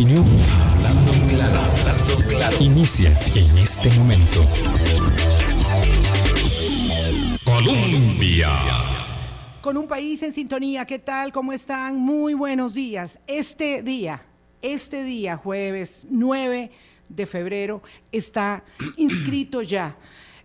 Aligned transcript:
opinión. 0.00 0.24
Hablando 0.72 1.12
claro, 1.28 1.60
hablando 1.60 2.28
claro. 2.28 2.56
Inicia 2.58 3.18
en 3.34 3.58
este 3.58 3.90
momento. 3.90 4.46
Colombia. 7.44 8.48
Con 9.60 9.76
un 9.76 9.86
país 9.86 10.22
en 10.22 10.32
sintonía, 10.32 10.86
¿qué 10.86 10.98
tal? 10.98 11.32
¿Cómo 11.32 11.52
están? 11.52 11.98
Muy 11.98 12.32
buenos 12.32 12.72
días. 12.72 13.20
Este 13.26 13.82
día, 13.82 14.22
este 14.62 15.04
día, 15.04 15.36
jueves 15.36 16.06
9 16.08 16.70
de 17.10 17.26
febrero, 17.26 17.82
está 18.10 18.64
inscrito 18.96 19.60
ya 19.60 19.98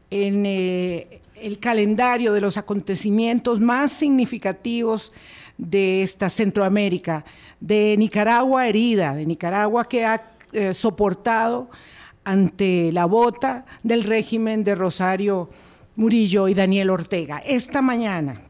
en 0.09 0.45
eh, 0.45 1.21
el 1.35 1.59
calendario 1.59 2.33
de 2.33 2.41
los 2.41 2.57
acontecimientos 2.57 3.61
más 3.61 3.93
significativos 3.93 5.13
de 5.57 6.03
esta 6.03 6.29
Centroamérica, 6.29 7.25
de 7.59 7.95
Nicaragua 7.97 8.67
herida, 8.67 9.13
de 9.13 9.25
Nicaragua 9.25 9.87
que 9.87 10.05
ha 10.05 10.31
eh, 10.51 10.73
soportado 10.73 11.69
ante 12.23 12.91
la 12.91 13.05
bota 13.05 13.65
del 13.83 14.03
régimen 14.03 14.63
de 14.63 14.75
Rosario 14.75 15.49
Murillo 15.95 16.47
y 16.47 16.53
Daniel 16.53 16.89
Ortega. 16.89 17.37
Esta 17.45 17.81
mañana, 17.81 18.41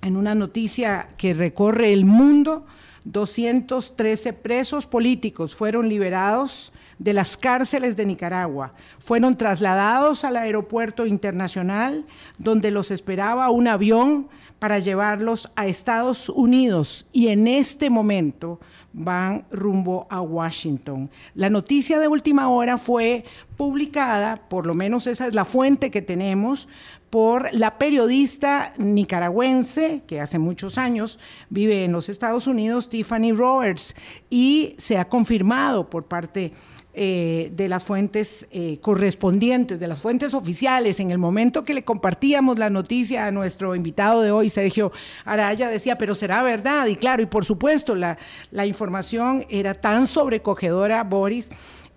en 0.00 0.16
una 0.16 0.34
noticia 0.34 1.08
que 1.16 1.34
recorre 1.34 1.92
el 1.92 2.04
mundo, 2.04 2.66
213 3.04 4.32
presos 4.32 4.86
políticos 4.86 5.54
fueron 5.54 5.88
liberados 5.88 6.72
de 6.98 7.12
las 7.12 7.36
cárceles 7.36 7.96
de 7.96 8.06
Nicaragua. 8.06 8.72
Fueron 8.98 9.36
trasladados 9.36 10.24
al 10.24 10.36
aeropuerto 10.36 11.06
internacional 11.06 12.06
donde 12.38 12.70
los 12.70 12.90
esperaba 12.90 13.50
un 13.50 13.68
avión 13.68 14.28
para 14.58 14.78
llevarlos 14.78 15.50
a 15.54 15.66
Estados 15.66 16.28
Unidos 16.28 17.06
y 17.12 17.28
en 17.28 17.46
este 17.46 17.90
momento 17.90 18.58
van 18.94 19.44
rumbo 19.50 20.06
a 20.08 20.22
Washington. 20.22 21.10
La 21.34 21.50
noticia 21.50 21.98
de 21.98 22.08
última 22.08 22.48
hora 22.48 22.78
fue 22.78 23.24
publicada, 23.58 24.36
por 24.48 24.66
lo 24.66 24.74
menos 24.74 25.06
esa 25.06 25.26
es 25.26 25.34
la 25.34 25.44
fuente 25.44 25.90
que 25.90 26.00
tenemos, 26.00 26.66
por 27.10 27.52
la 27.52 27.78
periodista 27.78 28.72
nicaragüense 28.78 30.02
que 30.06 30.20
hace 30.20 30.38
muchos 30.38 30.78
años 30.78 31.18
vive 31.50 31.84
en 31.84 31.92
los 31.92 32.08
Estados 32.08 32.46
Unidos, 32.46 32.88
Tiffany 32.88 33.32
Roberts, 33.32 33.94
y 34.30 34.74
se 34.78 34.98
ha 34.98 35.08
confirmado 35.08 35.88
por 35.90 36.06
parte 36.06 36.52
eh, 36.98 37.52
de 37.54 37.68
las 37.68 37.84
fuentes 37.84 38.46
eh, 38.50 38.78
correspondientes, 38.80 39.78
de 39.78 39.86
las 39.86 40.00
fuentes 40.00 40.32
oficiales. 40.32 40.98
En 40.98 41.10
el 41.10 41.18
momento 41.18 41.62
que 41.62 41.74
le 41.74 41.84
compartíamos 41.84 42.58
la 42.58 42.70
noticia 42.70 43.26
a 43.26 43.30
nuestro 43.30 43.76
invitado 43.76 44.22
de 44.22 44.30
hoy, 44.30 44.48
Sergio 44.48 44.92
Araya, 45.26 45.68
decía, 45.68 45.98
pero 45.98 46.14
será 46.14 46.42
verdad. 46.42 46.86
Y 46.86 46.96
claro, 46.96 47.22
y 47.22 47.26
por 47.26 47.44
supuesto, 47.44 47.94
la, 47.94 48.16
la 48.50 48.64
información 48.64 49.44
era 49.50 49.74
tan 49.74 50.06
sobrecogedora, 50.06 51.04
Boris, 51.04 51.50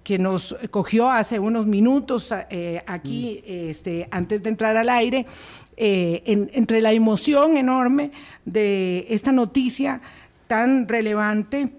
que 0.04 0.20
nos 0.20 0.54
cogió 0.70 1.10
hace 1.10 1.40
unos 1.40 1.66
minutos 1.66 2.34
eh, 2.50 2.84
aquí, 2.86 3.42
este, 3.46 4.06
antes 4.12 4.44
de 4.44 4.50
entrar 4.50 4.76
al 4.76 4.90
aire, 4.90 5.26
entre 5.78 6.82
la 6.82 6.92
emoción 6.92 7.56
enorme 7.56 8.12
de 8.44 9.06
esta 9.08 9.32
noticia 9.32 10.02
tan 10.48 10.90
relevante 10.90 11.79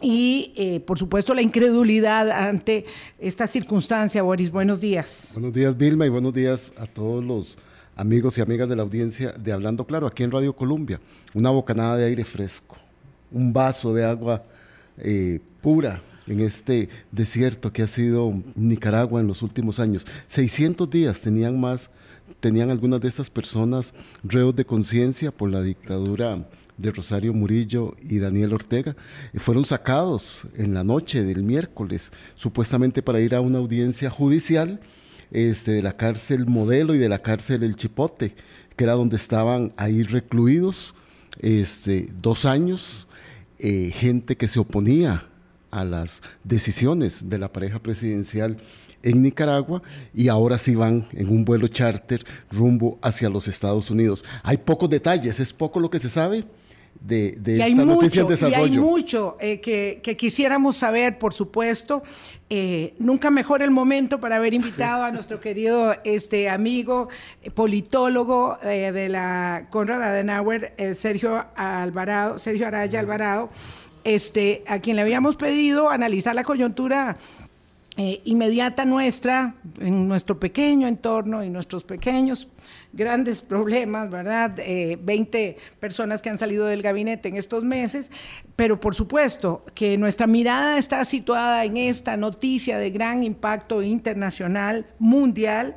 y, 0.00 0.52
eh, 0.56 0.80
por 0.80 0.98
supuesto, 0.98 1.34
la 1.34 1.42
incredulidad 1.42 2.30
ante 2.30 2.84
esta 3.18 3.46
circunstancia. 3.46 4.22
Boris, 4.22 4.50
buenos 4.50 4.80
días. 4.80 5.30
Buenos 5.34 5.52
días, 5.52 5.76
Vilma, 5.76 6.06
y 6.06 6.08
buenos 6.08 6.32
días 6.32 6.72
a 6.76 6.86
todos 6.86 7.24
los 7.24 7.58
amigos 7.96 8.38
y 8.38 8.40
amigas 8.40 8.68
de 8.68 8.76
la 8.76 8.82
audiencia 8.82 9.32
de 9.32 9.52
Hablando 9.52 9.84
Claro, 9.84 10.06
aquí 10.06 10.22
en 10.22 10.30
Radio 10.30 10.54
Colombia. 10.54 11.00
Una 11.34 11.50
bocanada 11.50 11.96
de 11.96 12.06
aire 12.06 12.22
fresco, 12.22 12.76
un 13.32 13.52
vaso 13.52 13.92
de 13.92 14.04
agua 14.04 14.44
eh, 14.98 15.40
pura 15.60 16.00
en 16.28 16.40
este 16.40 16.88
desierto 17.10 17.72
que 17.72 17.82
ha 17.82 17.88
sido 17.88 18.32
Nicaragua 18.54 19.20
en 19.20 19.26
los 19.26 19.42
últimos 19.42 19.80
años. 19.80 20.06
600 20.28 20.88
días 20.88 21.20
tenían 21.20 21.58
más, 21.58 21.90
tenían 22.38 22.70
algunas 22.70 23.00
de 23.00 23.08
estas 23.08 23.30
personas 23.30 23.94
reos 24.22 24.54
de 24.54 24.64
conciencia 24.64 25.32
por 25.32 25.50
la 25.50 25.62
dictadura 25.62 26.46
de 26.78 26.90
Rosario 26.90 27.34
Murillo 27.34 27.94
y 28.00 28.18
Daniel 28.18 28.54
Ortega, 28.54 28.96
eh, 29.32 29.38
fueron 29.38 29.64
sacados 29.64 30.46
en 30.56 30.72
la 30.72 30.84
noche 30.84 31.24
del 31.24 31.42
miércoles, 31.42 32.10
supuestamente 32.36 33.02
para 33.02 33.20
ir 33.20 33.34
a 33.34 33.40
una 33.40 33.58
audiencia 33.58 34.08
judicial 34.08 34.80
este, 35.30 35.72
de 35.72 35.82
la 35.82 35.96
cárcel 35.96 36.46
Modelo 36.46 36.94
y 36.94 36.98
de 36.98 37.08
la 37.08 37.20
cárcel 37.20 37.62
El 37.62 37.76
Chipote, 37.76 38.34
que 38.76 38.84
era 38.84 38.94
donde 38.94 39.16
estaban 39.16 39.72
ahí 39.76 40.02
recluidos 40.04 40.94
este, 41.40 42.08
dos 42.20 42.46
años, 42.46 43.08
eh, 43.58 43.90
gente 43.92 44.36
que 44.36 44.48
se 44.48 44.60
oponía 44.60 45.26
a 45.70 45.84
las 45.84 46.22
decisiones 46.44 47.28
de 47.28 47.38
la 47.38 47.52
pareja 47.52 47.80
presidencial 47.80 48.56
en 49.02 49.22
Nicaragua 49.22 49.82
y 50.14 50.28
ahora 50.28 50.58
sí 50.58 50.74
van 50.74 51.06
en 51.12 51.28
un 51.28 51.44
vuelo 51.44 51.68
charter 51.68 52.24
rumbo 52.50 52.98
hacia 53.02 53.28
los 53.28 53.48
Estados 53.48 53.90
Unidos. 53.90 54.24
Hay 54.42 54.58
pocos 54.58 54.88
detalles, 54.90 55.40
es 55.40 55.52
poco 55.52 55.80
lo 55.80 55.90
que 55.90 56.00
se 56.00 56.08
sabe, 56.08 56.44
de, 57.00 57.32
de 57.32 57.60
esta 57.60 57.84
noticia 57.84 58.22
en 58.22 58.28
desarrollo. 58.28 58.66
Y 58.66 58.70
hay 58.72 58.78
mucho 58.78 59.36
eh, 59.40 59.60
que, 59.60 60.00
que, 60.02 60.16
quisiéramos 60.16 60.76
saber, 60.76 61.18
por 61.18 61.32
supuesto. 61.32 62.02
Eh, 62.50 62.94
nunca 62.98 63.30
mejor 63.30 63.62
el 63.62 63.70
momento 63.70 64.20
para 64.20 64.36
haber 64.36 64.54
invitado 64.54 65.04
a 65.04 65.10
nuestro 65.10 65.40
querido 65.40 65.94
este, 66.04 66.48
amigo, 66.48 67.08
eh, 67.42 67.50
politólogo 67.50 68.56
de 68.62 69.08
la 69.08 69.66
Conrad 69.70 70.02
Adenauer, 70.02 70.74
Sergio 70.94 71.44
Alvarado, 71.56 72.38
Sergio 72.38 72.66
Araya 72.66 73.00
Alvarado, 73.00 73.50
este, 74.04 74.64
a 74.66 74.78
quien 74.78 74.96
le 74.96 75.02
habíamos 75.02 75.36
pedido 75.36 75.90
analizar 75.90 76.34
la 76.34 76.44
coyuntura 76.44 77.18
inmediata 77.98 78.84
nuestra, 78.84 79.56
en 79.80 80.06
nuestro 80.06 80.38
pequeño 80.38 80.86
entorno 80.86 81.42
y 81.42 81.48
nuestros 81.48 81.82
pequeños 81.82 82.48
grandes 82.92 83.42
problemas, 83.42 84.08
¿verdad? 84.08 84.56
20 84.56 85.44
eh, 85.44 85.56
personas 85.80 86.22
que 86.22 86.30
han 86.30 86.38
salido 86.38 86.66
del 86.66 86.80
gabinete 86.80 87.28
en 87.28 87.36
estos 87.36 87.64
meses, 87.64 88.10
pero 88.54 88.78
por 88.78 88.94
supuesto 88.94 89.64
que 89.74 89.98
nuestra 89.98 90.26
mirada 90.26 90.78
está 90.78 91.04
situada 91.04 91.64
en 91.64 91.76
esta 91.76 92.16
noticia 92.16 92.78
de 92.78 92.90
gran 92.90 93.24
impacto 93.24 93.82
internacional, 93.82 94.86
mundial. 94.98 95.76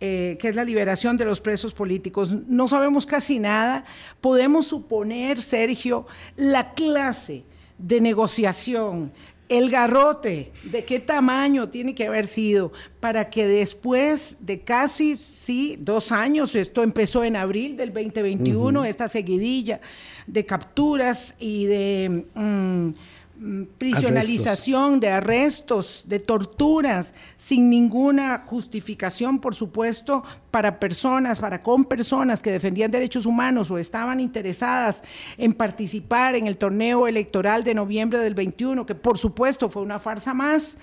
Eh, 0.00 0.36
que 0.38 0.48
es 0.48 0.56
la 0.56 0.64
liberación 0.64 1.16
de 1.16 1.24
los 1.24 1.40
presos 1.40 1.72
políticos. 1.72 2.34
No 2.46 2.68
sabemos 2.68 3.06
casi 3.06 3.38
nada. 3.38 3.84
Podemos 4.20 4.66
suponer, 4.66 5.40
Sergio, 5.40 6.06
la 6.36 6.74
clase 6.74 7.44
de 7.78 8.00
negociación, 8.00 9.12
el 9.48 9.70
garrote, 9.70 10.52
de 10.64 10.84
qué 10.84 11.00
tamaño 11.00 11.68
tiene 11.68 11.94
que 11.94 12.06
haber 12.06 12.26
sido 12.26 12.72
para 13.00 13.28
que 13.28 13.46
después 13.46 14.38
de 14.40 14.60
casi, 14.60 15.16
sí, 15.16 15.76
dos 15.78 16.12
años, 16.12 16.54
esto 16.54 16.82
empezó 16.82 17.24
en 17.24 17.36
abril 17.36 17.76
del 17.76 17.92
2021, 17.92 18.84
esta 18.84 19.08
seguidilla 19.08 19.80
de 20.26 20.46
capturas 20.46 21.34
y 21.38 21.66
de... 21.66 22.24
Mm, 22.34 22.90
Mm, 23.36 23.64
prisionalización, 23.78 25.00
de 25.00 25.08
arrestos, 25.08 26.04
de 26.06 26.20
torturas, 26.20 27.14
sin 27.36 27.68
ninguna 27.68 28.38
justificación, 28.38 29.40
por 29.40 29.56
supuesto, 29.56 30.22
para 30.52 30.78
personas, 30.78 31.40
para 31.40 31.60
con 31.60 31.84
personas 31.84 32.40
que 32.40 32.52
defendían 32.52 32.92
derechos 32.92 33.26
humanos 33.26 33.72
o 33.72 33.78
estaban 33.78 34.20
interesadas 34.20 35.02
en 35.36 35.52
participar 35.52 36.36
en 36.36 36.46
el 36.46 36.56
torneo 36.56 37.08
electoral 37.08 37.64
de 37.64 37.74
noviembre 37.74 38.20
del 38.20 38.34
21, 38.34 38.86
que 38.86 38.94
por 38.94 39.18
supuesto 39.18 39.68
fue 39.68 39.82
una 39.82 39.98
farsa 39.98 40.32
más, 40.32 40.78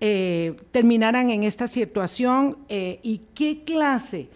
eh, 0.00 0.56
terminaran 0.72 1.28
en 1.28 1.42
esta 1.42 1.68
situación 1.68 2.56
eh, 2.70 2.98
y 3.02 3.20
qué 3.34 3.62
clase 3.62 4.30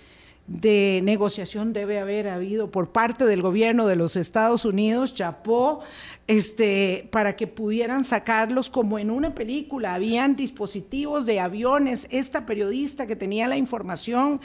de 0.47 1.01
negociación 1.03 1.73
debe 1.73 1.99
haber 1.99 2.29
habido 2.29 2.71
por 2.71 2.91
parte 2.91 3.25
del 3.25 3.41
gobierno 3.41 3.87
de 3.87 3.97
los 3.97 4.15
Estados 4.15 4.67
Unidos, 4.67 5.15
Chapó, 5.15 5.81
este, 6.27 7.09
para 7.11 7.35
que 7.35 7.47
pudieran 7.47 8.05
sacarlos 8.05 8.69
como 8.69 8.99
en 8.99 9.11
una 9.11 9.35
película. 9.35 9.95
Habían 9.95 10.37
dispositivos 10.37 11.25
de 11.25 11.41
aviones. 11.41 12.07
Esta 12.11 12.45
periodista 12.45 13.07
que 13.07 13.17
tenía 13.17 13.49
la 13.49 13.57
información, 13.57 14.39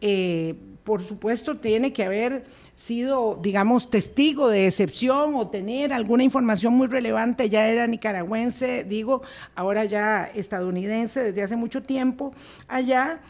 eh, 0.00 0.54
por 0.84 1.02
supuesto, 1.02 1.56
tiene 1.58 1.92
que 1.92 2.04
haber 2.04 2.44
sido, 2.76 3.38
digamos, 3.42 3.90
testigo 3.90 4.48
de 4.48 4.66
excepción 4.66 5.34
o 5.34 5.48
tener 5.48 5.92
alguna 5.92 6.22
información 6.22 6.74
muy 6.74 6.86
relevante. 6.86 7.48
Ya 7.48 7.68
era 7.68 7.88
nicaragüense, 7.88 8.84
digo, 8.84 9.22
ahora 9.56 9.84
ya 9.84 10.30
estadounidense 10.32 11.24
desde 11.24 11.42
hace 11.42 11.56
mucho 11.56 11.82
tiempo 11.82 12.32
allá 12.68 13.20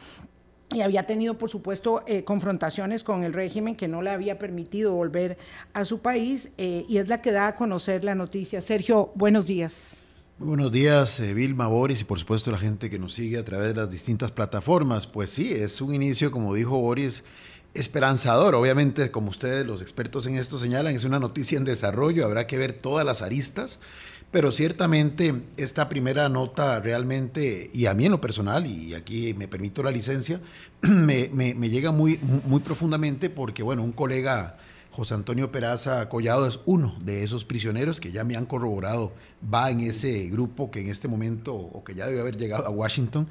y 0.73 0.83
había 0.83 1.05
tenido, 1.05 1.35
por 1.35 1.51
supuesto, 1.51 2.05
eh, 2.07 2.23
confrontaciones 2.23 3.03
con 3.03 3.25
el 3.25 3.33
régimen 3.33 3.75
que 3.75 3.89
no 3.89 4.03
le 4.03 4.11
había 4.11 4.39
permitido 4.39 4.93
volver 4.93 5.37
a 5.73 5.85
su 5.85 5.99
país 5.99 6.53
eh, 6.59 6.85
y 6.89 6.99
es 6.99 7.09
la 7.09 7.21
que 7.21 7.33
da 7.33 7.49
a 7.49 7.57
conocer 7.57 8.05
la 8.05 8.15
noticia. 8.15 8.61
Sergio, 8.61 9.11
buenos 9.15 9.47
días. 9.47 10.05
Muy 10.39 10.49
buenos 10.49 10.73
días, 10.73 11.21
eh, 11.21 11.35
Vilma, 11.35 11.67
Boris 11.67 12.01
y 12.01 12.05
por 12.05 12.19
supuesto 12.19 12.51
la 12.51 12.59
gente 12.59 12.89
que 12.89 12.99
nos 12.99 13.13
sigue 13.15 13.37
a 13.39 13.45
través 13.45 13.69
de 13.69 13.75
las 13.75 13.91
distintas 13.91 14.31
plataformas. 14.31 15.07
Pues 15.07 15.31
sí, 15.31 15.53
es 15.53 15.81
un 15.81 15.93
inicio, 15.93 16.31
como 16.31 16.55
dijo 16.55 16.79
Boris, 16.79 17.25
esperanzador. 17.75 18.55
Obviamente, 18.55 19.11
como 19.11 19.31
ustedes, 19.31 19.67
los 19.67 19.83
expertos 19.83 20.27
en 20.27 20.37
esto 20.37 20.59
señalan, 20.59 20.95
es 20.95 21.05
una 21.05 21.19
noticia 21.19 21.59
en 21.59 21.65
desarrollo, 21.65 22.25
habrá 22.25 22.47
que 22.47 22.59
ver 22.59 22.73
todas 22.73 23.07
las 23.07 23.23
aristas 23.23 23.79
Pero 24.31 24.53
ciertamente 24.53 25.35
esta 25.57 25.89
primera 25.89 26.29
nota 26.29 26.79
realmente, 26.81 27.71
y 27.73 27.87
a 27.87 27.95
mí 27.95 28.07
en 28.07 28.13
lo 28.13 28.21
personal, 28.21 28.67
y 28.67 28.95
aquí 28.95 29.35
me 29.35 29.49
permito 29.49 29.83
la 29.83 29.91
licencia, 29.91 30.41
me, 30.83 31.29
me 31.33 31.69
llega 31.69 31.91
muy, 31.91 32.19
muy 32.47 32.61
profundamente 32.61 33.29
porque, 33.31 33.63
bueno, 33.63 33.83
un 33.83 33.93
colega 33.93 34.57
José 34.93 35.15
Antonio 35.15 35.53
Peraza 35.53 36.09
Collado 36.09 36.47
es 36.49 36.59
uno 36.67 36.97
de 37.01 37.23
esos 37.23 37.45
prisioneros 37.45 38.01
que 38.01 38.11
ya 38.11 38.25
me 38.25 38.37
han 38.37 38.45
corroborado, 38.45 39.13
va 39.43 39.71
en 39.71 39.81
ese 39.81 40.29
grupo 40.29 40.71
que 40.71 40.81
en 40.81 40.89
este 40.89 41.07
momento, 41.07 41.55
o 41.55 41.85
que 41.85 41.95
ya 41.95 42.07
debe 42.07 42.21
haber 42.21 42.37
llegado 42.37 42.67
a 42.67 42.71
Washington, 42.71 43.29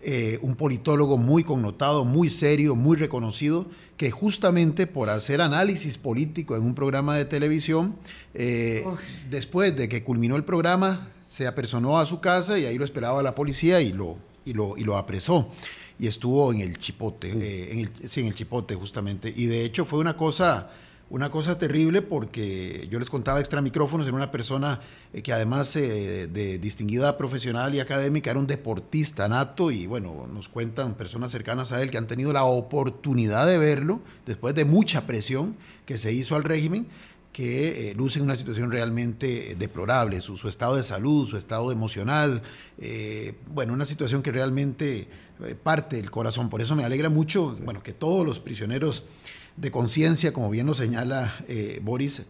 eh, 0.00 0.38
un 0.40 0.56
politólogo 0.56 1.18
muy 1.18 1.44
connotado, 1.44 2.06
muy 2.06 2.30
serio, 2.30 2.74
muy 2.74 2.96
reconocido, 2.96 3.66
que 3.98 4.10
justamente 4.10 4.86
por 4.86 5.10
hacer 5.10 5.42
análisis 5.42 5.98
político 5.98 6.56
en 6.56 6.62
un 6.62 6.74
programa 6.74 7.14
de 7.14 7.26
televisión, 7.26 7.94
eh, 8.32 8.84
después 9.30 9.76
de 9.76 9.88
que 9.90 10.02
culminó 10.02 10.36
el 10.36 10.44
programa, 10.44 11.10
se 11.26 11.46
apersonó 11.46 11.98
a 11.98 12.06
su 12.06 12.20
casa 12.20 12.58
y 12.58 12.64
ahí 12.64 12.78
lo 12.78 12.84
esperaba 12.86 13.22
la 13.22 13.34
policía 13.34 13.82
y 13.82 13.92
lo, 13.92 14.16
y 14.46 14.54
lo, 14.54 14.76
y 14.78 14.84
lo 14.84 14.96
apresó. 14.96 15.50
Y 15.98 16.06
estuvo 16.06 16.52
en 16.52 16.62
el 16.62 16.78
chipote, 16.78 17.30
eh, 17.30 17.72
en 17.72 17.78
el, 17.80 18.08
sí, 18.08 18.22
en 18.22 18.26
el 18.28 18.34
chipote 18.34 18.74
justamente. 18.74 19.32
Y 19.34 19.44
de 19.46 19.64
hecho 19.64 19.84
fue 19.84 19.98
una 19.98 20.16
cosa 20.16 20.70
una 21.12 21.30
cosa 21.30 21.58
terrible 21.58 22.00
porque 22.00 22.88
yo 22.90 22.98
les 22.98 23.10
contaba 23.10 23.38
extra 23.38 23.60
micrófonos, 23.60 24.06
era 24.06 24.16
una 24.16 24.30
persona 24.30 24.80
eh, 25.12 25.20
que 25.20 25.30
además 25.30 25.76
eh, 25.76 26.26
de 26.26 26.58
distinguida 26.58 27.18
profesional 27.18 27.74
y 27.74 27.80
académica 27.80 28.30
era 28.30 28.40
un 28.40 28.46
deportista 28.46 29.28
nato 29.28 29.70
y 29.70 29.86
bueno, 29.86 30.26
nos 30.32 30.48
cuentan 30.48 30.94
personas 30.94 31.30
cercanas 31.30 31.70
a 31.70 31.82
él 31.82 31.90
que 31.90 31.98
han 31.98 32.06
tenido 32.06 32.32
la 32.32 32.44
oportunidad 32.44 33.46
de 33.46 33.58
verlo 33.58 34.00
después 34.24 34.54
de 34.54 34.64
mucha 34.64 35.06
presión 35.06 35.54
que 35.84 35.98
se 35.98 36.14
hizo 36.14 36.34
al 36.34 36.44
régimen 36.44 36.86
que 37.30 37.90
eh, 37.90 37.94
luce 37.94 38.18
en 38.18 38.24
una 38.24 38.36
situación 38.36 38.70
realmente 38.70 39.54
deplorable, 39.58 40.22
su, 40.22 40.48
estado 40.48 40.76
de 40.76 40.82
salud, 40.82 41.28
su 41.28 41.36
estado 41.36 41.72
emocional, 41.72 42.42
bueno, 43.48 43.74
una 43.74 43.86
situación 43.86 44.22
que 44.22 44.32
realmente 44.32 45.08
parte 45.62 45.96
del 45.96 46.10
corazón. 46.10 46.50
Por 46.50 46.60
eso 46.60 46.76
me 46.76 46.84
alegra 46.84 47.08
mucho, 47.08 47.56
bueno, 47.64 47.82
que 47.82 47.94
todos 47.94 48.26
los 48.26 48.38
prisioneros 48.38 49.04
de 49.56 49.70
conciencia, 49.70 50.32
como 50.32 50.50
bien 50.50 50.66
lo 50.66 50.74
señala 50.74 51.34
eh, 51.48 51.80
Boris, 51.82 52.22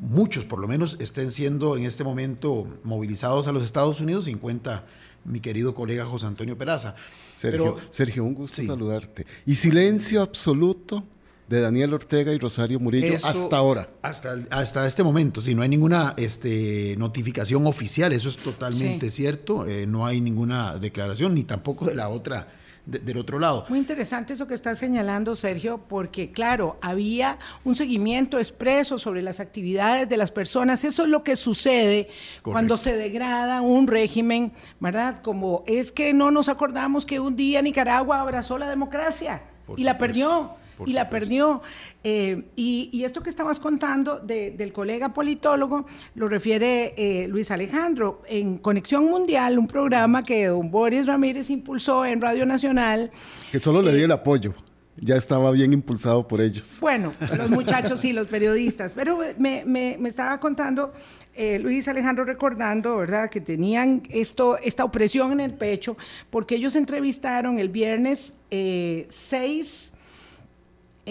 muchos 0.00 0.44
por 0.44 0.58
lo 0.58 0.68
menos 0.68 0.96
estén 1.00 1.30
siendo 1.30 1.76
en 1.76 1.84
este 1.84 2.04
momento 2.04 2.66
movilizados 2.84 3.46
a 3.46 3.52
los 3.52 3.64
Estados 3.64 4.00
Unidos, 4.00 4.24
sin 4.24 4.38
cuenta 4.38 4.86
mi 5.24 5.40
querido 5.40 5.74
colega 5.74 6.06
José 6.06 6.26
Antonio 6.26 6.56
Peraza. 6.56 6.94
Sergio, 7.36 7.76
Sergio 7.90 8.24
un 8.24 8.34
gusto 8.34 8.62
saludarte. 8.62 9.26
Y 9.46 9.54
silencio 9.54 10.22
absoluto 10.22 11.04
de 11.50 11.60
Daniel 11.60 11.92
Ortega 11.94 12.32
y 12.32 12.38
Rosario 12.38 12.78
Murillo 12.78 13.16
hasta 13.22 13.56
ahora. 13.56 13.90
Hasta, 14.02 14.38
hasta 14.50 14.86
este 14.86 15.02
momento, 15.02 15.42
si 15.42 15.54
no 15.54 15.62
hay 15.62 15.68
ninguna 15.68 16.14
este, 16.16 16.94
notificación 16.96 17.66
oficial, 17.66 18.12
eso 18.12 18.28
es 18.28 18.36
totalmente 18.36 19.10
cierto, 19.10 19.66
eh, 19.66 19.84
no 19.84 20.06
hay 20.06 20.20
ninguna 20.20 20.78
declaración, 20.78 21.34
ni 21.34 21.42
tampoco 21.42 21.86
de 21.86 21.96
la 21.96 22.08
otra 22.08 22.48
del 22.90 23.18
otro 23.18 23.38
lado. 23.38 23.64
Muy 23.68 23.78
interesante 23.78 24.32
eso 24.32 24.46
que 24.46 24.54
está 24.54 24.74
señalando, 24.74 25.36
Sergio, 25.36 25.78
porque 25.88 26.32
claro, 26.32 26.78
había 26.80 27.38
un 27.64 27.76
seguimiento 27.76 28.38
expreso 28.38 28.98
sobre 28.98 29.22
las 29.22 29.40
actividades 29.40 30.08
de 30.08 30.16
las 30.16 30.30
personas. 30.30 30.84
Eso 30.84 31.04
es 31.04 31.08
lo 31.08 31.22
que 31.22 31.36
sucede 31.36 32.08
cuando 32.42 32.76
se 32.76 32.96
degrada 32.96 33.60
un 33.60 33.86
régimen, 33.86 34.52
¿verdad? 34.80 35.22
Como 35.22 35.62
es 35.66 35.92
que 35.92 36.12
no 36.12 36.30
nos 36.30 36.48
acordamos 36.48 37.06
que 37.06 37.20
un 37.20 37.36
día 37.36 37.62
Nicaragua 37.62 38.20
abrazó 38.20 38.58
la 38.58 38.68
democracia 38.68 39.42
y 39.76 39.84
la 39.84 39.98
perdió 39.98 40.56
y 40.86 40.92
la 40.92 41.08
perdió. 41.08 41.62
Eh, 42.04 42.44
y, 42.56 43.02
esto 43.04 43.22
que 43.22 43.30
estabas 43.30 43.58
contando 43.60 44.18
del 44.18 44.72
colega 44.72 45.12
politólogo 45.12 45.86
lo 46.14 46.28
refiere 46.28 46.94
eh, 46.96 47.28
Luis 47.28 47.50
Alejandro 47.50 48.22
en 48.28 48.58
Conexión 48.58 49.04
Mundial, 49.04 49.58
un 49.58 49.66
programa 49.66 50.22
que 50.22 50.46
don 50.46 50.70
Boris 50.70 51.06
Ramírez 51.06 51.50
impulsó 51.50 52.04
en 52.04 52.20
Radio 52.20 52.46
Nacional. 52.46 53.10
Que 53.50 53.58
solo 53.58 53.82
le 53.82 53.94
di 53.94 54.02
el 54.02 54.12
apoyo 54.12 54.54
ya 55.00 55.16
estaba 55.16 55.50
bien 55.50 55.72
impulsado 55.72 56.26
por 56.28 56.40
ellos. 56.40 56.78
Bueno, 56.80 57.12
los 57.36 57.50
muchachos 57.50 58.04
y 58.04 58.12
los 58.12 58.26
periodistas, 58.28 58.92
pero 58.92 59.18
me, 59.38 59.64
me, 59.64 59.96
estaba 60.08 60.38
contando 60.38 60.92
eh, 61.34 61.58
Luis 61.58 61.88
Alejandro 61.88 62.24
recordando, 62.24 62.98
¿verdad?, 62.98 63.30
que 63.30 63.40
tenían 63.40 64.02
esto, 64.10 64.58
esta 64.58 64.84
opresión 64.84 65.32
en 65.32 65.40
el 65.40 65.54
pecho, 65.54 65.96
porque 66.28 66.56
ellos 66.56 66.76
entrevistaron 66.76 67.58
el 67.58 67.70
viernes 67.70 68.34
6 68.50 69.89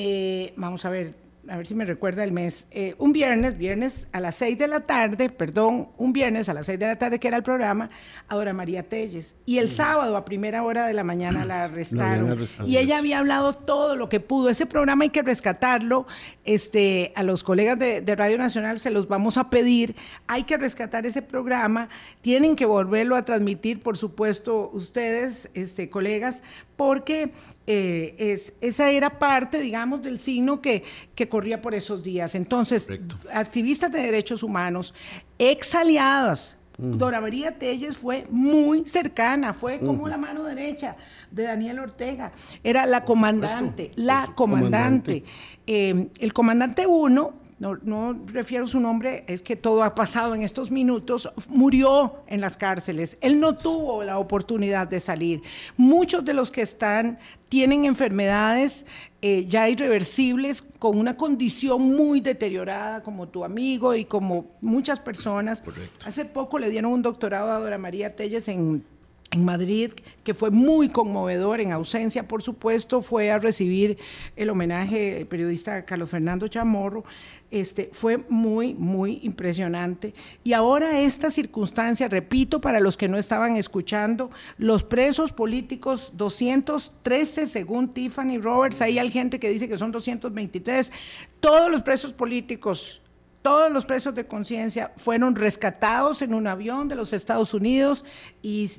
eh, 0.02 0.54
vamos 0.56 0.86
a 0.86 0.90
ver, 0.90 1.14
a 1.50 1.58
ver 1.58 1.68
si 1.68 1.76
me 1.76 1.84
recuerda 1.84 2.24
el 2.24 2.32
mes, 2.32 2.68
eh, 2.72 2.96
un 3.00 3.12
viernes, 3.12 3.58
viernes 3.58 4.08
a 4.14 4.22
las 4.22 4.36
6 4.36 4.58
de 4.58 4.70
la 4.70 4.80
tarde, 4.80 5.30
perdón, 5.30 5.90
un 5.98 6.14
viernes 6.14 6.48
a 6.48 6.54
las 6.54 6.68
6 6.68 6.80
de 6.80 6.88
la 6.88 6.98
tarde 6.98 7.20
que 7.20 7.28
era 7.28 7.36
el 7.36 7.44
programa, 7.44 7.90
a 8.30 8.36
Dora 8.36 8.54
María 8.54 8.84
Telles. 8.88 9.36
Y 9.46 9.58
el 9.58 9.68
sábado 9.68 10.16
a 10.16 10.24
primera 10.24 10.64
hora 10.64 10.86
de 10.88 10.94
la 10.94 11.04
mañana 11.04 11.44
la 11.44 11.66
arrestaron. 11.66 12.48
y 12.66 12.78
ella 12.78 13.00
había 13.00 13.20
hablado 13.20 13.52
todo 13.52 13.98
lo 13.98 14.08
que 14.08 14.22
pudo. 14.22 14.48
Ese 14.48 14.66
programa 14.66 15.04
hay 15.04 15.10
que 15.10 15.22
rescatarlo. 15.22 16.08
Este, 16.46 17.12
a 17.18 17.24
los 17.24 17.44
colegas 17.44 17.78
de, 17.78 18.00
de 18.00 18.16
Radio 18.16 18.38
Nacional 18.38 18.80
se 18.80 18.92
los 18.92 19.10
vamos 19.10 19.38
a 19.38 19.50
pedir. 19.50 19.98
Hay 20.28 20.44
que 20.44 20.56
rescatar 20.56 21.06
ese 21.06 21.22
programa. 21.22 21.90
Tienen 22.22 22.56
que 22.56 22.66
volverlo 22.66 23.18
a 23.18 23.26
transmitir, 23.26 23.82
por 23.82 23.98
supuesto, 23.98 24.70
ustedes, 24.72 25.50
este, 25.56 25.90
colegas, 25.90 26.42
porque 26.80 27.34
eh, 27.72 28.16
es, 28.18 28.54
esa 28.62 28.90
era 28.90 29.20
parte, 29.20 29.60
digamos, 29.60 30.02
del 30.02 30.20
signo 30.20 30.60
que, 30.60 30.84
que 31.14 31.30
corría 31.30 31.62
por 31.62 31.76
esos 31.76 32.02
días. 32.02 32.34
Entonces, 32.34 32.88
activistas 33.32 33.92
de 33.92 34.02
derechos 34.02 34.42
humanos, 34.42 34.96
ex 35.38 35.76
aliados, 35.76 36.58
mm. 36.80 36.98
Dora 36.98 37.22
María 37.22 37.60
Telles 37.60 37.96
fue 37.96 38.26
muy 38.32 38.88
cercana, 38.88 39.54
fue 39.54 39.78
como 39.78 40.08
la 40.08 40.18
mano 40.18 40.46
derecha 40.46 40.96
de 41.30 41.44
Daniel 41.44 41.78
Ortega. 41.78 42.32
Era 42.64 42.88
la 42.88 43.06
comandante, 43.06 43.92
la 43.96 44.34
comandante. 44.34 45.24
Eh, 45.68 46.08
el 46.18 46.34
comandante 46.34 46.88
uno 46.88 47.36
no, 47.60 47.76
no 47.84 48.18
refiero 48.28 48.66
su 48.68 48.80
nombre, 48.80 49.26
es 49.28 49.42
que 49.42 49.58
todo 49.58 49.84
ha 49.84 49.94
pasado 49.94 50.34
en 50.34 50.44
estos 50.44 50.72
minutos, 50.72 51.30
murió 51.50 52.24
en 52.28 52.40
las 52.40 52.56
cárceles. 52.56 53.18
Él 53.20 53.40
no 53.40 53.56
tuvo 53.56 54.04
la 54.04 54.18
oportunidad 54.18 54.88
de 54.88 55.02
salir. 55.02 55.42
Muchos 55.76 56.24
de 56.24 56.34
los 56.34 56.52
que 56.52 56.62
están 56.62 57.20
tienen 57.50 57.84
enfermedades 57.84 58.86
eh, 59.22 59.46
ya 59.46 59.68
irreversibles 59.68 60.62
con 60.62 60.98
una 60.98 61.18
condición 61.18 61.82
muy 61.82 62.22
deteriorada, 62.22 63.04
como 63.04 63.28
tu 63.28 63.44
amigo 63.44 63.94
y 63.94 64.06
como 64.06 64.52
muchas 64.62 65.00
personas. 65.00 65.62
Hace 66.06 66.24
poco 66.24 66.60
le 66.60 66.70
dieron 66.70 66.94
un 66.94 67.02
doctorado 67.02 67.52
a 67.52 67.60
Dora 67.60 67.78
María 67.78 68.16
Telles 68.16 68.48
en 68.48 68.86
en 69.32 69.46
Madrid, 69.46 69.92
que 70.24 70.34
fue 70.34 70.50
muy 70.50 70.90
conmovedor, 70.90 71.62
en 71.62 71.72
ausencia, 71.72 72.28
por 72.28 72.42
supuesto, 72.42 73.02
fue 73.02 73.30
a 73.30 73.38
recibir 73.38 73.98
el 74.36 74.50
homenaje 74.50 75.16
del 75.16 75.28
periodista 75.28 75.86
Carlos 75.86 76.10
Fernando 76.10 76.48
Chamorro. 76.48 77.04
Este, 77.52 77.90
fue 77.92 78.18
muy, 78.30 78.74
muy 78.76 79.20
impresionante. 79.24 80.14
Y 80.44 80.54
ahora 80.54 81.00
esta 81.00 81.32
circunstancia, 81.32 82.08
repito, 82.08 82.62
para 82.62 82.80
los 82.80 82.96
que 82.96 83.08
no 83.08 83.18
estaban 83.18 83.56
escuchando, 83.56 84.30
los 84.58 84.84
presos 84.84 85.32
políticos, 85.32 86.14
213 86.16 87.48
según 87.48 87.90
Tiffany 87.90 88.38
Roberts, 88.38 88.82
ahí 88.82 89.00
hay 89.00 89.10
gente 89.10 89.40
que 89.40 89.50
dice 89.50 89.68
que 89.68 89.78
son 89.78 89.92
223, 89.92 90.92
todos 91.40 91.72
los 91.72 91.82
presos 91.82 92.14
políticos 92.14 93.02
todos 93.42 93.72
los 93.72 93.86
presos 93.86 94.14
de 94.16 94.26
conciencia 94.26 94.92
fueron 94.98 95.36
rescatados 95.36 96.22
en 96.22 96.34
un 96.34 96.46
avión 96.46 96.90
de 96.90 96.96
los 96.96 97.14
Estados 97.14 97.54
Unidos 97.54 98.04
y, 98.42 98.70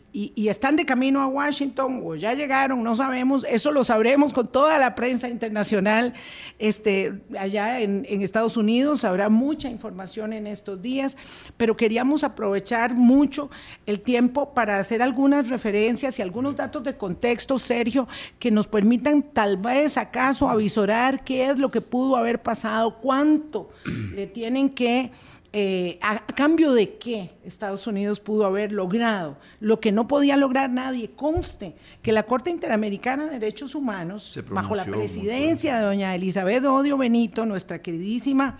están 0.50 0.76
de 0.76 0.84
camino 0.84 1.22
a 1.22 1.28
Washington 1.28 2.02
o 2.04 2.16
ya 2.16 2.34
llegaron, 2.34 2.82
no 2.82 2.96
sabemos, 2.96 3.46
eso 3.48 3.72
lo 3.72 3.84
sabremos 3.84 4.32
con 4.32 4.48
toda 4.48 4.78
la 4.78 4.94
prensa 4.94 5.28
internacional 5.28 6.12
este, 6.58 7.20
allá 7.38 7.80
en, 7.80 8.04
en 8.08 8.20
Estados 8.20 8.56
Unidos, 8.56 9.04
habrá 9.04 9.28
mucha 9.28 9.70
información 9.70 10.32
en 10.32 10.46
estos 10.46 10.82
días, 10.82 11.16
pero 11.56 11.76
queríamos 11.76 12.24
aprovechar 12.24 12.94
mucho 12.94 13.50
el 13.86 14.00
tiempo 14.00 14.52
para 14.52 14.78
hacer 14.78 15.02
algunas 15.02 15.48
referencias 15.48 16.18
y 16.18 16.22
algunos 16.22 16.56
datos 16.56 16.82
de 16.82 16.96
contexto, 16.96 17.58
Sergio, 17.58 18.08
que 18.38 18.50
nos 18.50 18.66
permitan 18.66 19.22
tal 19.22 19.56
vez 19.56 19.96
acaso 19.96 20.48
avisorar 20.48 21.24
qué 21.24 21.48
es 21.48 21.58
lo 21.58 21.70
que 21.70 21.80
pudo 21.80 22.16
haber 22.16 22.42
pasado, 22.42 22.98
cuánto 23.00 23.70
le 24.14 24.26
tiene 24.26 24.49
tienen 24.50 24.70
que, 24.70 25.12
eh, 25.52 25.96
a, 26.02 26.26
cambio 26.26 26.72
de 26.72 26.96
qué 26.98 27.30
Estados 27.44 27.86
Unidos 27.86 28.18
pudo 28.18 28.46
haber 28.46 28.72
logrado 28.72 29.36
lo 29.60 29.78
que 29.78 29.92
no 29.92 30.08
podía 30.08 30.36
lograr 30.36 30.70
nadie. 30.70 31.12
Conste 31.12 31.76
que 32.02 32.10
la 32.10 32.24
Corte 32.24 32.50
Interamericana 32.50 33.26
de 33.26 33.38
Derechos 33.38 33.76
Humanos, 33.76 34.36
bajo 34.50 34.74
la 34.74 34.84
presidencia 34.84 35.78
de 35.78 35.84
doña 35.84 36.16
Elizabeth 36.16 36.64
Odio 36.64 36.98
Benito, 36.98 37.46
nuestra 37.46 37.80
queridísima 37.80 38.58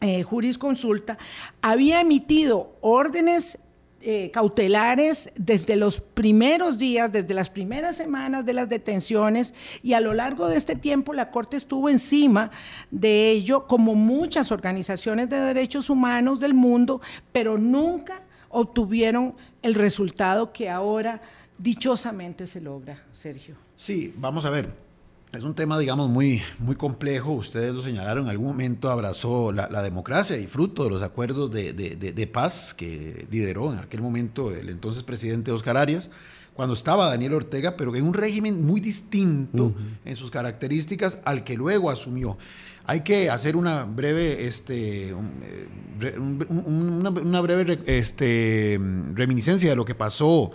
eh, 0.00 0.22
jurisconsulta, 0.22 1.18
había 1.60 2.00
emitido 2.00 2.74
órdenes 2.80 3.58
eh, 4.04 4.30
cautelares 4.32 5.32
desde 5.36 5.76
los 5.76 6.00
primeros 6.00 6.76
días, 6.76 7.12
desde 7.12 7.34
las 7.34 7.50
primeras 7.50 7.96
semanas 7.96 8.44
de 8.44 8.52
las 8.52 8.68
detenciones 8.68 9.54
y 9.82 9.92
a 9.92 10.00
lo 10.00 10.12
largo 10.12 10.48
de 10.48 10.56
este 10.56 10.74
tiempo 10.74 11.12
la 11.12 11.30
Corte 11.30 11.56
estuvo 11.56 11.88
encima 11.88 12.50
de 12.90 13.30
ello, 13.30 13.66
como 13.66 13.94
muchas 13.94 14.50
organizaciones 14.52 15.30
de 15.30 15.38
derechos 15.40 15.88
humanos 15.88 16.40
del 16.40 16.54
mundo, 16.54 17.00
pero 17.32 17.58
nunca 17.58 18.22
obtuvieron 18.48 19.34
el 19.62 19.74
resultado 19.74 20.52
que 20.52 20.68
ahora 20.68 21.22
dichosamente 21.58 22.46
se 22.46 22.60
logra, 22.60 23.02
Sergio. 23.12 23.54
Sí, 23.76 24.12
vamos 24.16 24.44
a 24.44 24.50
ver. 24.50 24.91
Es 25.32 25.42
un 25.44 25.54
tema, 25.54 25.78
digamos, 25.78 26.10
muy, 26.10 26.42
muy 26.58 26.76
complejo. 26.76 27.32
Ustedes 27.32 27.72
lo 27.72 27.82
señalaron, 27.82 28.24
en 28.24 28.30
algún 28.30 28.48
momento 28.48 28.90
abrazó 28.90 29.50
la, 29.50 29.82
democracia 29.82 30.36
y 30.36 30.46
fruto 30.46 30.84
de 30.84 30.90
los 30.90 31.02
acuerdos 31.02 31.50
de, 31.50 32.30
paz 32.30 32.74
que 32.74 33.26
lideró 33.30 33.72
en 33.72 33.78
aquel 33.78 34.02
momento 34.02 34.54
el 34.54 34.68
entonces 34.68 35.02
presidente 35.02 35.50
Oscar 35.50 35.78
Arias, 35.78 36.10
cuando 36.52 36.74
estaba 36.74 37.06
Daniel 37.06 37.32
Ortega, 37.32 37.78
pero 37.78 37.96
en 37.96 38.04
un 38.04 38.12
régimen 38.12 38.62
muy 38.62 38.78
distinto 38.78 39.74
en 40.04 40.16
sus 40.18 40.30
características 40.30 41.22
al 41.24 41.44
que 41.44 41.56
luego 41.56 41.90
asumió. 41.90 42.36
Hay 42.84 43.00
que 43.00 43.30
hacer 43.30 43.56
una 43.56 43.84
breve, 43.84 44.46
este, 44.46 45.08
eh, 45.08 46.18
una, 46.18 47.40
breve 47.40 47.78
este, 47.86 48.78
reminiscencia 49.14 49.70
de 49.70 49.76
lo 49.76 49.86
que 49.86 49.94
pasó 49.94 50.50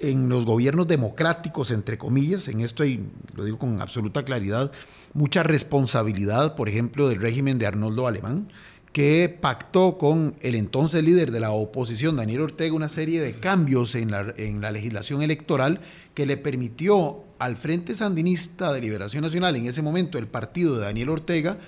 en 0.00 0.28
los 0.28 0.44
gobiernos 0.46 0.86
democráticos, 0.86 1.70
entre 1.70 1.98
comillas, 1.98 2.48
en 2.48 2.60
esto 2.60 2.82
hay, 2.82 3.04
lo 3.34 3.44
digo 3.44 3.58
con 3.58 3.80
absoluta 3.80 4.24
claridad, 4.24 4.72
mucha 5.14 5.42
responsabilidad, 5.42 6.54
por 6.54 6.68
ejemplo, 6.68 7.08
del 7.08 7.20
régimen 7.20 7.58
de 7.58 7.66
Arnoldo 7.66 8.06
Alemán, 8.06 8.48
que 8.92 9.28
pactó 9.28 9.98
con 9.98 10.36
el 10.40 10.54
entonces 10.54 11.04
líder 11.04 11.30
de 11.30 11.40
la 11.40 11.50
oposición, 11.50 12.16
Daniel 12.16 12.40
Ortega, 12.40 12.74
una 12.74 12.88
serie 12.88 13.20
de 13.20 13.38
cambios 13.38 13.94
en 13.94 14.10
la, 14.10 14.32
en 14.36 14.60
la 14.62 14.70
legislación 14.70 15.22
electoral 15.22 15.80
que 16.14 16.24
le 16.24 16.38
permitió 16.38 17.24
al 17.38 17.56
Frente 17.56 17.94
Sandinista 17.94 18.72
de 18.72 18.80
Liberación 18.80 19.22
Nacional, 19.22 19.54
en 19.56 19.66
ese 19.66 19.82
momento 19.82 20.16
el 20.16 20.26
partido 20.26 20.76
de 20.76 20.84
Daniel 20.84 21.10
Ortega, 21.10 21.58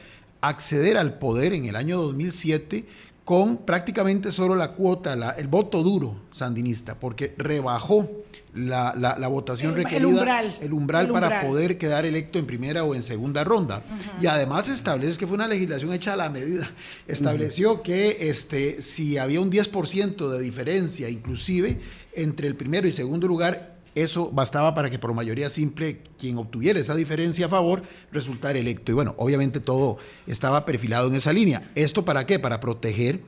acceder 0.40 0.97
al 0.97 1.18
poder 1.18 1.52
en 1.52 1.66
el 1.66 1.76
año 1.76 1.99
2007 1.99 2.87
con 3.28 3.58
prácticamente 3.58 4.32
solo 4.32 4.54
la 4.54 4.73
cuota, 4.73 5.35
el 5.37 5.49
voto 5.49 5.82
duro 5.82 6.23
sandinista, 6.30 6.99
porque 6.99 7.35
rebajó 7.37 8.08
la, 8.54 9.28
votación 9.28 9.75
requerida, 9.75 10.40
el 10.62 10.73
umbral, 10.73 11.08
para 11.08 11.42
poder 11.42 11.76
quedar 11.76 12.06
electo 12.06 12.38
en 12.38 12.47
primera 12.47 12.85
o 12.85 12.94
en 12.94 13.02
segunda 13.02 13.44
ronda. 13.44 13.82
Y 14.23 14.28
además 14.28 14.70
estableció 14.70 15.18
que 15.18 15.26
fue 15.26 15.35
una 15.35 15.47
legislación 15.47 15.92
hecha 15.92 16.14
a 16.14 16.16
la 16.16 16.30
medida. 16.30 16.70
Estableció 17.06 17.82
que 17.82 18.16
este, 18.30 18.80
si 18.80 19.18
había 19.18 19.42
un 19.42 19.52
10% 19.52 20.30
de 20.30 20.40
diferencia, 20.40 21.11
inclusive, 21.11 21.82
entre 22.14 22.49
el 22.49 22.56
primero 22.56 22.88
y 22.88 22.92
segundo 22.92 23.28
lugar, 23.28 23.77
eso 24.02 24.30
bastaba 24.30 24.74
para 24.74 24.90
que 24.90 24.98
por 24.98 25.14
mayoría 25.14 25.50
simple 25.50 26.02
quien 26.18 26.38
obtuviera 26.38 26.78
esa 26.78 26.94
diferencia 26.94 27.46
a 27.46 27.48
favor 27.48 27.82
resultara 28.12 28.58
electo. 28.58 28.92
Y 28.92 28.94
bueno, 28.94 29.14
obviamente 29.18 29.60
todo 29.60 29.98
estaba 30.26 30.64
perfilado 30.64 31.08
en 31.08 31.14
esa 31.14 31.32
línea. 31.32 31.70
¿Esto 31.74 32.04
para 32.04 32.26
qué? 32.26 32.38
Para 32.38 32.60
proteger 32.60 33.22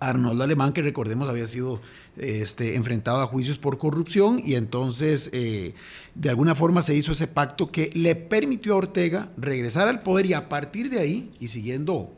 a 0.00 0.10
Arnoldo 0.10 0.44
Alemán, 0.44 0.72
que 0.72 0.82
recordemos 0.82 1.28
había 1.28 1.46
sido 1.46 1.80
este, 2.16 2.76
enfrentado 2.76 3.20
a 3.20 3.26
juicios 3.26 3.58
por 3.58 3.78
corrupción 3.78 4.40
y 4.44 4.54
entonces 4.54 5.30
eh, 5.32 5.74
de 6.14 6.30
alguna 6.30 6.54
forma 6.54 6.82
se 6.82 6.94
hizo 6.94 7.12
ese 7.12 7.26
pacto 7.26 7.70
que 7.70 7.90
le 7.94 8.14
permitió 8.14 8.74
a 8.74 8.78
Ortega 8.78 9.30
regresar 9.36 9.88
al 9.88 10.02
poder 10.02 10.26
y 10.26 10.32
a 10.32 10.48
partir 10.48 10.90
de 10.90 11.00
ahí, 11.00 11.30
y 11.40 11.48
siguiendo 11.48 12.12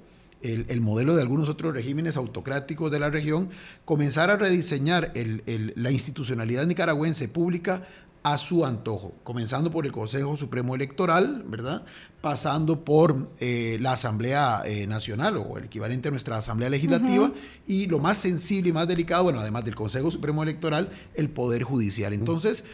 el, 0.53 0.81
modelo 0.81 1.15
de 1.15 1.23
algunos 1.23 1.49
otros 1.49 1.75
regímenes 1.75 2.17
autocráticos 2.17 2.91
de 2.91 3.01
la 3.01 3.11
región, 3.11 3.51
comenzar 3.85 4.31
a 4.31 4.37
rediseñar 4.37 5.13
la 5.15 5.91
institucionalidad 5.91 6.67
nicaragüense 6.67 7.29
pública 7.29 7.83
a 8.27 8.39
su 8.39 8.67
antojo, 8.67 9.15
comenzando 9.23 9.71
por 9.71 9.87
el 9.87 9.93
Consejo 9.93 10.37
Supremo 10.37 10.75
Electoral, 10.75 11.45
¿verdad? 11.47 11.85
Pasando 12.21 12.85
por 12.85 13.31
eh, 13.39 13.79
la 13.81 13.93
Asamblea 13.93 14.63
eh, 14.65 14.85
Nacional 14.89 15.37
o 15.37 15.59
el 15.59 15.67
equivalente 15.67 16.09
a 16.09 16.11
nuestra 16.11 16.37
Asamblea 16.37 16.69
Legislativa 16.69 17.33
y 17.69 17.87
lo 17.87 18.01
más 18.01 18.17
sensible 18.17 18.71
y 18.71 18.73
más 18.73 18.89
delicado, 18.89 19.23
bueno, 19.23 19.39
además 19.39 19.65
del 19.65 19.77
Consejo 19.77 20.11
Supremo 20.11 20.43
Electoral, 20.43 20.91
el 21.15 21.31
Poder 21.31 21.63
Judicial. 21.63 22.13
Entonces, 22.13 22.65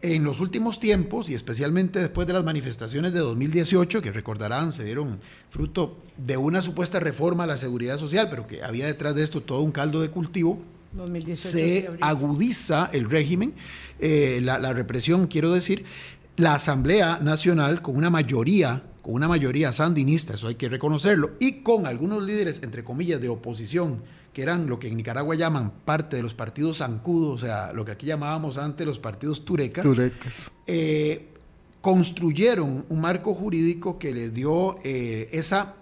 en 0.00 0.22
los 0.24 0.40
últimos 0.40 0.78
tiempos, 0.78 1.28
y 1.28 1.34
especialmente 1.34 1.98
después 1.98 2.26
de 2.26 2.32
las 2.32 2.44
manifestaciones 2.44 3.12
de 3.12 3.18
2018, 3.18 4.00
que 4.00 4.12
recordarán, 4.12 4.72
se 4.72 4.84
dieron 4.84 5.18
fruto 5.50 5.98
de 6.16 6.36
una 6.36 6.62
supuesta 6.62 7.00
reforma 7.00 7.44
a 7.44 7.46
la 7.46 7.56
seguridad 7.56 7.98
social, 7.98 8.28
pero 8.30 8.46
que 8.46 8.62
había 8.62 8.86
detrás 8.86 9.14
de 9.14 9.24
esto 9.24 9.42
todo 9.42 9.60
un 9.62 9.72
caldo 9.72 10.00
de 10.00 10.10
cultivo, 10.10 10.60
se 11.36 11.90
agudiza 12.00 12.88
el 12.92 13.10
régimen, 13.10 13.54
eh, 13.98 14.40
la, 14.42 14.58
la 14.58 14.72
represión, 14.72 15.26
quiero 15.26 15.52
decir, 15.52 15.84
la 16.36 16.54
Asamblea 16.54 17.18
Nacional 17.18 17.82
con 17.82 17.96
una 17.96 18.10
mayoría 18.10 18.84
con 19.08 19.14
una 19.14 19.28
mayoría 19.28 19.72
sandinista, 19.72 20.34
eso 20.34 20.48
hay 20.48 20.56
que 20.56 20.68
reconocerlo, 20.68 21.30
y 21.40 21.62
con 21.62 21.86
algunos 21.86 22.22
líderes, 22.22 22.60
entre 22.62 22.84
comillas, 22.84 23.22
de 23.22 23.30
oposición 23.30 24.02
que 24.38 24.42
eran 24.42 24.68
lo 24.68 24.78
que 24.78 24.86
en 24.86 24.96
Nicaragua 24.96 25.34
llaman 25.34 25.72
parte 25.84 26.14
de 26.14 26.22
los 26.22 26.32
partidos 26.32 26.78
zancudos, 26.78 27.42
o 27.42 27.44
sea, 27.44 27.72
lo 27.72 27.84
que 27.84 27.90
aquí 27.90 28.06
llamábamos 28.06 28.56
antes 28.56 28.86
los 28.86 29.00
partidos 29.00 29.44
turecas, 29.44 29.84
eh, 30.64 31.30
construyeron 31.80 32.84
un 32.88 33.00
marco 33.00 33.34
jurídico 33.34 33.98
que 33.98 34.14
les 34.14 34.32
dio 34.32 34.76
eh, 34.84 35.28
esa 35.32 35.74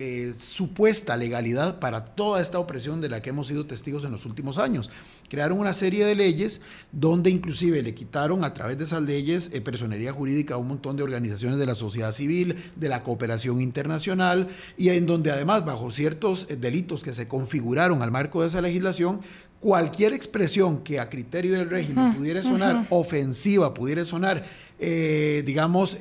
eh, 0.00 0.34
supuesta 0.38 1.16
legalidad 1.16 1.78
para 1.78 2.04
toda 2.04 2.42
esta 2.42 2.58
opresión 2.58 3.00
de 3.00 3.08
la 3.08 3.22
que 3.22 3.30
hemos 3.30 3.46
sido 3.46 3.66
testigos 3.66 4.02
en 4.02 4.10
los 4.10 4.26
últimos 4.26 4.58
años. 4.58 4.90
Crearon 5.28 5.60
una 5.60 5.72
serie 5.72 6.04
de 6.04 6.16
leyes 6.16 6.60
donde 6.90 7.30
inclusive 7.30 7.80
le 7.80 7.94
quitaron 7.94 8.42
a 8.42 8.52
través 8.54 8.76
de 8.76 8.82
esas 8.82 9.04
leyes 9.04 9.50
eh, 9.52 9.60
personería 9.60 10.12
jurídica 10.12 10.54
a 10.54 10.56
un 10.56 10.66
montón 10.66 10.96
de 10.96 11.04
organizaciones 11.04 11.60
de 11.60 11.66
la 11.66 11.76
sociedad 11.76 12.10
civil, 12.10 12.56
de 12.74 12.88
la 12.88 13.04
cooperación 13.04 13.60
internacional 13.60 14.48
y 14.76 14.88
en 14.88 15.06
donde 15.06 15.30
además 15.30 15.64
bajo 15.64 15.92
ciertos 15.92 16.48
eh, 16.48 16.56
delitos 16.56 17.04
que 17.04 17.14
se 17.14 17.28
configuraron 17.28 18.02
al 18.02 18.10
marco 18.10 18.42
de 18.42 18.48
esa 18.48 18.60
legislación, 18.60 19.20
cualquier 19.60 20.12
expresión 20.12 20.82
que 20.82 20.98
a 20.98 21.08
criterio 21.08 21.52
del 21.52 21.70
régimen 21.70 22.16
pudiera 22.16 22.42
sonar 22.42 22.88
ofensiva, 22.90 23.72
pudiera 23.72 24.04
sonar, 24.04 24.44
digamos, 24.78 25.96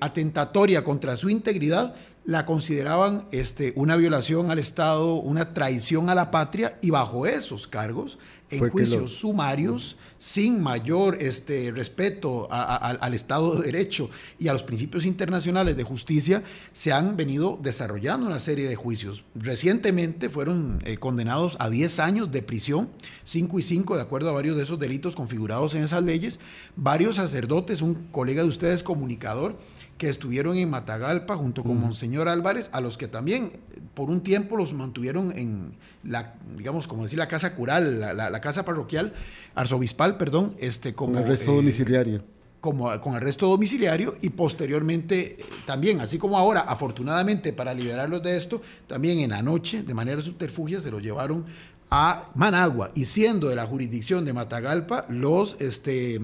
atentatoria 0.00 0.82
contra 0.82 1.16
su 1.16 1.30
integridad, 1.30 1.94
la 2.24 2.46
consideraban 2.46 3.26
este, 3.32 3.72
una 3.76 3.96
violación 3.96 4.50
al 4.50 4.58
Estado, 4.58 5.14
una 5.16 5.52
traición 5.52 6.08
a 6.08 6.14
la 6.14 6.30
patria 6.30 6.78
y 6.80 6.90
bajo 6.90 7.26
esos 7.26 7.66
cargos, 7.66 8.18
en 8.50 8.70
juicios 8.70 9.12
sumarios, 9.12 9.96
sin 10.18 10.62
mayor 10.62 11.16
este, 11.20 11.72
respeto 11.72 12.46
al 12.50 13.14
Estado 13.14 13.56
de 13.56 13.66
Derecho 13.66 14.10
y 14.38 14.48
a 14.48 14.52
los 14.52 14.62
principios 14.62 15.04
internacionales 15.04 15.76
de 15.76 15.82
justicia, 15.82 16.44
se 16.72 16.92
han 16.92 17.16
venido 17.16 17.58
desarrollando 17.62 18.26
una 18.26 18.40
serie 18.40 18.68
de 18.68 18.76
juicios. 18.76 19.24
Recientemente 19.34 20.30
fueron 20.30 20.82
eh, 20.84 20.98
condenados 20.98 21.56
a 21.58 21.68
10 21.68 21.98
años 22.00 22.30
de 22.30 22.42
prisión, 22.42 22.90
5 23.24 23.58
y 23.58 23.62
5, 23.62 23.96
de 23.96 24.02
acuerdo 24.02 24.30
a 24.30 24.32
varios 24.32 24.56
de 24.56 24.62
esos 24.62 24.78
delitos 24.78 25.16
configurados 25.16 25.74
en 25.74 25.82
esas 25.82 26.02
leyes, 26.02 26.38
varios 26.76 27.16
sacerdotes, 27.16 27.82
un 27.82 28.08
colega 28.12 28.42
de 28.42 28.48
ustedes 28.48 28.82
comunicador, 28.82 29.58
que 29.98 30.08
estuvieron 30.08 30.56
en 30.56 30.70
Matagalpa 30.70 31.36
junto 31.36 31.62
con 31.62 31.80
Monseñor 31.80 32.28
Álvarez, 32.28 32.68
a 32.72 32.80
los 32.80 32.98
que 32.98 33.08
también 33.08 33.52
por 33.94 34.10
un 34.10 34.22
tiempo 34.22 34.56
los 34.56 34.74
mantuvieron 34.74 35.36
en 35.36 35.74
la, 36.02 36.34
digamos, 36.56 36.88
como 36.88 37.04
decir, 37.04 37.18
la 37.18 37.28
casa 37.28 37.54
cural, 37.54 38.00
la, 38.00 38.40
casa 38.40 38.64
parroquial, 38.64 39.14
arzobispal, 39.54 40.16
perdón, 40.16 40.56
este, 40.58 40.94
como... 40.94 41.14
Con 41.14 41.22
arresto 41.22 41.52
eh, 41.52 41.56
domiciliario. 41.56 42.22
Como 42.60 42.98
con 43.00 43.14
arresto 43.14 43.46
domiciliario 43.46 44.16
y 44.22 44.30
posteriormente 44.30 45.36
eh, 45.38 45.44
también, 45.66 46.00
así 46.00 46.18
como 46.18 46.38
ahora, 46.38 46.62
afortunadamente 46.62 47.52
para 47.52 47.74
liberarlos 47.74 48.22
de 48.22 48.36
esto, 48.36 48.62
también 48.86 49.20
en 49.20 49.30
la 49.30 49.42
noche, 49.42 49.82
de 49.82 49.94
manera 49.94 50.20
subterfugia, 50.22 50.80
se 50.80 50.90
los 50.90 51.02
llevaron 51.02 51.44
a 51.90 52.30
Managua 52.34 52.88
y 52.94 53.06
siendo 53.06 53.48
de 53.48 53.56
la 53.56 53.66
jurisdicción 53.66 54.24
de 54.24 54.32
Matagalpa, 54.32 55.06
los, 55.08 55.56
este, 55.60 56.20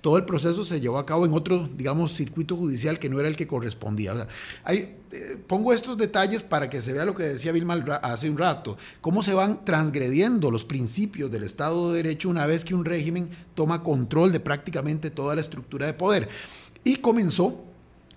todo 0.00 0.18
el 0.18 0.24
proceso 0.24 0.64
se 0.64 0.80
llevó 0.80 0.98
a 0.98 1.06
cabo 1.06 1.24
en 1.24 1.32
otro, 1.32 1.68
digamos, 1.74 2.12
circuito 2.12 2.56
judicial 2.56 2.98
que 2.98 3.08
no 3.08 3.18
era 3.18 3.28
el 3.28 3.36
que 3.36 3.46
correspondía. 3.46 4.28
eh, 5.12 5.38
pongo 5.46 5.72
estos 5.72 5.96
detalles 5.96 6.42
para 6.42 6.68
que 6.68 6.82
se 6.82 6.92
vea 6.92 7.04
lo 7.04 7.14
que 7.14 7.22
decía 7.22 7.52
Vilma 7.52 7.74
hace 8.02 8.28
un 8.28 8.36
rato, 8.36 8.76
cómo 9.00 9.22
se 9.22 9.34
van 9.34 9.64
transgrediendo 9.64 10.50
los 10.50 10.64
principios 10.64 11.30
del 11.30 11.44
Estado 11.44 11.92
de 11.92 12.02
Derecho 12.02 12.28
una 12.28 12.46
vez 12.46 12.64
que 12.64 12.74
un 12.74 12.84
régimen 12.84 13.30
toma 13.54 13.82
control 13.82 14.32
de 14.32 14.40
prácticamente 14.40 15.10
toda 15.10 15.34
la 15.34 15.40
estructura 15.40 15.86
de 15.86 15.94
poder. 15.94 16.28
Y 16.84 16.96
comenzó, 16.96 17.64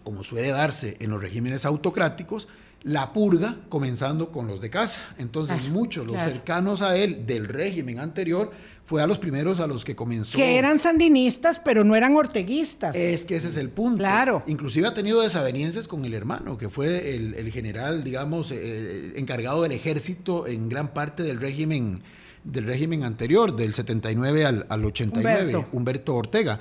como 0.03 0.23
suele 0.23 0.49
darse 0.49 0.97
en 0.99 1.11
los 1.11 1.21
regímenes 1.21 1.65
autocráticos, 1.65 2.47
la 2.83 3.11
purga, 3.13 3.57
comenzando 3.69 4.31
con 4.31 4.47
los 4.47 4.61
de 4.61 4.69
casa. 4.69 5.01
Entonces, 5.17 5.69
muchos, 5.69 6.07
los 6.07 6.17
cercanos 6.17 6.81
a 6.81 6.95
él 6.95 7.25
del 7.25 7.47
régimen 7.47 7.99
anterior, 7.99 8.51
fue 8.89 9.03
a 9.03 9.07
los 9.07 9.19
primeros 9.19 9.59
a 9.59 9.67
los 9.67 9.85
que 9.85 9.95
comenzó. 9.95 10.35
Que 10.35 10.57
eran 10.57 10.79
sandinistas, 10.79 11.59
pero 11.59 11.83
no 11.83 11.95
eran 11.95 12.15
orteguistas. 12.15 12.95
Es 12.95 13.23
que 13.23 13.35
ese 13.35 13.49
es 13.49 13.57
el 13.57 13.69
punto. 13.69 13.99
Claro. 13.99 14.41
Inclusive 14.47 14.87
ha 14.87 14.95
tenido 14.95 15.21
desavenencias 15.21 15.87
con 15.87 16.05
el 16.05 16.13
hermano, 16.15 16.57
que 16.57 16.69
fue 16.69 17.13
el, 17.15 17.51
general, 17.51 18.03
digamos, 18.03 18.49
eh, 18.49 19.13
encargado 19.15 19.61
del 19.61 19.73
ejército 19.73 20.47
en 20.47 20.69
gran 20.69 20.91
parte 20.91 21.21
del 21.21 21.39
régimen, 21.39 22.01
del 22.43 22.63
régimen 22.63 23.03
anterior, 23.03 23.55
del 23.55 23.75
79 23.75 24.45
al, 24.47 24.65
al 24.69 24.83
89, 24.83 25.67
Humberto, 25.71 26.15
Ortega. 26.15 26.59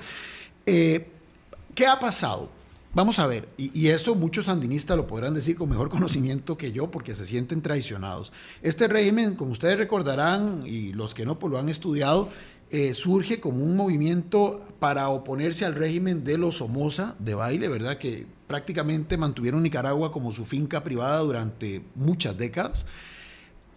Eh, 0.67 1.07
¿Qué 1.73 1.87
ha 1.87 1.97
pasado? 1.97 2.58
Vamos 2.91 3.19
a 3.19 3.27
ver, 3.27 3.47
y, 3.55 3.87
eso 3.89 4.15
muchos 4.15 4.45
sandinistas 4.45 4.97
lo 4.97 5.05
podrán 5.05 5.35
decir 5.35 5.55
con 5.55 5.69
mejor 5.69 5.89
conocimiento 5.91 6.57
que 6.57 6.71
yo 6.71 6.89
porque 6.89 7.13
se 7.13 7.27
sienten 7.27 7.61
traicionados. 7.61 8.31
Este 8.63 8.87
régimen, 8.87 9.35
como 9.35 9.51
ustedes 9.51 9.77
recordarán, 9.77 10.63
y 10.65 10.91
los 10.93 11.13
que 11.13 11.23
no 11.23 11.37
pues 11.37 11.51
lo 11.51 11.59
han 11.59 11.69
estudiado, 11.69 12.29
eh, 12.71 12.95
surge 12.95 13.39
como 13.39 13.63
un 13.63 13.75
movimiento 13.75 14.63
para 14.79 15.09
oponerse 15.09 15.65
al 15.65 15.75
régimen 15.75 16.23
de 16.23 16.39
los 16.39 16.57
Somoza 16.57 17.15
de 17.19 17.35
baile, 17.35 17.67
¿verdad? 17.67 17.99
Que 17.99 18.25
prácticamente 18.47 19.17
mantuvieron 19.17 19.61
Nicaragua 19.61 20.11
como 20.11 20.31
su 20.31 20.43
finca 20.43 20.83
privada 20.83 21.19
durante 21.19 21.83
muchas 21.93 22.37
décadas. 22.37 22.87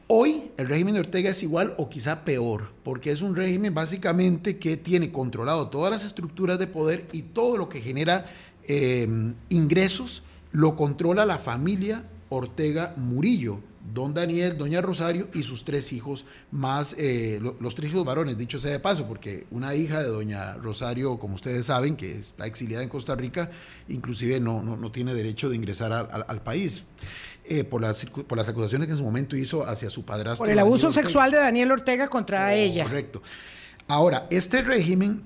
Hoy 0.09 0.51
el 0.59 0.69
régimen 0.69 0.95
de 0.95 1.01
Ortega 1.01 1.31
es 1.31 1.43
igual 1.43 1.75
o 1.79 1.89
quizá 1.89 2.25
peor, 2.25 2.73
porque 2.83 3.13
es 3.13 3.23
un 3.23 3.35
régimen 3.35 3.73
básicamente 3.73 4.59
que 4.59 4.77
tiene 4.77 5.11
controlado 5.11 5.69
todas 5.69 5.91
las 5.91 6.05
estructuras 6.05 6.59
de 6.59 6.67
poder 6.67 7.09
y 7.13 7.23
todo 7.23 7.57
lo 7.57 7.71
que 7.71 7.81
genera 7.81 8.27
eh, 8.67 9.09
ingresos 9.49 10.23
lo 10.53 10.77
controla 10.77 11.25
la 11.25 11.39
familia 11.39 12.05
Ortega 12.29 12.95
Murillo, 12.97 13.61
don 13.93 14.15
Daniel, 14.15 14.57
doña 14.57 14.81
Rosario 14.81 15.29
y 15.35 15.43
sus 15.43 15.65
tres 15.65 15.93
hijos, 15.93 16.25
más 16.51 16.95
eh, 16.99 17.41
los 17.61 17.75
tres 17.75 17.91
hijos 17.91 18.05
varones, 18.05 18.39
dicho 18.39 18.59
sea 18.59 18.71
de 18.71 18.79
paso, 18.79 19.07
porque 19.07 19.47
una 19.51 19.75
hija 19.75 20.03
de 20.03 20.09
doña 20.09 20.55
Rosario, 20.55 21.19
como 21.19 21.35
ustedes 21.35 21.67
saben, 21.67 21.97
que 21.97 22.13
está 22.13 22.47
exiliada 22.47 22.83
en 22.83 22.89
Costa 22.89 23.15
Rica, 23.15 23.51
inclusive 23.89 24.41
no, 24.41 24.63
no, 24.63 24.93
tiene 24.93 25.15
derecho 25.15 25.51
de 25.51 25.57
ingresar 25.57 25.93
al 25.93 26.43
país. 26.43 26.85
Eh, 27.45 27.65
por, 27.65 27.83
las, 27.83 28.05
por 28.05 28.39
las 28.39 28.49
acusaciones 28.49 28.87
que 28.87 28.93
en 28.93 28.99
su 28.99 29.05
momento 29.05 29.37
hizo 29.37 29.67
hacia 29.67 29.91
su 29.91 30.05
padrastro. 30.05 30.45
Por 30.45 30.53
el 30.53 30.59
abuso 30.61 30.93
sexual 30.93 31.33
de 31.33 31.39
Daniel 31.39 31.73
Ortega 31.73 32.07
contra 32.07 32.55
ella. 32.55 32.85
Correcto. 32.85 33.21
Ahora, 33.89 34.29
este 34.31 34.63
régimen 34.63 35.25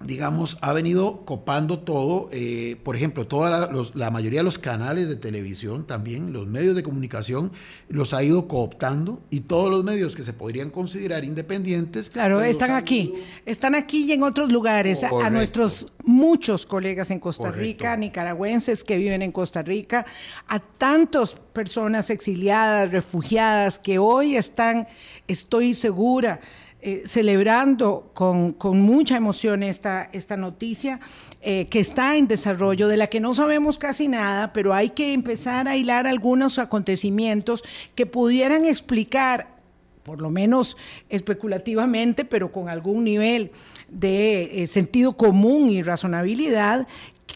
digamos, 0.00 0.58
ha 0.60 0.72
venido 0.72 1.24
copando 1.24 1.80
todo, 1.80 2.28
eh, 2.30 2.76
por 2.84 2.94
ejemplo, 2.94 3.26
toda 3.26 3.68
la, 3.94 4.10
mayoría 4.10 4.40
de 4.40 4.44
los 4.44 4.58
canales 4.58 5.08
de 5.08 5.16
televisión 5.16 5.86
también, 5.86 6.32
los 6.32 6.46
medios 6.46 6.76
de 6.76 6.84
comunicación, 6.84 7.50
los 7.88 8.14
ha 8.14 8.22
ido 8.22 8.46
cooptando 8.46 9.20
y 9.28 9.40
todos 9.40 9.70
los 9.70 9.82
medios 9.82 10.14
que 10.14 10.22
se 10.22 10.32
podrían 10.32 10.70
considerar 10.70 11.24
independientes. 11.24 12.10
Claro, 12.10 12.38
pues, 12.38 12.50
están 12.50 12.70
aquí, 12.70 13.14
están 13.44 13.74
aquí 13.74 14.04
y 14.04 14.12
en 14.12 14.22
otros 14.22 14.52
lugares, 14.52 15.02
a, 15.02 15.30
nuestros 15.30 15.92
muchos 16.04 16.64
colegas 16.64 17.10
en 17.10 17.18
Costa 17.18 17.50
Rica, 17.50 17.96
nicaragüenses 17.96 18.84
que 18.84 18.96
viven 18.98 19.22
en 19.22 19.32
Costa 19.32 19.62
Rica, 19.62 20.06
a 20.46 20.60
tantas 20.60 21.34
personas 21.52 22.08
exiliadas, 22.10 22.92
refugiadas 22.92 23.80
que 23.80 23.98
hoy 23.98 24.36
están, 24.36 24.86
estoy 25.26 25.74
segura, 25.74 26.38
eh, 26.80 27.02
celebrando 27.06 28.12
con, 28.14 28.56
mucha 28.78 29.16
emoción 29.16 29.64
esta, 29.64 30.08
esta 30.12 30.36
noticia 30.36 31.00
eh, 31.42 31.66
que 31.66 31.80
está 31.80 32.16
en 32.16 32.28
desarrollo, 32.28 32.86
de 32.86 32.96
la 32.96 33.08
que 33.08 33.18
no 33.18 33.34
sabemos 33.34 33.78
casi 33.78 34.06
nada, 34.06 34.52
pero 34.52 34.72
hay 34.72 34.90
que 34.90 35.12
empezar 35.12 35.66
a 35.66 35.76
hilar 35.76 36.06
algunos 36.06 36.60
acontecimientos 36.60 37.64
que 37.96 38.06
pudieran 38.06 38.64
explicar 38.64 39.58
por 40.04 40.22
lo 40.22 40.30
menos 40.30 40.76
especulativamente, 41.08 42.24
pero 42.24 42.52
con 42.52 42.68
algún 42.68 43.02
nivel 43.02 43.50
de 43.88 44.62
eh, 44.62 44.66
sentido 44.68 45.16
común 45.16 45.68
y 45.68 45.82
razonabilidad, 45.82 46.86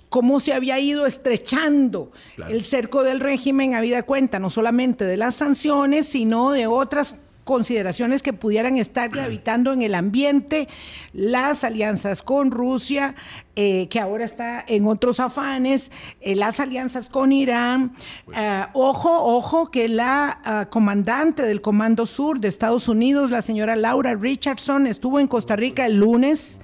cómo 0.09 0.39
se 0.39 0.53
había 0.53 0.79
ido 0.79 1.05
estrechando 1.05 2.13
el 2.49 2.63
cerco 2.63 3.03
del 3.03 3.19
régimen, 3.19 3.75
habida 3.75 4.05
cuenta 4.05 4.39
no 4.39 4.51
solamente 4.51 5.05
de 5.05 5.17
las 5.17 5.35
sanciones, 5.35 6.07
sino 6.07 6.53
de 6.53 6.67
otras 6.69 7.17
consideraciones 7.45 8.23
que 8.23 8.33
pudieran 8.33 8.77
estar 8.77 9.11
gravitando 9.11 9.73
en 9.73 9.83
el 9.83 9.95
ambiente, 9.95 10.69
las 11.13 11.65
alianzas 11.65 12.23
con 12.23 12.51
Rusia, 12.51 13.15
eh, 13.57 13.89
que 13.89 14.01
ahora 14.01 14.25
está 14.25 14.65
en 14.67 14.87
otros 14.87 15.21
afanes, 15.21 15.91
eh, 16.21 16.35
las 16.37 16.61
alianzas 16.61 17.09
con 17.09 17.33
Irán. 17.33 17.95
Pues 18.25 18.39
eh, 18.39 18.65
ojo, 18.75 19.11
ojo, 19.11 19.71
que 19.71 19.89
la 19.89 20.41
ah, 20.45 20.67
comandante 20.71 21.43
del 21.43 21.61
Comando 21.61 22.07
Sur 22.07 22.41
de 22.41 22.49
Estados 22.49 22.89
Unidos, 22.89 23.31
la 23.31 23.43
señora 23.43 23.77
Laura 23.77 24.15
Richardson, 24.15 24.87
estuvo 24.87 25.19
en 25.19 25.29
Costa 25.29 25.57
Rica 25.57 25.87
el 25.87 25.99
lunes 25.99 26.61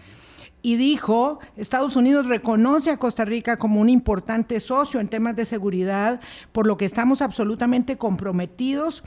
y 0.62 0.76
dijo, 0.76 1.38
Estados 1.56 1.96
Unidos 1.96 2.26
reconoce 2.26 2.90
a 2.90 2.96
Costa 2.96 3.24
Rica 3.24 3.56
como 3.56 3.80
un 3.80 3.88
importante 3.88 4.58
socio 4.60 5.00
en 5.00 5.08
temas 5.08 5.36
de 5.36 5.44
seguridad, 5.44 6.20
por 6.52 6.66
lo 6.66 6.76
que 6.76 6.84
estamos 6.84 7.22
absolutamente 7.22 7.96
comprometidos 7.96 9.04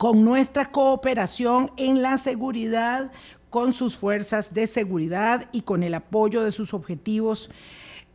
con 0.00 0.24
nuestra 0.24 0.70
cooperación 0.70 1.72
en 1.76 2.00
la 2.00 2.16
seguridad, 2.16 3.10
con 3.50 3.74
sus 3.74 3.98
fuerzas 3.98 4.54
de 4.54 4.66
seguridad 4.66 5.50
y 5.52 5.60
con 5.60 5.82
el 5.82 5.92
apoyo 5.92 6.42
de 6.42 6.52
sus 6.52 6.72
objetivos 6.72 7.50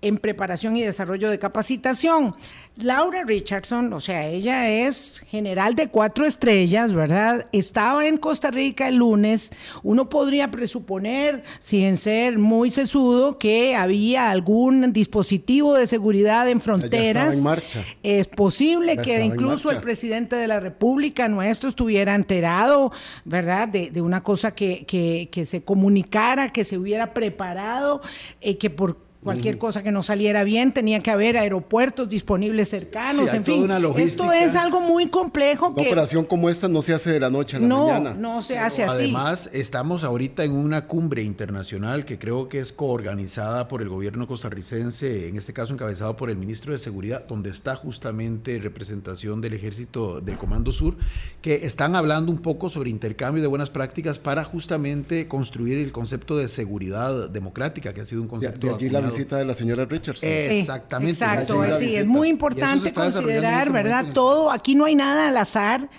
en 0.06 0.18
preparación 0.18 0.76
y 0.76 0.84
desarrollo 0.84 1.30
de 1.30 1.40
capacitación. 1.40 2.36
Laura 2.78 3.24
Richardson, 3.24 3.92
o 3.94 4.02
sea, 4.02 4.28
ella 4.28 4.70
es 4.70 5.24
general 5.28 5.76
de 5.76 5.88
cuatro 5.88 6.26
estrellas, 6.26 6.94
¿verdad? 6.94 7.48
Estaba 7.54 8.06
en 8.06 8.18
Costa 8.18 8.52
Rica 8.52 8.90
el 8.90 8.98
lunes. 8.98 9.52
Uno 9.82 10.10
podría 10.10 10.52
presuponer, 10.52 11.44
sin 11.60 11.98
ser 11.98 12.38
muy 12.38 12.72
sesudo, 12.72 13.40
que 13.40 13.76
había 13.76 14.30
algún 14.30 14.92
dispositivo 14.92 15.74
de 15.74 15.88
seguridad 15.88 16.50
en 16.50 16.60
fronteras. 16.60 17.38
En 17.38 17.44
marcha. 17.44 17.82
Es 18.04 18.28
posible 18.28 18.98
que 18.98 19.24
incluso 19.24 19.72
el 19.72 19.80
presidente 19.80 20.36
de 20.36 20.48
la 20.48 20.60
República 20.60 21.30
nuestro 21.30 21.70
estuviera 21.70 22.14
enterado, 22.14 22.92
¿verdad? 23.24 23.70
De, 23.70 24.02
una 24.02 24.22
cosa 24.22 24.54
que, 24.54 24.86
que, 24.86 25.46
se 25.46 25.64
comunicara, 25.64 26.52
que 26.52 26.64
se 26.64 26.78
hubiera 26.78 27.14
preparado, 27.14 28.02
eh, 28.42 28.58
que 28.58 28.70
por 28.70 29.05
Cualquier 29.26 29.58
cosa 29.58 29.82
que 29.82 29.92
no 29.92 30.04
saliera 30.04 30.44
bien, 30.44 30.72
tenía 30.72 31.00
que 31.00 31.10
haber 31.10 31.36
aeropuertos 31.36 32.08
disponibles 32.08 32.70
cercanos, 32.70 33.34
en 33.34 33.44
fin. 33.44 33.68
Esto 33.98 34.32
es 34.32 34.56
algo 34.56 34.82
muy 34.82 35.10
complejo. 35.10 35.70
Una 35.70 35.82
operación 35.82 36.26
como 36.26 36.48
esta 36.48 36.68
no 36.68 36.84
se 36.84 36.94
hace 36.94 37.12
de 37.12 37.20
la 37.20 37.32
noche 37.32 37.58
a 37.58 37.60
la 37.60 37.68
mañana. 37.68 38.14
No, 38.14 38.36
no 38.36 38.42
se 38.44 38.60
hace 38.60 38.84
así. 38.84 39.04
Además, 39.04 39.50
estamos 39.52 40.04
ahorita 40.04 40.44
en 40.44 40.52
una 40.52 40.86
cumbre 40.86 41.24
internacional 41.24 42.06
que 42.06 42.20
creo 42.20 42.50
que 42.50 42.60
es 42.60 42.72
coorganizada 42.72 43.68
por 43.68 43.82
el 43.82 43.90
gobierno 43.90 44.28
costarricense, 44.28 45.28
en 45.28 45.38
este 45.38 45.54
caso 45.54 45.74
encabezado 45.74 46.16
por 46.16 46.30
el 46.30 46.38
ministro 46.38 46.72
de 46.72 46.78
Seguridad, 46.78 47.26
donde 47.26 47.50
está 47.50 47.76
justamente 47.76 48.60
representación 48.60 49.42
del 49.42 49.54
ejército 49.54 50.22
del 50.22 50.38
Comando 50.38 50.72
Sur, 50.72 50.98
que 51.42 51.66
están 51.66 51.96
hablando 51.96 52.32
un 52.32 52.44
poco 52.44 52.70
sobre 52.70 52.92
intercambio 52.92 53.42
de 53.42 53.48
buenas 53.48 53.72
prácticas 53.72 54.20
para 54.20 54.44
justamente 54.44 55.28
construir 55.28 55.80
el 55.80 55.92
concepto 55.92 56.38
de 56.38 56.48
seguridad 56.48 57.30
democrática, 57.30 57.94
que 57.94 58.02
ha 58.02 58.06
sido 58.06 58.22
un 58.22 58.28
concepto 58.28 58.78
visita 58.78 59.02
de 59.02 59.12
la 59.30 59.56
señora 59.56 59.86
Richardson. 59.86 60.30
Exactamente. 60.30 61.14
Exacto, 61.14 61.64
sí, 61.80 61.96
es 61.96 62.06
muy 62.06 62.30
importante 62.30 62.94
considerar, 62.94 63.72
¿verdad? 63.72 64.06
Todo, 64.14 64.52
aquí 64.52 64.76
no 64.76 64.86
hay 64.86 64.96
nada 64.96 65.30
al 65.30 65.38
azar 65.38 65.90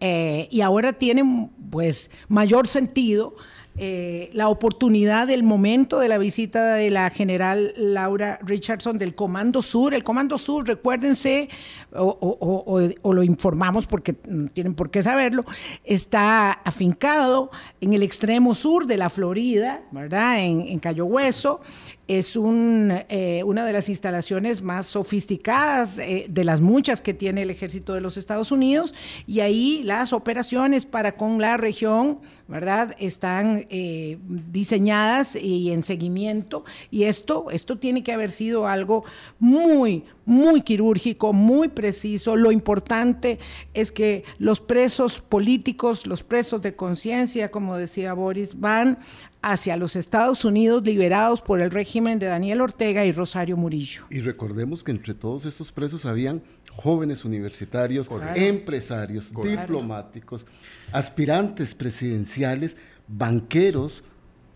eh, 0.00 0.48
y 0.50 0.60
ahora 0.60 0.92
tiene 0.92 1.50
pues 1.70 2.10
mayor 2.28 2.68
sentido 2.68 3.36
eh, 3.76 4.30
la 4.32 4.48
oportunidad 4.50 5.26
del 5.26 5.42
momento 5.42 5.98
de 5.98 6.06
la 6.06 6.16
visita 6.16 6.76
de 6.76 6.92
la 6.92 7.10
general 7.10 7.74
Laura 7.76 8.38
Richardson 8.40 8.98
del 8.98 9.16
Comando 9.16 9.62
Sur. 9.62 9.94
El 9.94 10.04
Comando 10.04 10.38
Sur, 10.38 10.68
recuérdense, 10.68 11.48
o, 11.92 13.12
lo 13.12 13.22
informamos 13.24 13.88
porque 13.88 14.14
no 14.28 14.48
tienen 14.48 14.74
por 14.74 14.92
qué 14.92 15.02
saberlo, 15.02 15.44
está 15.82 16.52
afincado 16.52 17.50
en 17.80 17.94
el 17.94 18.04
extremo 18.04 18.54
sur 18.54 18.86
de 18.86 18.96
la 18.96 19.10
Florida, 19.10 19.82
¿verdad? 19.90 20.38
En, 20.38 20.62
en 20.68 20.78
Cayo 20.78 21.06
Hueso 21.06 21.60
es 22.06 22.36
un, 22.36 22.92
eh, 23.08 23.42
una 23.44 23.64
de 23.64 23.72
las 23.72 23.88
instalaciones 23.88 24.60
más 24.60 24.86
sofisticadas 24.86 25.98
eh, 25.98 26.26
de 26.28 26.44
las 26.44 26.60
muchas 26.60 27.00
que 27.00 27.14
tiene 27.14 27.42
el 27.42 27.50
ejército 27.50 27.94
de 27.94 28.02
los 28.02 28.16
Estados 28.16 28.52
Unidos 28.52 28.94
y 29.26 29.40
ahí 29.40 29.82
las 29.84 30.12
operaciones 30.12 30.84
para 30.84 31.12
con 31.14 31.40
la 31.40 31.56
región, 31.56 32.18
¿verdad? 32.46 32.94
Están 32.98 33.66
eh, 33.70 34.18
diseñadas 34.50 35.34
y 35.34 35.72
en 35.72 35.82
seguimiento 35.82 36.64
y 36.90 37.04
esto, 37.04 37.50
esto 37.50 37.78
tiene 37.78 38.02
que 38.02 38.12
haber 38.12 38.30
sido 38.30 38.68
algo 38.68 39.04
muy, 39.38 40.04
muy 40.26 40.60
quirúrgico, 40.60 41.32
muy 41.32 41.68
preciso. 41.68 42.36
Lo 42.36 42.52
importante 42.52 43.38
es 43.72 43.92
que 43.92 44.24
los 44.38 44.60
presos 44.60 45.20
políticos, 45.20 46.06
los 46.06 46.22
presos 46.22 46.60
de 46.60 46.76
conciencia, 46.76 47.50
como 47.50 47.76
decía 47.76 48.12
Boris, 48.12 48.60
van 48.60 48.98
hacia 49.44 49.76
los 49.76 49.94
Estados 49.94 50.44
Unidos 50.44 50.82
liberados 50.84 51.42
por 51.42 51.60
el 51.60 51.70
régimen 51.70 52.18
de 52.18 52.26
Daniel 52.26 52.62
Ortega 52.62 53.04
y 53.04 53.12
Rosario 53.12 53.56
Murillo. 53.56 54.04
Y 54.10 54.20
recordemos 54.20 54.82
que 54.82 54.90
entre 54.90 55.12
todos 55.12 55.44
estos 55.44 55.70
presos 55.70 56.06
habían 56.06 56.42
jóvenes 56.72 57.24
universitarios, 57.24 58.08
empresarios, 58.34 59.30
diplomáticos, 59.30 60.46
aspirantes 60.92 61.74
presidenciales, 61.74 62.74
banqueros, 63.06 64.02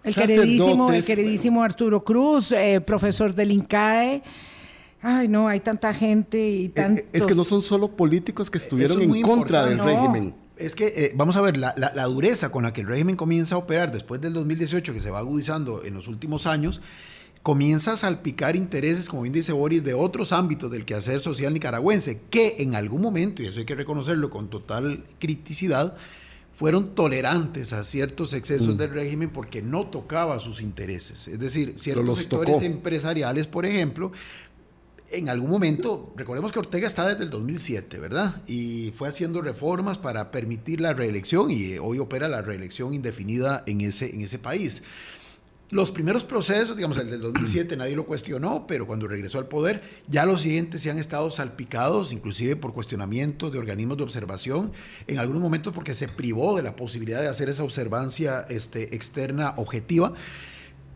el 0.05 0.15
queridísimo, 0.15 0.93
el 0.93 1.05
queridísimo 1.05 1.63
Arturo 1.63 2.03
Cruz, 2.03 2.53
eh, 2.53 2.81
profesor 2.81 3.35
del 3.35 3.51
INCAE. 3.51 4.23
Ay, 5.03 5.29
no, 5.29 5.49
hay 5.49 5.61
tanta 5.61 5.93
gente 5.93 6.39
y 6.49 6.65
eh, 6.67 6.69
tantos... 6.71 7.05
Es 7.13 7.27
que 7.27 7.35
no 7.35 7.45
son 7.45 7.63
solo 7.63 7.89
políticos 7.89 8.51
que 8.51 8.59
estuvieron 8.59 9.01
en 9.03 9.23
contra 9.23 9.67
del 9.67 9.79
régimen 9.79 10.35
es 10.59 10.75
que, 10.75 10.87
eh, 10.87 11.13
vamos 11.15 11.37
a 11.37 11.41
ver, 11.41 11.57
la, 11.57 11.73
dureza 12.07 12.51
con 12.51 12.65
la 12.65 12.73
que 12.73 12.81
el 12.81 12.87
régimen 12.87 13.17
comienza 13.17 13.55
a 13.55 13.59
operar 13.59 13.93
después 13.93 14.21
del 14.21 14.33
2018, 14.33 14.93
que 14.93 15.01
se 15.01 15.11
va 15.11 15.19
agudizando 15.21 15.85
en 15.85 15.95
los 15.95 16.09
últimos 16.09 16.47
años, 16.47 16.81
comienza 17.43 17.93
a 17.93 17.97
salpicar 17.97 18.57
intereses, 18.57 19.09
como 19.09 19.23
bien 19.23 19.33
dice 19.33 19.53
Boris, 19.53 19.83
de 19.85 19.95
otros 19.95 20.33
ámbitos 20.33 20.71
del 20.71 20.85
quehacer 20.85 21.21
social 21.21 21.55
nicaragüense, 21.55 22.21
que 22.31 22.57
en 22.59 22.75
algún 22.75 23.01
momento, 23.01 23.43
y 23.43 23.47
eso 23.47 23.59
hay 23.59 23.65
que 23.65 23.75
reconocerlo 23.75 24.31
con 24.31 24.51
total 24.51 25.05
criticidad, 25.19 25.97
fueron 26.59 26.97
tolerantes 26.97 27.73
a 27.73 27.85
ciertos 27.85 28.33
excesos 28.33 28.77
del 28.77 28.91
régimen 28.91 29.31
porque 29.31 29.63
no 29.63 29.87
tocaba 29.87 30.41
sus 30.41 30.61
intereses. 30.61 31.29
Es 31.29 31.39
decir, 31.39 31.75
ciertos 31.77 32.19
sectores 32.19 32.63
empresariales, 32.63 33.47
por 33.47 33.65
ejemplo, 33.65 34.11
en 35.11 35.29
algún 35.29 35.51
momento, 35.51 36.13
recordemos 36.17 36.53
que 36.53 36.59
Ortega 36.59 36.87
está 36.87 37.09
desde 37.09 37.25
el 37.25 37.31
2007, 37.31 37.99
¿verdad? 37.99 38.43
Y 38.47 38.93
fue 38.93 39.09
haciendo 39.09 39.41
reformas 39.41 39.97
para 39.97 40.31
permitir 40.31 40.81
la 40.81 40.93
reelección 40.93 41.51
y 41.51 41.73
eh, 41.73 41.79
hoy 41.81 41.99
opera 41.99 42.29
la 42.29 42.43
reelección 42.43 42.93
indefinida 42.93 43.63
en 43.67 43.81
ese, 43.81 44.15
en 44.15 44.21
ese 44.21 44.39
país. 44.39 44.83
Los 45.71 45.91
primeros 45.93 46.25
procesos, 46.25 46.77
digamos, 46.77 46.97
el 46.97 47.11
del 47.11 47.21
2007 47.21 47.77
nadie 47.77 47.95
lo 47.95 48.07
cuestionó, 48.07 48.67
pero 48.67 48.87
cuando 48.87 49.07
regresó 49.07 49.39
al 49.39 49.49
poder, 49.49 49.83
ya 50.09 50.25
los 50.25 50.41
siguientes 50.41 50.81
se 50.81 50.91
han 50.91 50.99
estado 50.99 51.31
salpicados, 51.31 52.11
inclusive 52.13 52.57
por 52.57 52.73
cuestionamientos 52.73 53.53
de 53.53 53.59
organismos 53.59 53.99
de 53.99 54.05
observación, 54.05 54.73
en 55.07 55.19
algunos 55.19 55.43
momentos 55.43 55.75
porque 55.75 55.95
se 55.95 56.09
privó 56.09 56.57
de 56.57 56.63
la 56.63 56.75
posibilidad 56.75 57.21
de 57.21 57.29
hacer 57.29 57.51
esa 57.51 57.65
observancia 57.65 58.47
este, 58.49 58.95
externa 58.95 59.53
objetiva. 59.59 60.15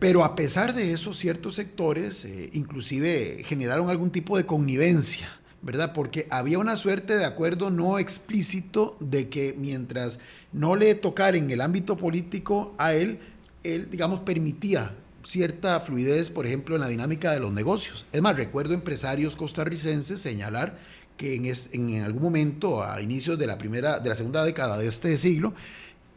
Pero 0.03 0.25
a 0.25 0.35
pesar 0.35 0.73
de 0.73 0.91
eso, 0.91 1.13
ciertos 1.13 1.55
sectores 1.55 2.25
eh, 2.25 2.49
inclusive 2.51 3.41
generaron 3.45 3.89
algún 3.89 4.11
tipo 4.11 4.35
de 4.35 4.45
connivencia, 4.45 5.29
¿verdad? 5.61 5.93
Porque 5.93 6.27
había 6.29 6.59
una 6.59 6.75
suerte 6.75 7.17
de 7.17 7.23
acuerdo 7.23 7.69
no 7.69 7.97
explícito 7.97 8.97
de 8.99 9.29
que 9.29 9.55
mientras 9.57 10.19
no 10.51 10.75
le 10.75 10.93
tocara 10.95 11.37
en 11.37 11.49
el 11.49 11.61
ámbito 11.61 11.95
político 11.95 12.75
a 12.77 12.93
él, 12.93 13.19
él, 13.63 13.87
digamos, 13.89 14.19
permitía 14.19 14.91
cierta 15.23 15.79
fluidez, 15.79 16.29
por 16.29 16.45
ejemplo, 16.45 16.75
en 16.75 16.81
la 16.81 16.89
dinámica 16.89 17.31
de 17.31 17.39
los 17.39 17.53
negocios. 17.53 18.05
Es 18.11 18.21
más, 18.21 18.35
recuerdo 18.35 18.73
empresarios 18.73 19.37
costarricenses 19.37 20.19
señalar 20.19 20.79
que 21.15 21.35
en, 21.35 21.45
en 21.45 22.03
algún 22.03 22.23
momento, 22.23 22.83
a 22.83 23.01
inicios 23.01 23.39
de 23.39 23.47
la 23.47 23.57
primera, 23.57 23.99
de 23.99 24.09
la 24.09 24.15
segunda 24.15 24.43
década 24.43 24.77
de 24.77 24.85
este 24.85 25.17
siglo, 25.17 25.53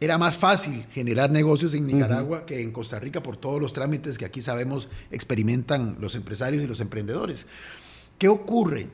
era 0.00 0.18
más 0.18 0.37
fácil 0.37 0.87
generar 0.90 1.30
negocios 1.30 1.74
en 1.74 1.87
Nicaragua 1.87 2.44
que 2.44 2.62
en 2.62 2.72
Costa 2.72 2.98
Rica 2.98 3.22
por 3.22 3.37
todos 3.37 3.61
los 3.61 3.72
trámites 3.72 4.18
que 4.18 4.24
aquí 4.26 4.42
sabemos 4.42 4.88
experimentan 5.11 5.96
los 6.00 6.14
empresarios 6.14 6.62
y 6.62 6.66
los 6.66 6.80
emprendedores. 6.80 7.46
¿Qué 8.18 8.28
ocurre? 8.28 8.88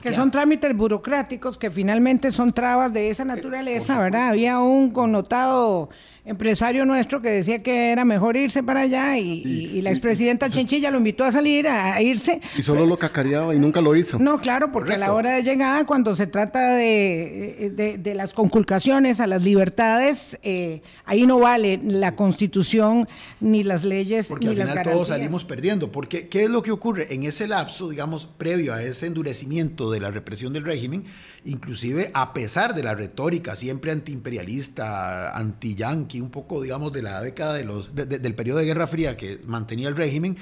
Que 0.00 0.12
son 0.12 0.30
trámites 0.30 0.76
burocráticos 0.76 1.58
que 1.58 1.72
finalmente 1.72 2.30
son 2.30 2.52
trabas 2.52 2.92
de 2.92 3.10
esa 3.10 3.24
naturaleza, 3.24 3.98
¿verdad? 3.98 4.28
Había 4.28 4.60
un 4.60 4.90
connotado 4.90 5.90
empresario 6.28 6.84
nuestro 6.84 7.22
que 7.22 7.30
decía 7.30 7.62
que 7.62 7.90
era 7.90 8.04
mejor 8.04 8.36
irse 8.36 8.62
para 8.62 8.82
allá 8.82 9.18
y, 9.18 9.80
la 9.82 9.90
expresidenta 9.90 10.50
Chinchilla 10.50 10.90
lo 10.90 10.98
invitó 10.98 11.24
a 11.24 11.32
salir, 11.32 11.68
a, 11.68 12.02
irse. 12.02 12.40
Y 12.56 12.62
solo 12.62 12.84
lo 12.84 12.98
cacareaba 12.98 13.54
y 13.54 13.58
nunca 13.58 13.80
lo 13.80 13.94
hizo. 13.96 14.18
No, 14.18 14.38
claro, 14.38 14.70
porque 14.70 14.94
a 14.94 14.98
la 14.98 15.12
hora 15.12 15.32
de 15.36 15.42
llegada, 15.42 15.86
cuando 15.86 16.14
se 16.14 16.26
trata 16.26 16.74
de, 16.74 17.98
de, 17.98 18.14
las 18.14 18.34
conculcaciones 18.34 19.20
a 19.20 19.26
las 19.26 19.42
libertades, 19.42 20.38
eh, 20.42 20.82
ahí 21.04 21.26
no 21.26 21.38
vale 21.38 21.80
la 21.82 22.16
constitución 22.16 23.08
ni 23.40 23.62
las 23.62 23.84
leyes 23.84 24.26
porque 24.28 24.48
ni 24.48 24.60
al 24.60 24.68
final 24.68 24.84
todos 24.84 25.08
salimos 25.08 25.44
perdiendo. 25.44 25.90
Porque, 25.92 26.28
¿qué 26.28 26.44
es 26.44 26.50
lo 26.50 26.62
que 26.62 26.72
ocurre? 26.72 27.06
En 27.14 27.22
ese 27.22 27.46
lapso, 27.46 27.88
digamos, 27.88 28.26
previo 28.26 28.74
a 28.74 28.82
ese 28.82 29.06
endurecimiento 29.06 29.90
de 29.90 30.00
la 30.00 30.10
represión 30.10 30.52
del 30.52 30.64
régimen, 30.64 31.04
inclusive 31.44 32.10
a 32.14 32.32
pesar 32.34 32.74
de 32.74 32.82
la 32.82 32.94
retórica 32.94 33.56
siempre 33.56 33.92
antiimperialista, 33.92 35.36
anti-yanqui, 35.36 36.17
un 36.20 36.30
poco, 36.30 36.62
digamos, 36.62 36.92
de 36.92 37.02
la 37.02 37.20
década 37.22 37.54
de 37.54 37.64
los, 37.64 37.94
del 37.94 38.34
periodo 38.34 38.58
de 38.58 38.66
Guerra 38.66 38.86
Fría 38.86 39.16
que 39.16 39.38
mantenía 39.46 39.88
el 39.88 39.96
régimen, 39.96 40.36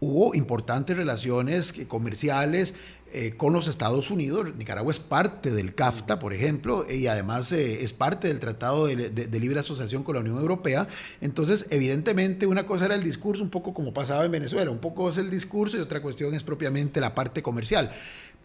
hubo 0.00 0.34
importantes 0.34 0.96
relaciones 0.96 1.72
comerciales 1.86 2.74
eh, 3.14 3.34
con 3.36 3.52
los 3.52 3.68
Estados 3.68 4.10
Unidos. 4.10 4.46
Nicaragua 4.56 4.90
es 4.90 4.98
parte 4.98 5.50
del 5.50 5.74
CAFTA, 5.74 6.18
por 6.18 6.32
ejemplo, 6.32 6.86
y 6.90 7.06
además 7.08 7.52
eh, 7.52 7.84
es 7.84 7.92
parte 7.92 8.26
del 8.28 8.40
Tratado 8.40 8.86
de, 8.86 9.10
de, 9.10 9.40
Libre 9.40 9.60
Asociación 9.60 10.02
con 10.02 10.14
la 10.14 10.22
Unión 10.22 10.38
Europea. 10.38 10.88
Entonces, 11.20 11.66
evidentemente, 11.68 12.46
una 12.46 12.64
cosa 12.64 12.86
era 12.86 12.94
el 12.94 13.04
discurso, 13.04 13.44
un 13.44 13.50
poco 13.50 13.74
como 13.74 13.92
pasaba 13.92 14.24
en 14.24 14.32
Venezuela, 14.32 14.70
un 14.70 14.78
poco 14.78 15.10
es 15.10 15.18
el 15.18 15.30
discurso 15.30 15.76
y 15.76 15.80
otra 15.80 16.00
cuestión 16.00 16.34
es 16.34 16.42
propiamente 16.42 17.02
la 17.02 17.14
parte 17.14 17.42
comercial. 17.42 17.92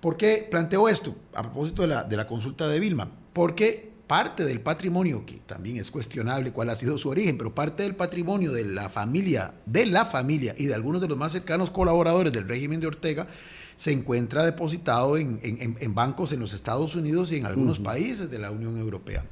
¿Por 0.02 0.18
qué 0.18 0.46
planteo 0.52 0.90
esto? 0.90 1.16
A 1.34 1.44
propósito 1.44 1.82
de 1.84 1.88
la, 1.88 2.04
de 2.04 2.18
la 2.18 2.28
consulta 2.28 2.68
de 2.68 2.80
Vilma. 2.82 3.10
Porque 3.32 3.94
parte 4.08 4.46
del 4.46 4.62
patrimonio, 4.62 5.26
que 5.26 5.42
también 5.46 5.78
es 5.78 5.92
cuestionable 5.92 6.52
cuál 6.52 6.70
ha 6.70 6.76
sido 6.76 6.98
su 6.98 7.10
origen, 7.10 7.38
pero 7.38 7.54
parte 7.54 7.84
del 7.84 7.96
patrimonio 7.96 8.54
de 8.54 8.64
la 8.64 8.90
familia, 8.90 9.54
de 9.66 9.86
la 9.86 10.06
familia 10.06 10.56
y 10.58 10.66
de 10.66 10.74
algunos 10.74 11.02
de 11.02 11.10
los 11.10 11.18
más 11.18 11.34
cercanos 11.34 11.70
colaboradores 11.70 12.32
del 12.32 12.48
régimen 12.48 12.80
de 12.80 12.88
Ortega, 12.88 13.28
se 13.76 13.92
encuentra 13.92 14.44
depositado 14.44 15.18
en, 15.18 15.94
bancos 15.94 16.32
en 16.32 16.40
los 16.40 16.54
Estados 16.54 16.96
Unidos 16.96 17.32
y 17.32 17.38
en 17.38 17.46
algunos 17.46 17.80
países 17.80 18.32
de 18.32 18.40
la 18.40 18.50
Unión 18.50 18.78
Europea. 18.78 19.26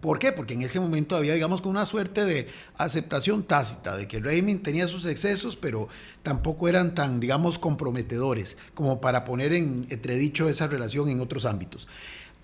¿Por 0.00 0.18
qué? 0.18 0.30
Porque 0.30 0.54
en 0.54 0.62
ese 0.62 0.78
momento 0.78 1.16
había, 1.16 1.34
digamos, 1.34 1.60
con 1.60 1.70
una 1.70 1.84
suerte 1.84 2.24
de 2.24 2.48
aceptación 2.76 3.42
tácita 3.42 3.96
de 3.96 4.06
que 4.06 4.18
el 4.18 4.24
régimen 4.24 4.62
tenía 4.62 4.88
sus 4.88 5.04
excesos, 5.04 5.56
pero 5.56 5.88
tampoco 6.22 6.68
eran 6.68 6.94
tan, 6.94 7.18
digamos, 7.18 7.58
comprometedores 7.58 8.56
como 8.74 9.00
para 9.00 9.24
poner 9.24 9.52
en 9.52 9.86
entredicho 9.90 10.48
esa 10.48 10.66
relación 10.66 11.08
en 11.08 11.20
otros 11.20 11.44
ámbitos. 11.44 11.88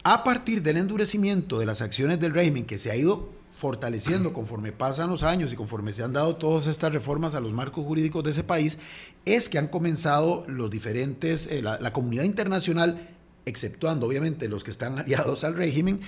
A 0.04 0.24
partir 0.24 0.62
del 0.62 0.78
endurecimiento 0.78 1.58
de 1.58 1.66
las 1.66 1.80
acciones 1.80 2.18
del 2.20 2.34
régimen 2.34 2.64
que 2.64 2.78
se 2.78 2.90
ha 2.90 2.96
ido 2.96 3.30
fortaleciendo 3.52 4.32
conforme 4.34 4.72
pasan 4.72 5.10
los 5.10 5.22
años 5.22 5.52
y 5.52 5.56
conforme 5.56 5.92
se 5.92 6.02
han 6.02 6.12
dado 6.12 6.36
todas 6.36 6.66
estas 6.66 6.92
reformas 6.92 7.34
a 7.34 7.40
los 7.40 7.52
marcos 7.52 7.84
jurídicos 7.84 8.24
de 8.24 8.30
ese 8.32 8.44
país, 8.44 8.78
es 9.24 9.48
que 9.48 9.58
han 9.58 9.68
comenzado 9.68 10.44
los 10.48 10.70
diferentes, 10.70 11.46
eh, 11.46 11.62
la 11.62 11.92
comunidad 11.92 12.24
internacional 12.24 13.08
exceptuando 13.44 14.06
obviamente 14.06 14.48
los 14.48 14.64
que 14.64 14.70
están 14.70 14.98
aliados 14.98 15.44
al 15.44 15.54
régimen, 15.54 16.00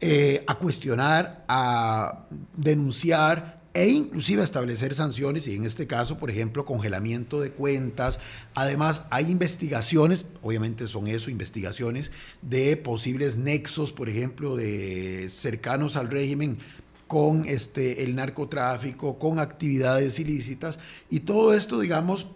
eh, 0.00 0.44
a 0.46 0.54
cuestionar, 0.56 1.44
a 1.48 2.26
denunciar 2.56 3.57
e 3.78 3.90
inclusive 3.90 4.42
establecer 4.42 4.92
sanciones 4.92 5.46
y 5.46 5.54
en 5.54 5.62
este 5.62 5.86
caso, 5.86 6.18
por 6.18 6.30
ejemplo, 6.32 6.64
congelamiento 6.64 7.40
de 7.40 7.52
cuentas. 7.52 8.18
Además, 8.54 9.02
hay 9.08 9.30
investigaciones, 9.30 10.24
obviamente 10.42 10.88
son 10.88 11.06
eso, 11.06 11.30
investigaciones 11.30 12.10
de 12.42 12.76
posibles 12.76 13.36
nexos, 13.36 13.92
por 13.92 14.08
ejemplo, 14.08 14.56
de 14.56 15.28
cercanos 15.30 15.94
al 15.94 16.10
régimen 16.10 16.58
con 17.06 17.44
este, 17.44 18.02
el 18.02 18.16
narcotráfico, 18.16 19.16
con 19.16 19.38
actividades 19.38 20.18
ilícitas. 20.18 20.80
Y 21.08 21.20
todo 21.20 21.54
esto, 21.54 21.78
digamos, 21.78 22.26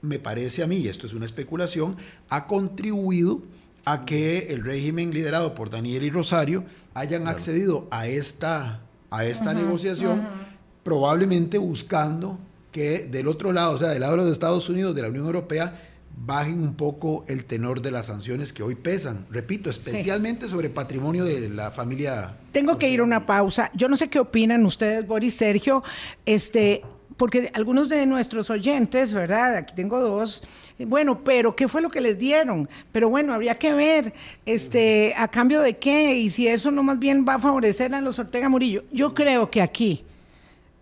me 0.00 0.18
parece 0.18 0.62
a 0.62 0.66
mí, 0.66 0.78
y 0.78 0.88
esto 0.88 1.06
es 1.06 1.12
una 1.12 1.26
especulación, 1.26 1.98
ha 2.30 2.46
contribuido 2.46 3.42
a 3.84 4.06
que 4.06 4.46
el 4.48 4.64
régimen 4.64 5.12
liderado 5.12 5.54
por 5.54 5.68
Daniel 5.68 6.04
y 6.04 6.10
Rosario 6.10 6.64
hayan 6.94 7.28
accedido 7.28 7.86
a 7.90 8.06
esta, 8.06 8.80
a 9.10 9.26
esta 9.26 9.52
negociación, 9.52 10.45
probablemente 10.86 11.58
buscando 11.58 12.38
que 12.70 13.08
del 13.10 13.26
otro 13.26 13.52
lado, 13.52 13.74
o 13.74 13.78
sea, 13.78 13.88
del 13.88 14.02
lado 14.02 14.12
de 14.12 14.22
los 14.22 14.30
Estados 14.30 14.68
Unidos, 14.68 14.94
de 14.94 15.02
la 15.02 15.08
Unión 15.08 15.26
Europea, 15.26 15.82
bajen 16.24 16.62
un 16.62 16.74
poco 16.74 17.24
el 17.26 17.44
tenor 17.44 17.82
de 17.82 17.90
las 17.90 18.06
sanciones 18.06 18.52
que 18.52 18.62
hoy 18.62 18.76
pesan, 18.76 19.26
repito, 19.28 19.68
especialmente 19.68 20.48
sobre 20.48 20.70
patrimonio 20.70 21.24
de 21.24 21.48
la 21.48 21.72
familia. 21.72 22.36
Tengo 22.52 22.78
que 22.78 22.88
ir 22.88 23.00
a 23.00 23.02
una 23.02 23.26
pausa. 23.26 23.68
Yo 23.74 23.88
no 23.88 23.96
sé 23.96 24.08
qué 24.08 24.20
opinan 24.20 24.64
ustedes, 24.64 25.04
Boris 25.08 25.34
Sergio. 25.34 25.82
Este, 26.24 26.84
porque 27.16 27.50
algunos 27.52 27.88
de 27.88 28.06
nuestros 28.06 28.48
oyentes, 28.48 29.12
¿verdad? 29.12 29.56
Aquí 29.56 29.74
tengo 29.74 30.00
dos. 30.00 30.44
Bueno, 30.78 31.24
pero 31.24 31.56
¿qué 31.56 31.66
fue 31.66 31.82
lo 31.82 31.90
que 31.90 32.00
les 32.00 32.16
dieron? 32.16 32.68
Pero 32.92 33.08
bueno, 33.08 33.34
habría 33.34 33.56
que 33.56 33.72
ver, 33.72 34.14
este, 34.44 35.14
a 35.16 35.26
cambio 35.26 35.62
de 35.62 35.78
qué 35.78 36.14
y 36.16 36.30
si 36.30 36.46
eso 36.46 36.70
no 36.70 36.84
más 36.84 37.00
bien 37.00 37.24
va 37.28 37.34
a 37.34 37.38
favorecer 37.40 37.92
a 37.92 38.00
los 38.00 38.20
Ortega 38.20 38.48
Murillo. 38.48 38.84
Yo 38.92 39.14
creo 39.14 39.50
que 39.50 39.60
aquí, 39.60 40.04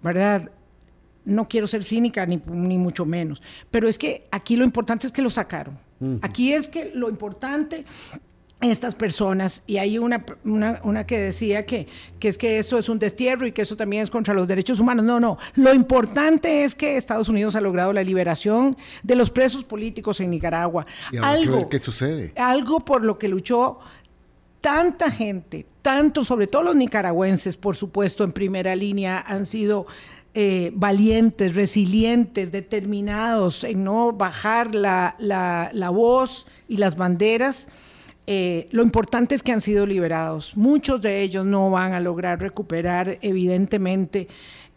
¿verdad? 0.04 0.50
No 1.24 1.48
quiero 1.48 1.66
ser 1.66 1.82
cínica 1.82 2.26
ni, 2.26 2.40
ni 2.46 2.78
mucho 2.78 3.06
menos, 3.06 3.42
pero 3.70 3.88
es 3.88 3.98
que 3.98 4.28
aquí 4.30 4.56
lo 4.56 4.64
importante 4.64 5.06
es 5.06 5.12
que 5.12 5.22
lo 5.22 5.30
sacaron. 5.30 5.78
Aquí 6.20 6.52
es 6.52 6.68
que 6.68 6.92
lo 6.94 7.08
importante 7.08 7.86
estas 8.60 8.94
personas, 8.94 9.62
y 9.66 9.78
hay 9.78 9.98
una, 9.98 10.24
una, 10.44 11.06
que 11.06 11.18
decía 11.18 11.66
que, 11.66 11.86
que, 12.18 12.28
es 12.28 12.38
que 12.38 12.58
eso 12.58 12.78
es 12.78 12.88
un 12.88 12.98
destierro 12.98 13.46
y 13.46 13.52
que 13.52 13.62
eso 13.62 13.76
también 13.76 14.02
es 14.02 14.10
contra 14.10 14.34
los 14.34 14.48
derechos 14.48 14.80
humanos. 14.80 15.04
No, 15.04 15.20
no, 15.20 15.38
lo 15.54 15.74
importante 15.74 16.64
es 16.64 16.74
que 16.74 16.96
Estados 16.96 17.28
Unidos 17.28 17.54
ha 17.56 17.60
logrado 17.60 17.92
la 17.92 18.02
liberación 18.02 18.76
de 19.02 19.16
los 19.16 19.30
presos 19.30 19.64
políticos 19.64 20.20
en 20.20 20.30
Nicaragua. 20.30 20.86
algo, 21.22 21.68
¿Qué 21.68 21.78
sucede? 21.78 22.32
Algo 22.36 22.80
por 22.80 23.04
lo 23.04 23.18
que 23.18 23.28
luchó 23.28 23.80
tanta 24.64 25.10
gente, 25.10 25.66
tanto, 25.82 26.24
sobre 26.24 26.46
todo 26.46 26.62
los 26.62 26.74
nicaragüenses, 26.74 27.58
por 27.58 27.76
supuesto, 27.76 28.24
en 28.24 28.32
primera 28.32 28.74
línea, 28.74 29.22
han 29.26 29.44
sido 29.44 29.86
eh, 30.32 30.72
valientes, 30.74 31.54
resilientes, 31.54 32.50
determinados 32.50 33.62
en 33.64 33.84
no 33.84 34.12
bajar 34.12 34.74
la, 34.74 35.16
la, 35.18 35.68
la 35.74 35.90
voz 35.90 36.46
y 36.66 36.78
las 36.78 36.96
banderas 36.96 37.68
eh, 38.26 38.68
lo 38.70 38.82
importante 38.82 39.34
es 39.34 39.42
que 39.42 39.52
han 39.52 39.60
sido 39.60 39.84
liberados. 39.84 40.56
Muchos 40.56 41.02
de 41.02 41.20
ellos 41.20 41.44
no 41.44 41.68
van 41.68 41.92
a 41.92 42.00
lograr 42.00 42.40
recuperar, 42.40 43.18
evidentemente, 43.20 44.28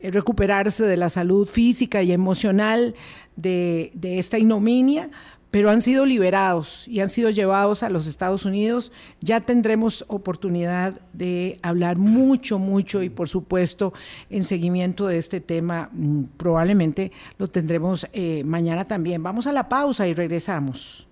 eh, 0.01 0.11
recuperarse 0.11 0.83
de 0.83 0.97
la 0.97 1.09
salud 1.09 1.47
física 1.47 2.03
y 2.03 2.11
emocional 2.11 2.93
de, 3.37 3.91
de 3.93 4.19
esta 4.19 4.37
ignominia, 4.37 5.09
pero 5.51 5.69
han 5.69 5.81
sido 5.81 6.05
liberados 6.05 6.87
y 6.87 6.99
han 6.99 7.09
sido 7.09 7.29
llevados 7.29 7.83
a 7.83 7.89
los 7.89 8.07
Estados 8.07 8.45
Unidos. 8.45 8.91
Ya 9.21 9.41
tendremos 9.41 10.05
oportunidad 10.07 10.99
de 11.13 11.59
hablar 11.61 11.97
mucho, 11.97 12.59
mucho 12.59 13.03
y 13.03 13.09
por 13.09 13.29
supuesto 13.29 13.93
en 14.29 14.43
seguimiento 14.43 15.07
de 15.07 15.17
este 15.17 15.41
tema, 15.41 15.89
mm, 15.93 16.23
probablemente 16.37 17.11
lo 17.37 17.47
tendremos 17.47 18.07
eh, 18.13 18.43
mañana 18.43 18.85
también. 18.85 19.23
Vamos 19.23 19.47
a 19.47 19.51
la 19.51 19.69
pausa 19.69 20.07
y 20.07 20.13
regresamos. 20.13 21.07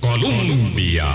Colombia. 0.00 1.06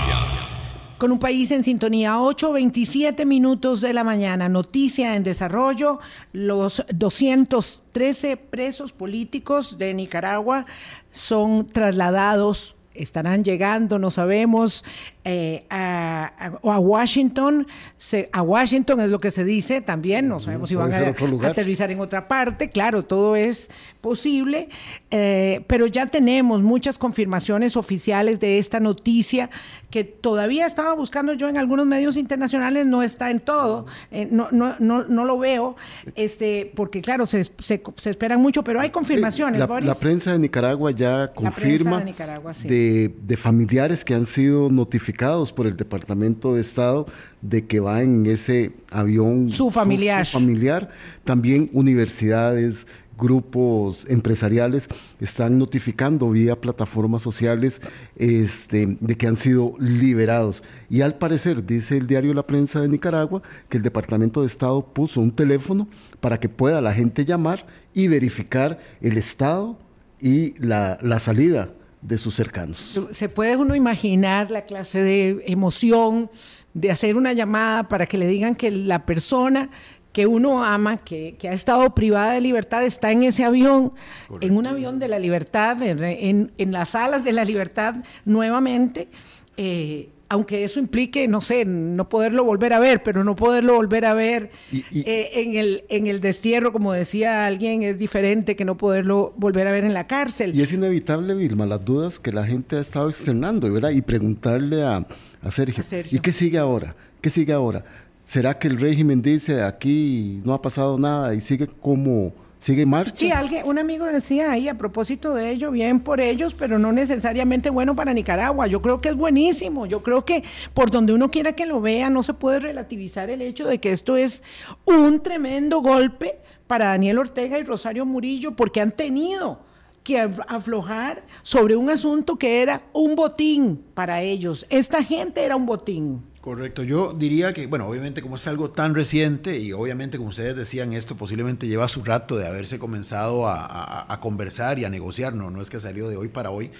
Con 0.98 1.12
un 1.12 1.20
país 1.20 1.52
en 1.52 1.62
sintonía, 1.62 2.16
8.27 2.16 3.24
minutos 3.24 3.80
de 3.80 3.92
la 3.92 4.02
mañana. 4.02 4.48
Noticia 4.48 5.14
en 5.14 5.22
desarrollo, 5.22 6.00
los 6.32 6.84
213 6.92 8.36
presos 8.36 8.92
políticos 8.92 9.78
de 9.78 9.94
Nicaragua 9.94 10.66
son 11.12 11.68
trasladados 11.68 12.74
estarán 12.98 13.44
llegando, 13.44 13.98
no 13.98 14.10
sabemos, 14.10 14.84
eh, 15.24 15.64
a, 15.70 16.32
a, 16.62 16.78
Washington. 16.78 17.66
Se, 17.96 18.28
a 18.32 18.42
Washington 18.42 19.00
es 19.00 19.08
lo 19.08 19.20
que 19.20 19.30
se 19.30 19.44
dice 19.44 19.80
también, 19.80 20.28
no 20.28 20.40
sabemos 20.40 20.68
si 20.68 20.74
van 20.74 20.92
a, 20.92 21.48
aterrizar 21.48 21.90
en 21.90 22.00
otra 22.00 22.28
parte. 22.28 22.70
Claro, 22.70 23.04
todo 23.04 23.36
es 23.36 23.70
posible, 24.00 24.68
eh, 25.10 25.64
pero 25.66 25.86
ya 25.86 26.06
tenemos 26.06 26.62
muchas 26.62 26.98
confirmaciones 26.98 27.76
oficiales 27.76 28.40
de 28.40 28.58
esta 28.58 28.80
noticia 28.80 29.50
que 29.90 30.04
todavía 30.04 30.66
estaba 30.66 30.94
buscando 30.94 31.32
yo 31.32 31.48
en 31.48 31.56
algunos 31.56 31.86
medios 31.86 32.16
internacionales, 32.16 32.86
no 32.86 33.02
está 33.02 33.30
en 33.30 33.40
todo, 33.40 33.86
eh, 34.10 34.28
no, 34.30 34.48
no, 34.50 34.74
no, 34.78 35.04
no, 35.04 35.24
lo 35.24 35.38
veo, 35.38 35.76
este, 36.14 36.70
porque 36.74 37.00
claro, 37.00 37.26
se, 37.26 37.44
se, 37.44 37.82
se 37.96 38.10
esperan 38.10 38.40
mucho, 38.40 38.62
pero 38.62 38.80
hay 38.80 38.90
confirmaciones. 38.90 39.58
La, 39.58 39.66
Boris. 39.66 39.86
la 39.86 39.94
prensa 39.94 40.32
de 40.32 40.38
Nicaragua 40.38 40.90
ya 40.90 41.32
confirma 41.32 41.98
de, 41.98 42.04
Nicaragua, 42.04 42.54
sí. 42.54 42.68
de, 42.68 43.14
de 43.22 43.36
familiares 43.36 44.04
que 44.04 44.14
han 44.14 44.26
sido 44.26 44.70
notificados 44.70 45.52
por 45.52 45.66
el 45.66 45.76
Departamento 45.76 46.54
de 46.54 46.60
Estado 46.60 47.06
de 47.40 47.66
que 47.66 47.80
va 47.80 48.02
en 48.02 48.26
ese 48.26 48.72
avión 48.90 49.50
su 49.50 49.70
familiar. 49.70 50.26
Su, 50.26 50.32
su 50.32 50.38
familiar. 50.38 50.90
También 51.24 51.70
universidades, 51.72 52.86
grupos 53.18 54.06
empresariales 54.08 54.88
están 55.20 55.58
notificando 55.58 56.30
vía 56.30 56.60
plataformas 56.60 57.22
sociales 57.22 57.82
este, 58.16 58.96
de 59.00 59.16
que 59.16 59.26
han 59.26 59.36
sido 59.36 59.72
liberados. 59.78 60.62
Y 60.88 61.02
al 61.02 61.16
parecer, 61.16 61.66
dice 61.66 61.96
el 61.96 62.06
diario 62.06 62.32
La 62.32 62.46
Prensa 62.46 62.80
de 62.80 62.88
Nicaragua, 62.88 63.42
que 63.68 63.76
el 63.76 63.82
Departamento 63.82 64.40
de 64.40 64.46
Estado 64.46 64.80
puso 64.82 65.20
un 65.20 65.32
teléfono 65.32 65.88
para 66.20 66.38
que 66.38 66.48
pueda 66.48 66.80
la 66.80 66.94
gente 66.94 67.24
llamar 67.24 67.66
y 67.92 68.08
verificar 68.08 68.78
el 69.00 69.18
estado 69.18 69.76
y 70.20 70.58
la, 70.58 70.98
la 71.02 71.18
salida 71.18 71.70
de 72.00 72.16
sus 72.16 72.34
cercanos. 72.34 72.98
Se 73.10 73.28
puede 73.28 73.56
uno 73.56 73.74
imaginar 73.74 74.50
la 74.50 74.62
clase 74.62 75.02
de 75.02 75.42
emoción 75.46 76.30
de 76.74 76.90
hacer 76.90 77.16
una 77.16 77.32
llamada 77.32 77.88
para 77.88 78.06
que 78.06 78.18
le 78.18 78.26
digan 78.28 78.54
que 78.54 78.70
la 78.70 79.04
persona 79.04 79.70
que 80.12 80.26
uno 80.26 80.64
ama, 80.64 80.96
que, 80.96 81.36
que, 81.38 81.48
ha 81.48 81.52
estado 81.52 81.94
privada 81.94 82.32
de 82.32 82.40
libertad, 82.40 82.84
está 82.84 83.12
en 83.12 83.22
ese 83.22 83.44
avión, 83.44 83.92
Correcto. 84.26 84.46
en 84.46 84.56
un 84.56 84.66
avión 84.66 84.98
de 84.98 85.08
la 85.08 85.18
libertad, 85.18 85.82
en, 85.82 86.52
en, 86.56 86.72
las 86.72 86.94
alas 86.94 87.24
de 87.24 87.32
la 87.32 87.44
libertad 87.44 87.96
nuevamente. 88.24 89.08
Eh, 89.56 90.08
aunque 90.30 90.64
eso 90.64 90.78
implique, 90.78 91.26
no 91.26 91.40
sé, 91.40 91.64
no 91.64 92.08
poderlo 92.08 92.44
volver 92.44 92.72
a 92.74 92.78
ver, 92.78 93.02
pero 93.02 93.24
no 93.24 93.34
poderlo 93.34 93.74
volver 93.74 94.04
a 94.04 94.12
ver 94.12 94.50
y, 94.70 94.84
y, 94.90 95.00
eh, 95.08 95.30
en, 95.40 95.56
el, 95.56 95.84
en 95.88 96.06
el 96.06 96.20
destierro, 96.20 96.72
como 96.72 96.92
decía 96.92 97.46
alguien, 97.46 97.82
es 97.82 97.98
diferente 97.98 98.54
que 98.54 98.64
no 98.64 98.76
poderlo 98.76 99.32
volver 99.36 99.66
a 99.66 99.72
ver 99.72 99.84
en 99.84 99.94
la 99.94 100.06
cárcel. 100.06 100.54
Y 100.54 100.60
es 100.60 100.72
inevitable, 100.72 101.34
Vilma, 101.34 101.64
las 101.64 101.82
dudas 101.84 102.18
que 102.18 102.30
la 102.30 102.44
gente 102.44 102.76
ha 102.76 102.80
estado 102.80 103.08
externando, 103.08 103.72
¿verdad? 103.72 103.90
Y 103.90 104.02
preguntarle 104.02 104.82
a, 104.82 105.06
a, 105.42 105.50
Sergio, 105.50 105.80
A 105.80 105.86
Sergio. 105.86 106.18
¿y 106.18 106.20
qué 106.20 106.32
sigue 106.32 106.58
ahora? 106.58 106.94
¿Qué 107.22 107.30
sigue 107.30 107.54
ahora? 107.54 107.84
¿Será 108.28 108.58
que 108.58 108.68
el 108.68 108.78
régimen 108.78 109.22
dice 109.22 109.62
aquí 109.62 110.42
no 110.44 110.52
ha 110.52 110.60
pasado 110.60 110.98
nada 110.98 111.34
y 111.34 111.40
sigue 111.40 111.66
como 111.66 112.34
sigue 112.58 112.82
en 112.82 112.90
marcha? 112.90 113.16
Sí, 113.16 113.30
alguien, 113.30 113.66
un 113.66 113.78
amigo 113.78 114.04
decía 114.04 114.52
ahí 114.52 114.68
a 114.68 114.74
propósito 114.74 115.32
de 115.32 115.50
ello, 115.50 115.70
bien 115.70 116.00
por 116.00 116.20
ellos, 116.20 116.52
pero 116.52 116.78
no 116.78 116.92
necesariamente 116.92 117.70
bueno 117.70 117.96
para 117.96 118.12
Nicaragua. 118.12 118.66
Yo 118.66 118.82
creo 118.82 119.00
que 119.00 119.08
es 119.08 119.14
buenísimo. 119.14 119.86
Yo 119.86 120.02
creo 120.02 120.26
que 120.26 120.44
por 120.74 120.90
donde 120.90 121.14
uno 121.14 121.30
quiera 121.30 121.54
que 121.54 121.64
lo 121.64 121.80
vea, 121.80 122.10
no 122.10 122.22
se 122.22 122.34
puede 122.34 122.60
relativizar 122.60 123.30
el 123.30 123.40
hecho 123.40 123.66
de 123.66 123.78
que 123.78 123.92
esto 123.92 124.18
es 124.18 124.42
un 124.84 125.22
tremendo 125.22 125.80
golpe 125.80 126.38
para 126.66 126.88
Daniel 126.88 127.20
Ortega 127.20 127.58
y 127.58 127.62
Rosario 127.62 128.04
Murillo, 128.04 128.54
porque 128.54 128.82
han 128.82 128.92
tenido 128.92 129.60
que 130.04 130.18
aflojar 130.48 131.24
sobre 131.40 131.76
un 131.76 131.88
asunto 131.88 132.36
que 132.36 132.60
era 132.60 132.82
un 132.92 133.16
botín 133.16 133.82
para 133.94 134.20
ellos. 134.20 134.66
Esta 134.68 135.02
gente 135.02 135.42
era 135.42 135.56
un 135.56 135.64
botín. 135.64 136.22
Correcto, 136.48 136.82
yo 136.82 137.12
diría 137.12 137.52
que, 137.52 137.66
bueno, 137.66 137.86
obviamente 137.86 138.22
como 138.22 138.36
es 138.36 138.46
algo 138.46 138.70
tan 138.70 138.94
reciente 138.94 139.58
y 139.58 139.74
obviamente 139.74 140.16
como 140.16 140.30
ustedes 140.30 140.56
decían, 140.56 140.94
esto 140.94 141.14
posiblemente 141.14 141.68
lleva 141.68 141.88
su 141.88 142.02
rato 142.02 142.38
de 142.38 142.48
haberse 142.48 142.78
comenzado 142.78 143.46
a, 143.46 143.66
a, 143.66 144.14
a 144.14 144.20
conversar 144.20 144.78
y 144.78 144.86
a 144.86 144.88
negociar, 144.88 145.34
no, 145.34 145.50
no 145.50 145.60
es 145.60 145.68
que 145.68 145.78
salió 145.78 146.08
de 146.08 146.16
hoy 146.16 146.28
para 146.28 146.48
hoy, 146.48 146.70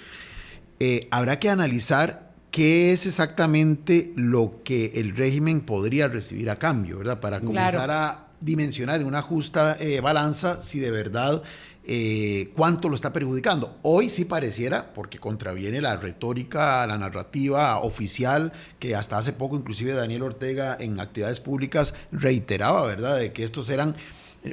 eh, 0.80 1.06
habrá 1.10 1.38
que 1.38 1.50
analizar 1.50 2.32
qué 2.50 2.92
es 2.92 3.04
exactamente 3.04 4.10
lo 4.16 4.62
que 4.64 4.92
el 4.94 5.14
régimen 5.14 5.60
podría 5.60 6.08
recibir 6.08 6.48
a 6.48 6.58
cambio, 6.58 6.96
¿verdad? 6.96 7.20
Para 7.20 7.40
comenzar 7.40 7.84
claro. 7.84 7.92
a 7.92 8.28
dimensionar 8.40 9.02
en 9.02 9.06
una 9.06 9.20
justa 9.20 9.76
eh, 9.78 10.00
balanza 10.00 10.62
si 10.62 10.78
de 10.78 10.90
verdad 10.90 11.42
eh, 11.90 12.50
cuánto 12.54 12.90
lo 12.90 12.94
está 12.94 13.14
perjudicando. 13.14 13.78
Hoy 13.82 14.10
sí 14.10 14.26
pareciera, 14.26 14.92
porque 14.92 15.18
contraviene 15.18 15.80
la 15.80 15.96
retórica, 15.96 16.86
la 16.86 16.98
narrativa 16.98 17.78
oficial, 17.80 18.52
que 18.78 18.94
hasta 18.94 19.16
hace 19.16 19.32
poco 19.32 19.56
inclusive 19.56 19.94
Daniel 19.94 20.22
Ortega 20.22 20.76
en 20.78 21.00
actividades 21.00 21.40
públicas 21.40 21.94
reiteraba, 22.12 22.86
¿verdad?, 22.86 23.18
de 23.18 23.32
que 23.32 23.42
estos 23.42 23.70
eran 23.70 23.96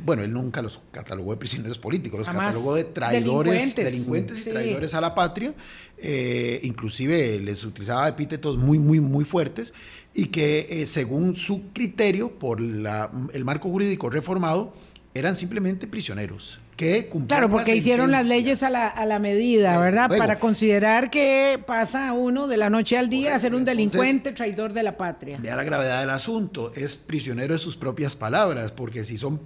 bueno, 0.03 0.23
él 0.23 0.33
nunca 0.33 0.63
los 0.63 0.81
catalogó 0.91 1.31
de 1.31 1.37
prisioneros 1.37 1.77
políticos, 1.77 2.17
los 2.19 2.27
catalogó 2.27 2.73
de 2.73 2.85
traidores, 2.85 3.53
Delincuentes. 3.53 3.85
delincuentes 3.85 4.37
y 4.39 4.41
Sí. 4.43 4.49
traidores 4.49 4.93
a 4.95 4.99
la 5.01 5.13
patria. 5.13 5.53
Eh, 5.99 6.59
inclusive 6.63 7.39
les 7.39 7.63
utilizaba 7.63 8.07
epítetos 8.07 8.57
muy, 8.57 8.79
muy, 8.79 8.99
muy 8.99 9.23
fuertes 9.25 9.73
y 10.13 10.25
que 10.27 10.67
eh, 10.69 10.87
según 10.87 11.35
su 11.35 11.71
criterio, 11.71 12.31
por 12.39 12.59
la, 12.61 13.11
el 13.31 13.45
marco 13.45 13.69
jurídico 13.69 14.09
reformado, 14.09 14.73
eran 15.13 15.37
simplemente 15.37 15.85
prisioneros. 15.85 16.59
Que 16.75 17.07
cumplían 17.07 17.39
Claro, 17.39 17.49
porque 17.49 17.71
la 17.71 17.77
hicieron 17.77 18.11
las 18.11 18.25
leyes 18.25 18.61
a 18.61 18.69
la, 18.69 18.87
a 18.87 19.05
la 19.05 19.17
medida, 19.19 19.77
¿verdad? 19.79 20.09
Para 20.17 20.39
considerar 20.39 21.09
que 21.09 21.57
pasa 21.65 22.11
uno 22.11 22.47
de 22.47 22.57
la 22.57 22.69
noche 22.69 22.97
al 22.97 23.09
día 23.09 23.33
a 23.33 23.39
ser 23.39 23.53
un 23.53 23.59
Entonces- 23.61 23.77
delincuente, 23.77 24.31
traidor 24.33 24.73
de 24.73 24.83
la 24.83 24.97
patria. 24.97 25.37
Vea 25.41 25.55
la 25.55 25.63
gravedad 25.63 26.01
del 26.01 26.09
asunto, 26.09 26.73
es 26.75 26.97
prisionero 26.97 27.53
de 27.53 27.59
sus 27.59 27.77
propias 27.77 28.15
palabras, 28.17 28.71
porque 28.73 29.05
si 29.05 29.17
son 29.17 29.39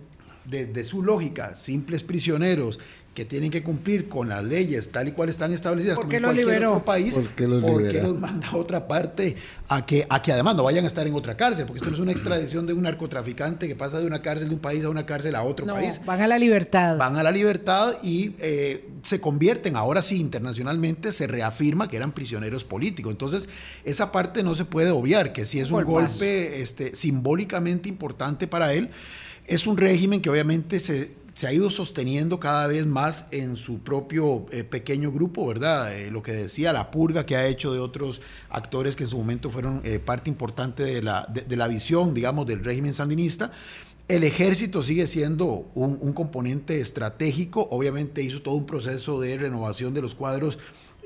de, 0.46 0.66
de 0.66 0.84
su 0.84 1.04
lógica 1.04 1.56
simples 1.56 2.02
prisioneros 2.02 2.80
que 3.14 3.26
tienen 3.26 3.52
que 3.52 3.64
cumplir 3.64 4.08
con 4.08 4.30
las 4.30 4.44
leyes 4.44 4.92
tal 4.92 5.08
y 5.10 5.12
cual 5.12 5.28
están 5.30 5.52
establecidas 5.52 5.96
¿Por 5.96 6.04
como 6.06 6.10
qué 6.12 6.16
en 6.18 6.22
los 6.22 6.30
cualquier 6.30 6.48
liberó? 6.48 6.72
otro 6.74 6.86
país, 6.86 7.16
¿Por 7.16 7.30
qué 7.36 7.48
los 7.48 7.62
¿por 7.62 7.88
qué 7.90 8.02
los 8.02 8.18
manda 8.18 8.48
a 8.50 8.56
otra 8.56 8.88
parte 8.88 9.36
a 9.68 9.86
que, 9.86 10.06
a 10.10 10.22
que 10.22 10.32
además 10.32 10.56
no 10.56 10.64
vayan 10.64 10.86
a 10.86 10.88
estar 10.88 11.06
en 11.06 11.14
otra 11.14 11.36
cárcel? 11.36 11.66
Porque 11.66 11.80
esto 11.80 11.90
no 11.90 11.96
es 11.98 12.02
una 12.02 12.12
extradición 12.14 12.66
de 12.66 12.74
un 12.74 12.84
narcotraficante 12.84 13.68
que 13.68 13.76
pasa 13.76 14.00
de 14.00 14.06
una 14.06 14.22
cárcel 14.22 14.48
de 14.50 14.56
un 14.56 14.62
país 14.62 14.86
a 14.86 14.90
una 14.90 15.06
cárcel 15.06 15.36
a 15.36 15.44
otro 15.44 15.66
No, 15.66 15.74
país 15.74 16.00
van 16.06 16.22
a 16.22 16.28
la 16.28 16.38
libertad. 16.40 16.98
van 16.98 17.18
a 17.18 17.24
la 17.24 17.32
libertad 17.32 17.96
y 18.04 18.36
eh, 18.40 18.88
se 19.04 19.20
convierten, 19.20 19.76
ahora 19.76 20.02
sí, 20.02 20.20
internacionalmente 20.22 21.12
se 21.12 21.28
reafirma 21.28 21.90
que 21.90 21.98
eran 21.98 22.14
prisioneros 22.14 22.64
políticos. 22.64 23.12
Entonces, 23.12 23.50
esa 23.84 24.12
parte 24.12 24.44
no 24.44 24.56
se 24.56 24.66
puede 24.66 24.92
obviar, 24.92 25.34
que 25.34 25.46
si 25.46 25.60
es 25.60 25.72
un 25.72 25.84
Golpazo. 25.84 26.20
golpe 26.20 26.62
este, 26.62 26.96
simbólicamente 26.96 27.90
importante 27.90 28.48
para 28.48 28.74
él, 28.74 28.92
es 29.48 29.66
un 29.68 29.78
régimen 29.78 30.22
que 30.22 30.30
obviamente 30.30 30.80
se, 30.80 31.12
se 31.40 31.48
ha 31.48 31.54
ido 31.54 31.72
sosteniendo 31.72 32.38
cada 32.38 32.68
vez 32.68 32.86
más 32.86 33.26
en 33.32 33.56
su 33.56 33.80
propio 33.80 34.46
eh, 34.52 34.66
pequeño 34.66 35.10
grupo, 35.10 35.48
¿verdad? 35.48 35.98
Eh, 35.98 36.12
lo 36.12 36.22
que 36.22 36.34
decía, 36.34 36.74
la 36.74 36.92
purga 36.92 37.26
que 37.26 37.38
ha 37.38 37.48
hecho 37.48 37.72
de 37.72 37.80
otros 37.80 38.20
actores 38.50 38.98
que 38.98 39.06
en 39.06 39.10
su 39.10 39.18
momento 39.18 39.50
fueron 39.50 39.80
eh, 39.86 40.00
parte 40.00 40.30
importante 40.30 40.84
de 40.84 41.02
la, 41.02 41.26
de, 41.34 41.44
de 41.44 41.56
la 41.56 41.70
visión, 41.70 42.14
digamos, 42.14 42.46
del 42.46 42.62
régimen 42.62 42.94
sandinista. 42.94 43.54
El 44.10 44.26
ejército 44.26 44.84
sigue 44.84 45.08
siendo 45.08 45.72
un, 45.76 46.12
componente 46.12 46.82
estratégico, 46.82 47.70
obviamente 47.72 48.22
hizo 48.22 48.42
todo 48.42 48.56
un 48.56 48.66
proceso 48.66 49.22
de 49.22 49.38
renovación 49.38 49.94
de 49.94 50.02
los 50.02 50.16
cuadros 50.16 50.58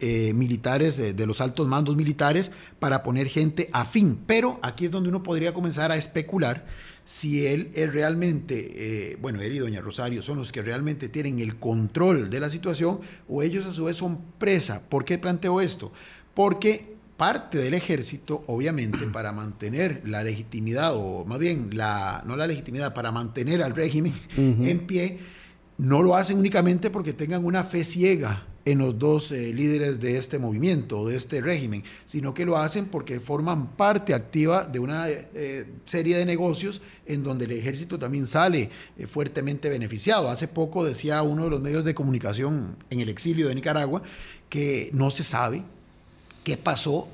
militares, 0.02 0.98
de, 0.98 1.14
de, 1.14 1.26
los 1.28 1.40
altos 1.42 1.68
mandos 1.68 1.96
militares, 1.96 2.52
para 2.80 3.04
poner 3.04 3.28
gente 3.28 3.70
afín. 3.72 4.20
Pero 4.26 4.60
aquí 4.62 4.86
es 4.86 4.92
donde 4.92 5.10
uno 5.10 5.22
podría 5.22 5.54
comenzar 5.54 5.92
a 5.92 5.96
especular 5.96 6.66
si 7.06 7.46
él 7.46 7.72
es 7.74 7.92
realmente, 7.92 9.12
eh, 9.12 9.18
bueno, 9.22 9.42
él 9.42 9.54
y 9.54 9.60
doña 9.60 9.82
Rosario 9.82 10.22
son 10.22 10.38
los 10.38 10.52
que 10.52 10.62
realmente 10.62 11.10
tienen 11.10 11.40
el 11.40 11.58
control 11.58 12.30
de 12.30 12.40
la 12.40 12.50
situación 12.50 13.00
o 13.28 13.42
ellos 13.44 13.66
a 13.66 13.74
su 13.74 13.86
vez 13.86 13.98
son 13.98 14.20
presa. 14.38 14.82
¿Por 14.88 15.04
qué 15.04 15.18
planteo 15.18 15.60
esto? 15.60 15.92
Porque 16.34 16.94
parte 17.18 17.58
del 17.58 17.74
ejército, 17.74 18.44
obviamente, 18.48 19.06
para 19.08 19.32
mantener 19.32 20.02
la 20.06 20.24
legitimidad, 20.24 20.94
o 20.96 21.26
más 21.26 21.40
bien, 21.40 21.70
la, 21.74 22.24
no 22.26 22.36
la 22.36 22.48
legitimidad, 22.48 22.94
para 22.94 23.12
mantener 23.12 23.62
al 23.62 23.76
régimen 23.76 24.14
en 24.38 24.88
pie, 24.88 25.20
no 25.78 26.02
lo 26.02 26.16
hacen 26.16 26.38
únicamente 26.38 26.90
porque 26.90 27.14
tengan 27.14 27.46
una 27.46 27.64
fe 27.64 27.84
ciega 27.84 28.48
en 28.66 28.80
los 28.80 28.98
dos 28.98 29.32
eh, 29.32 29.54
líderes 29.54 30.00
de 30.00 30.18
este 30.18 30.40
movimiento, 30.40 31.08
de 31.08 31.18
este 31.18 31.42
régimen, 31.42 31.84
sino 32.06 32.34
que 32.34 32.46
lo 32.46 32.58
hacen 32.58 32.86
porque 32.86 33.20
forman 33.20 33.76
parte 33.76 34.14
activa 34.14 34.66
de 34.66 34.80
una 34.80 35.10
eh, 35.10 35.66
serie 35.86 36.18
de 36.18 36.26
negocios 36.26 36.82
en 37.06 37.24
donde 37.24 37.46
el 37.46 37.52
ejército 37.52 38.00
también 38.00 38.26
sale 38.26 38.70
eh, 38.98 39.08
fuertemente 39.08 39.70
beneficiado. 39.70 40.30
Hace 40.30 40.48
poco 40.48 40.86
decía 40.86 41.22
uno 41.24 41.46
de 41.46 41.50
los 41.50 41.62
medios 41.62 41.84
de 41.84 41.94
comunicación 41.94 42.78
en 42.90 43.00
el 43.02 43.10
exilio 43.10 43.50
de 43.50 43.56
Nicaragua 43.56 44.02
que 44.50 44.90
no 44.94 45.12
se 45.12 45.24
sabe 45.24 45.64
qué 46.44 46.56
pasó 46.56 47.08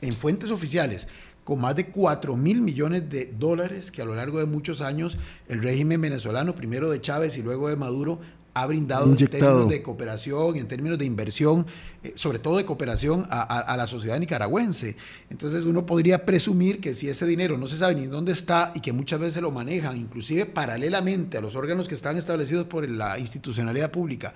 en 0.00 0.16
fuentes 0.16 0.50
oficiales 0.50 1.06
con 1.44 1.60
más 1.60 1.76
de 1.76 1.86
4 1.86 2.36
mil 2.36 2.60
millones 2.60 3.08
de 3.08 3.32
dólares 3.38 3.92
que 3.92 4.02
a 4.02 4.04
lo 4.04 4.16
largo 4.16 4.40
de 4.40 4.46
muchos 4.46 4.80
años 4.80 5.16
el 5.46 5.62
régimen 5.62 6.00
venezolano, 6.00 6.56
primero 6.56 6.90
de 6.90 7.00
Chávez 7.00 7.36
y 7.36 7.42
luego 7.42 7.68
de 7.68 7.76
Maduro, 7.76 8.18
ha 8.56 8.64
brindado 8.64 9.04
en 9.04 9.18
términos 9.18 9.68
de 9.68 9.82
cooperación, 9.82 10.56
en 10.56 10.66
términos 10.66 10.98
de 10.98 11.04
inversión, 11.04 11.66
eh, 12.02 12.14
sobre 12.14 12.38
todo 12.38 12.56
de 12.56 12.64
cooperación 12.64 13.26
a, 13.28 13.76
la 13.76 13.86
sociedad 13.86 14.18
nicaragüense. 14.18 14.96
Entonces 15.28 15.64
uno 15.64 15.84
podría 15.84 16.24
presumir 16.24 16.80
que 16.80 16.94
si 16.94 17.06
ese 17.06 17.26
dinero 17.26 17.58
no 17.58 17.68
se 17.68 17.76
sabe 17.76 17.94
ni 17.96 18.06
dónde 18.06 18.32
está 18.32 18.72
y 18.74 18.80
que 18.80 18.94
muchas 18.94 19.20
veces 19.20 19.42
lo 19.42 19.50
manejan, 19.50 19.98
inclusive 19.98 20.46
paralelamente 20.46 21.36
a 21.36 21.42
los 21.42 21.54
órganos 21.54 21.86
que 21.86 21.94
están 21.94 22.16
establecidos 22.16 22.64
por 22.64 22.88
la 22.88 23.18
institucionalidad 23.18 23.90
pública, 23.90 24.32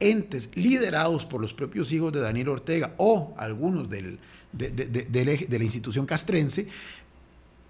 entes 0.00 0.50
liderados 0.54 1.24
por 1.24 1.40
los 1.40 1.54
propios 1.54 1.92
hijos 1.92 2.12
de 2.12 2.18
Daniel 2.18 2.48
Ortega 2.48 2.94
o 2.96 3.34
algunos 3.36 3.88
del, 3.88 4.18
de, 4.50 4.72
de 4.72 5.58
la 5.58 5.64
institución 5.64 6.06
castrense, 6.06 6.66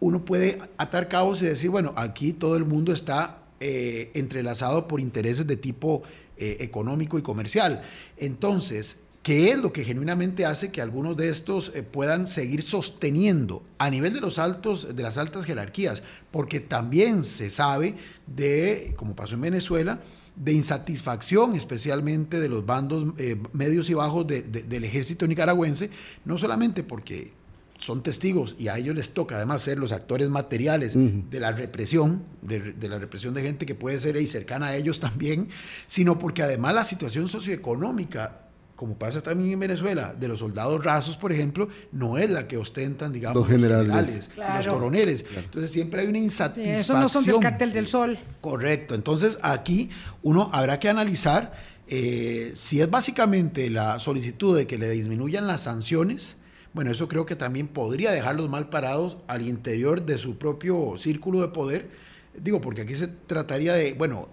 uno 0.01 0.25
puede 0.25 0.59
atar 0.79 1.09
cabos 1.09 1.43
y 1.43 1.45
decir, 1.45 1.69
bueno, 1.69 1.93
aquí 1.95 2.33
todo 2.33 2.57
el 2.57 2.65
mundo 2.65 2.91
está 2.95 3.40
eh, 3.63 4.11
entrelazado 4.15 4.89
por 4.89 5.01
intereses 5.01 5.47
de 5.47 5.55
tipo 5.55 6.03
eh, 6.39 6.57
económico 6.61 7.19
y 7.19 7.23
comercial. 7.23 7.83
Entonces, 8.17 8.97
¿qué 9.23 9.51
es 9.51 9.59
lo 9.59 9.71
que 9.71 9.85
genuinamente 9.85 10.47
hace 10.47 10.73
que 10.73 10.81
algunos 10.81 11.15
de 11.19 11.29
estos 11.29 11.71
eh, 11.75 11.83
puedan 11.83 12.27
seguir 12.27 12.63
sosteniendo 12.63 13.63
a 13.77 13.91
nivel 13.91 14.15
de 14.15 14.23
los 14.23 14.39
altos, 14.39 14.97
de 14.97 15.03
las 15.03 15.19
altas 15.19 15.45
jerarquías? 15.45 16.03
Porque 16.31 16.61
también 16.61 17.23
se 17.23 17.51
sabe 17.51 17.97
de, 18.27 18.95
como 18.97 19.15
pasó 19.15 19.35
en 19.35 19.43
Venezuela, 19.43 20.01
de 20.37 20.55
insatisfacción, 20.55 21.55
especialmente 21.55 22.41
de 22.41 22.49
los 22.49 22.65
bandos 22.65 23.13
medios 23.53 23.91
y 23.91 23.95
bajos 23.95 24.27
del 24.27 24.85
ejército 24.85 25.27
nicaragüense, 25.27 25.91
no 26.25 26.39
solamente 26.39 26.83
porque 26.83 27.33
son 27.81 28.03
testigos 28.03 28.55
y 28.59 28.69
a 28.69 28.77
ellos 28.77 28.95
les 28.95 29.11
toca 29.11 29.37
además 29.37 29.63
ser 29.63 29.79
los 29.79 29.91
actores 29.91 30.29
materiales 30.29 30.95
de 30.95 31.41
la 31.41 31.53
represión, 31.53 32.23
de, 32.43 32.89
la 32.89 32.99
represión 32.99 33.33
de 33.33 33.43
gente 33.43 33.65
que 33.65 33.75
puede 33.75 33.99
ser 33.99 34.17
ahí 34.17 34.27
cercana 34.27 34.69
a 34.69 34.77
ellos 34.77 35.01
también, 35.01 35.49
sino 35.87 36.19
porque 36.19 36.43
además 36.43 36.75
la 36.75 36.85
situación 36.85 37.27
socioeconómica, 37.27 38.47
como 38.77 38.99
pasa 38.99 39.23
también 39.23 39.53
en 39.53 39.61
Venezuela, 39.61 40.15
de 40.19 40.29
los 40.29 40.41
soldados 40.41 40.85
rasos, 40.85 41.17
por 41.17 41.33
ejemplo, 41.33 41.69
no 41.91 42.19
es 42.19 42.29
la 42.29 42.47
que 42.47 42.59
ostentan, 42.59 43.13
digamos, 43.13 43.41
los 43.41 43.49
generales, 43.49 44.29
los 44.37 44.69
coroneles. 44.69 45.25
Entonces 45.35 45.71
siempre 45.71 46.03
hay 46.03 46.09
una 46.09 46.19
insatisfacción. 46.19 46.81
eso 46.81 46.99
no 46.99 47.09
son 47.09 47.25
del 47.25 47.41
cártel 47.41 47.73
del 47.73 47.87
sol. 47.87 48.19
Correcto. 48.43 48.95
Entonces 48.95 49.39
aquí 49.41 49.89
uno 50.23 50.51
habrá 50.53 50.79
que 50.79 50.91
analizar 50.91 51.53
eh, 51.89 52.53
si 52.57 52.81
es 52.81 52.91
básicamente 52.91 53.71
la 53.71 53.99
solicitud 53.99 54.57
de 54.57 54.67
que 54.67 54.79
le 54.79 54.91
disminuyan 54.91 55.47
las 55.47 55.63
sanciones, 55.63 56.37
bueno, 56.73 56.91
eso 56.91 57.09
creo 57.09 57.27
que 57.27 57.37
también 57.37 57.69
podría 57.69 58.13
dejarlos 58.13 58.49
mal 58.49 58.69
parados 58.69 59.17
al 59.27 59.47
interior 59.47 60.07
de 60.07 60.19
su 60.19 60.39
propio 60.39 60.97
círculo 60.99 61.41
de 61.41 61.49
poder. 61.49 61.91
Digo, 62.39 62.61
porque 62.61 62.83
aquí 62.83 62.95
se 62.95 63.09
trataría 63.09 63.75
de, 63.75 63.95
bueno, 63.95 64.29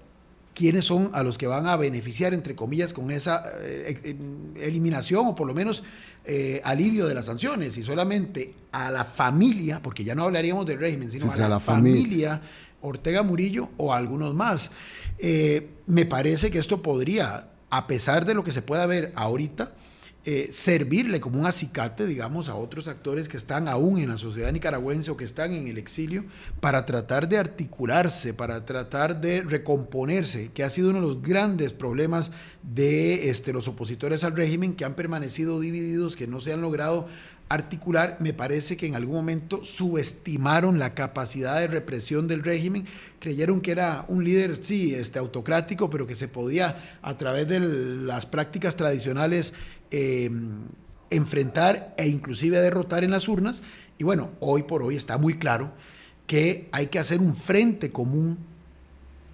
quiénes 0.58 0.86
son 0.86 1.12
a 1.14 1.22
los 1.22 1.38
que 1.38 1.46
van 1.46 1.68
a 1.68 1.76
beneficiar, 1.78 2.34
entre 2.34 2.56
comillas, 2.56 2.92
con 2.92 3.12
esa 3.12 3.44
eh, 3.62 4.16
eliminación 4.60 5.28
o 5.28 5.36
por 5.36 5.48
lo 5.48 5.54
menos 5.54 5.84
eh, 6.26 6.62
alivio 6.64 7.06
de 7.06 7.14
las 7.14 7.26
sanciones, 7.26 7.78
y 7.78 7.84
solamente 7.84 8.54
a 8.72 8.92
la 8.92 9.06
familia, 9.06 9.82
porque 9.82 10.04
ya 10.04 10.16
no 10.16 10.24
hablaríamos 10.24 10.66
del 10.66 10.80
régimen, 10.80 11.12
sino 11.12 11.32
a, 11.32 11.48
la, 11.48 11.60
familia, 11.60 12.42
Ortega 12.82 13.22
Murillo 13.22 13.70
o 13.78 13.94
a 13.94 13.98
algunos 13.98 14.34
más. 14.34 14.72
Eh, 15.20 15.70
me 15.86 16.06
parece 16.06 16.50
que 16.50 16.58
esto 16.58 16.82
podría, 16.82 17.50
a 17.70 17.88
pesar 17.88 18.26
de 18.26 18.34
lo 18.34 18.44
que 18.44 18.52
se 18.52 18.64
pueda 18.64 18.86
ver 18.88 19.12
ahorita, 19.16 19.74
eh, 20.30 20.50
servirle 20.52 21.22
como 21.22 21.40
un 21.40 21.46
acicate, 21.46 22.06
digamos, 22.06 22.50
a 22.50 22.56
otros 22.56 22.90
actores 22.90 23.30
que 23.30 23.38
están 23.38 23.70
aún 23.70 23.98
en 23.98 24.10
la 24.10 24.18
sociedad 24.18 24.52
nicaragüense 24.52 25.10
o 25.10 25.16
que 25.16 25.24
están 25.24 25.54
en 25.54 25.70
el 25.70 25.78
exilio, 25.78 26.26
para 26.60 26.86
tratar 26.86 27.30
de 27.30 27.38
articularse, 27.38 28.34
para 28.34 28.66
tratar 28.66 29.22
de 29.22 29.40
recomponerse, 29.40 30.52
que 30.54 30.66
ha 30.66 30.70
sido 30.70 30.90
uno 30.90 31.00
de 31.00 31.08
los 31.08 31.22
grandes 31.22 31.72
problemas 31.72 32.32
de 32.62 33.30
este, 33.30 33.54
los 33.54 33.70
opositores 33.70 34.26
al 34.26 34.36
régimen, 34.36 34.76
que 34.76 34.84
han 34.84 34.96
permanecido 34.96 35.62
divididos, 35.62 36.18
que 36.18 36.28
no 36.28 36.42
se 36.42 36.52
han 36.52 36.60
logrado 36.60 37.08
articular, 37.50 38.18
me 38.20 38.34
parece 38.34 38.76
que 38.76 38.88
en 38.88 38.96
algún 38.96 39.16
momento 39.16 39.64
subestimaron 39.64 40.80
la 40.80 40.94
capacidad 40.94 41.60
de 41.60 41.68
represión 41.68 42.28
del 42.28 42.44
régimen, 42.44 42.86
creyeron 43.20 43.62
que 43.62 43.72
era 43.72 44.06
un 44.10 44.24
líder, 44.24 44.62
sí, 44.62 44.94
este, 44.94 45.20
autocrático, 45.20 45.90
pero 45.90 46.06
que 46.06 46.16
se 46.16 46.28
podía 46.28 47.00
a 47.02 47.18
través 47.18 47.48
de 47.48 47.60
las 47.62 48.26
prácticas 48.26 48.76
tradicionales 48.76 49.54
eh, 49.92 50.30
enfrentar 51.10 51.94
e 51.98 52.08
inclusive 52.08 52.60
derrotar 52.60 53.04
en 53.04 53.12
las 53.12 53.28
urnas. 53.28 53.62
Y 53.98 54.04
bueno, 54.04 54.32
hoy 54.40 54.64
por 54.64 54.84
hoy 54.84 54.96
está 54.96 55.18
muy 55.18 55.38
claro 55.38 55.72
que 56.26 56.68
hay 56.72 56.88
que 56.88 57.00
hacer 57.00 57.20
un 57.20 57.36
frente 57.36 57.92
común 57.92 58.38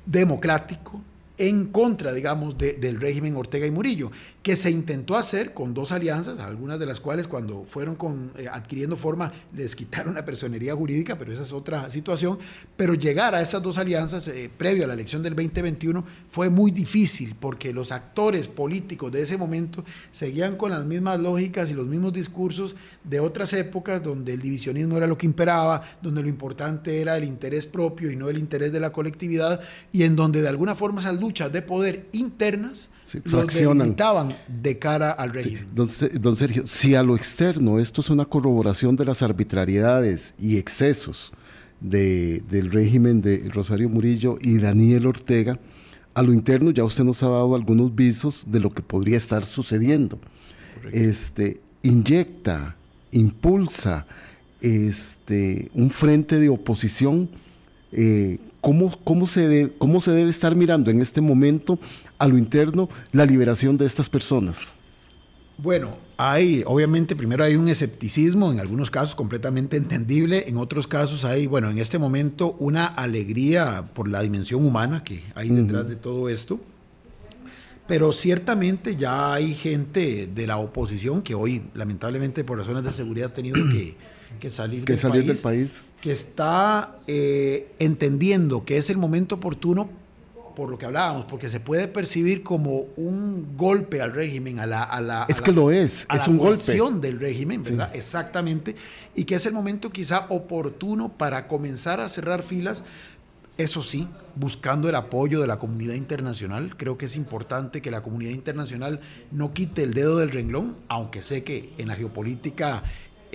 democrático 0.05 1.01
en 1.37 1.67
contra, 1.67 2.13
digamos, 2.13 2.57
del 2.57 3.01
régimen 3.01 3.35
Ortega 3.35 3.65
y 3.65 3.71
Murillo 3.71 4.11
que 4.43 4.57
se 4.57 4.69
intentó 4.69 5.15
hacer 5.15 5.53
con 5.53 5.73
dos 5.73 5.93
alianzas, 5.93 6.37
algunas 6.39 6.77
de 6.77 6.85
las 6.85 6.99
cuales 6.99 7.29
cuando 7.29 7.63
fueron 7.63 7.95
con, 7.95 8.33
eh, 8.37 8.47
adquiriendo 8.51 8.97
forma 8.97 9.31
les 9.55 9.73
quitaron 9.73 10.15
la 10.15 10.25
personería 10.25 10.75
jurídica, 10.75 11.17
pero 11.17 11.31
esa 11.31 11.43
es 11.43 11.53
otra 11.53 11.89
situación, 11.89 12.37
pero 12.75 12.93
llegar 12.93 13.33
a 13.33 13.41
esas 13.41 13.63
dos 13.63 13.77
alianzas 13.77 14.27
eh, 14.27 14.51
previo 14.55 14.83
a 14.83 14.87
la 14.87 14.95
elección 14.95 15.23
del 15.23 15.33
2021 15.33 16.03
fue 16.29 16.49
muy 16.49 16.71
difícil 16.71 17.35
porque 17.39 17.71
los 17.73 17.93
actores 17.93 18.49
políticos 18.49 19.13
de 19.13 19.21
ese 19.21 19.37
momento 19.37 19.85
seguían 20.11 20.57
con 20.57 20.71
las 20.71 20.85
mismas 20.85 21.21
lógicas 21.21 21.71
y 21.71 21.73
los 21.73 21.87
mismos 21.87 22.11
discursos 22.11 22.75
de 23.05 23.21
otras 23.21 23.53
épocas 23.53 24.03
donde 24.03 24.33
el 24.33 24.41
divisionismo 24.41 24.97
era 24.97 25.07
lo 25.07 25.17
que 25.17 25.25
imperaba, 25.25 25.83
donde 26.01 26.21
lo 26.21 26.27
importante 26.27 26.99
era 26.99 27.15
el 27.15 27.23
interés 27.23 27.65
propio 27.65 28.11
y 28.11 28.17
no 28.17 28.27
el 28.27 28.37
interés 28.37 28.73
de 28.73 28.81
la 28.81 28.91
colectividad 28.91 29.61
y 29.93 30.03
en 30.03 30.17
donde 30.17 30.41
de 30.41 30.49
alguna 30.49 30.75
forma 30.75 30.99
esas 30.99 31.17
luchas 31.23 31.51
de 31.51 31.61
poder 31.61 32.07
internas 32.11 32.89
sí, 33.03 33.19
de 34.47 34.79
cara 34.79 35.11
al 35.11 35.33
régimen. 35.33 35.67
don, 35.73 36.35
Sergio, 36.35 36.67
si 36.67 36.95
a 36.95 37.03
lo 37.03 37.15
externo 37.15 37.79
esto 37.79 38.01
es 38.01 38.09
una 38.09 38.25
corroboración 38.25 38.95
de 38.95 39.05
las 39.05 39.21
arbitrariedades 39.21 40.33
y 40.37 40.57
excesos 40.57 41.31
del 41.79 42.71
régimen 42.71 43.21
de 43.21 43.49
Rosario 43.53 43.89
Murillo 43.89 44.37
y 44.39 44.57
Daniel 44.57 45.07
Ortega, 45.07 45.59
a 46.13 46.21
lo 46.21 46.31
interno 46.31 46.71
ya 46.71 46.83
usted 46.83 47.03
nos 47.03 47.23
ha 47.23 47.29
dado 47.29 47.55
algunos 47.55 47.93
visos 47.93 48.45
de 48.47 48.59
lo 48.59 48.71
que 48.71 48.81
podría 48.81 49.17
estar 49.17 49.45
sucediendo. 49.45 50.19
Este, 50.91 51.61
inyecta, 51.81 52.75
impulsa 53.11 54.05
este, 54.61 55.69
un 55.73 55.89
frente 55.91 56.39
de 56.39 56.49
oposición 56.49 57.29
eh, 57.91 58.39
¿cómo, 58.63 59.27
se 59.27 59.73
¿cómo 59.77 60.01
se 60.01 60.11
debe 60.11 60.29
estar 60.29 60.55
mirando 60.55 60.89
en 60.89 61.01
este 61.01 61.21
momento 61.21 61.77
a 62.17 62.27
lo 62.27 62.37
interno 62.37 62.89
la 63.11 63.25
liberación 63.25 63.77
de 63.77 63.85
estas 63.85 64.09
personas? 64.09 64.73
Bueno, 65.57 65.97
hay, 66.17 66.63
obviamente, 66.65 67.15
primero 67.15 67.43
hay 67.43 67.55
un 67.55 67.67
escepticismo, 67.67 68.51
en 68.51 68.59
algunos 68.59 68.89
casos 68.89 69.13
completamente 69.13 69.77
entendible, 69.77 70.45
en 70.47 70.57
otros 70.57 70.87
casos 70.87 71.25
hay, 71.25 71.45
bueno, 71.45 71.69
en 71.69 71.77
este 71.77 71.99
momento 71.99 72.55
una 72.57 72.87
alegría 72.87 73.89
por 73.93 74.07
la 74.07 74.21
dimensión 74.21 74.65
humana 74.65 75.03
que 75.03 75.23
hay 75.35 75.49
detrás 75.49 75.87
de 75.87 75.95
todo 75.95 76.29
esto, 76.29 76.59
pero 77.87 78.13
ciertamente 78.13 78.95
ya 78.95 79.33
hay 79.33 79.53
gente 79.53 80.27
de 80.33 80.47
la 80.47 80.57
oposición 80.57 81.21
que 81.21 81.35
hoy, 81.35 81.61
lamentablemente, 81.75 82.43
por 82.43 82.57
razones 82.57 82.83
de 82.83 82.91
seguridad 82.91 83.31
ha 83.31 83.33
tenido 83.33 83.57
que, 84.39 84.49
salir, 84.49 84.85
del, 84.85 84.97
país, 84.97 85.27
del 85.27 85.37
país, 85.37 85.81
que 86.03 86.11
está 86.11 86.97
eh, 87.07 87.71
entendiendo 87.79 88.65
que 88.65 88.75
es 88.75 88.89
el 88.89 88.97
momento 88.97 89.35
oportuno 89.35 89.89
por 90.53 90.69
lo 90.69 90.77
que 90.77 90.85
hablábamos, 90.85 91.23
porque 91.23 91.49
se 91.49 91.61
puede 91.61 91.87
percibir 91.87 92.43
como 92.43 92.87
un 92.97 93.55
golpe 93.55 94.01
al 94.01 94.11
régimen, 94.11 94.59
a 94.59 94.65
la... 94.65 94.83
A 94.83 94.99
la 94.99 95.25
es 95.29 95.39
que 95.41 95.53
lo 95.53 95.71
es, 95.71 96.05
es 96.13 96.27
un 96.27 96.39
golpe. 96.39 96.77
del 96.99 97.21
régimen, 97.21 97.63
¿verdad? 97.63 97.89
Exactamente. 97.95 98.75
Y 99.15 99.23
que 99.23 99.35
es 99.35 99.45
el 99.45 99.53
momento 99.53 99.91
quizá 99.91 100.25
oportuno 100.27 101.07
para 101.07 101.47
comenzar 101.47 102.01
a 102.01 102.09
cerrar 102.09 102.43
filas, 102.43 102.83
eso 103.57 103.81
sí, 103.81 104.05
buscando 104.35 104.89
el 104.89 104.95
apoyo 104.95 105.39
de 105.39 105.47
la 105.47 105.57
comunidad 105.57 105.93
internacional. 105.93 106.75
Creo 106.75 106.97
que 106.97 107.05
es 107.05 107.15
importante 107.15 107.81
que 107.81 107.91
la 107.91 108.01
comunidad 108.01 108.31
internacional 108.31 108.99
no 109.31 109.53
quite 109.53 109.83
el 109.83 109.93
dedo 109.93 110.17
del 110.17 110.31
renglón, 110.31 110.75
aunque 110.89 111.23
sé 111.23 111.45
que 111.45 111.71
en 111.77 111.87
la 111.87 111.95
geopolítica 111.95 112.83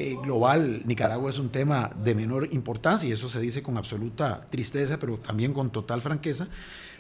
eh, 0.01 0.17
global, 0.23 0.83
Nicaragua 0.85 1.29
es 1.29 1.41
un 1.41 1.49
tema 1.49 1.91
de 2.05 2.15
menor 2.15 2.49
importancia 2.53 3.09
y 3.09 3.11
eso 3.11 3.29
se 3.29 3.41
dice 3.41 3.65
con 3.65 3.77
absoluta 3.77 4.47
tristeza, 4.49 4.97
pero 4.97 5.19
también 5.19 5.53
con 5.53 5.71
total 5.71 6.03
franqueza, 6.03 6.47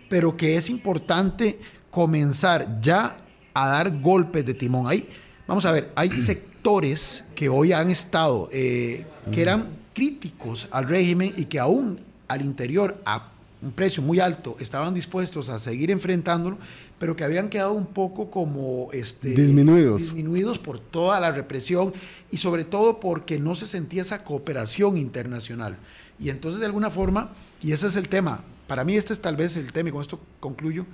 pero 0.08 0.36
que 0.36 0.56
es 0.56 0.68
importante 0.68 1.60
comenzar 1.92 2.80
ya 2.80 3.18
a 3.54 3.68
dar 3.68 4.00
golpes 4.00 4.44
de 4.44 4.54
timón. 4.54 4.88
Ahí, 4.88 5.08
vamos 5.46 5.64
a 5.64 5.70
ver, 5.70 5.92
hay 5.94 6.10
sectores 6.18 7.24
que 7.36 7.48
hoy 7.48 7.72
han 7.72 7.88
estado, 7.88 8.48
eh, 8.50 9.06
que 9.30 9.42
eran 9.42 9.68
críticos 9.94 10.66
al 10.72 10.88
régimen 10.88 11.32
y 11.36 11.44
que 11.44 11.60
aún 11.60 12.00
al 12.26 12.42
interior, 12.42 13.00
a 13.06 13.30
un 13.62 13.70
precio 13.70 14.02
muy 14.02 14.18
alto, 14.18 14.56
estaban 14.58 14.92
dispuestos 14.92 15.50
a 15.50 15.60
seguir 15.60 15.92
enfrentándolo, 15.92 16.58
pero 16.98 17.14
que 17.14 17.24
habían 17.24 17.48
quedado 17.48 17.72
un 17.72 17.86
poco 17.86 18.30
como 18.30 18.88
este, 18.92 19.30
disminuidos. 19.30 20.02
disminuidos 20.02 20.58
por 20.58 20.80
toda 20.80 21.20
la 21.20 21.30
represión 21.30 21.92
y 22.30 22.38
sobre 22.38 22.64
todo 22.64 23.00
porque 23.00 23.38
no 23.38 23.54
se 23.54 23.66
sentía 23.66 24.02
esa 24.02 24.24
cooperación 24.24 24.96
internacional. 24.96 25.76
Y 26.18 26.30
entonces 26.30 26.60
de 26.60 26.66
alguna 26.66 26.90
forma, 26.90 27.32
y 27.62 27.72
ese 27.72 27.86
es 27.86 27.96
el 27.96 28.08
tema, 28.08 28.42
para 28.66 28.84
mí 28.84 28.96
este 28.96 29.12
es 29.12 29.20
tal 29.20 29.36
vez 29.36 29.56
el 29.56 29.72
tema 29.72 29.90
y 29.90 29.92
con 29.92 30.02
esto 30.02 30.20
concluyo, 30.40 30.86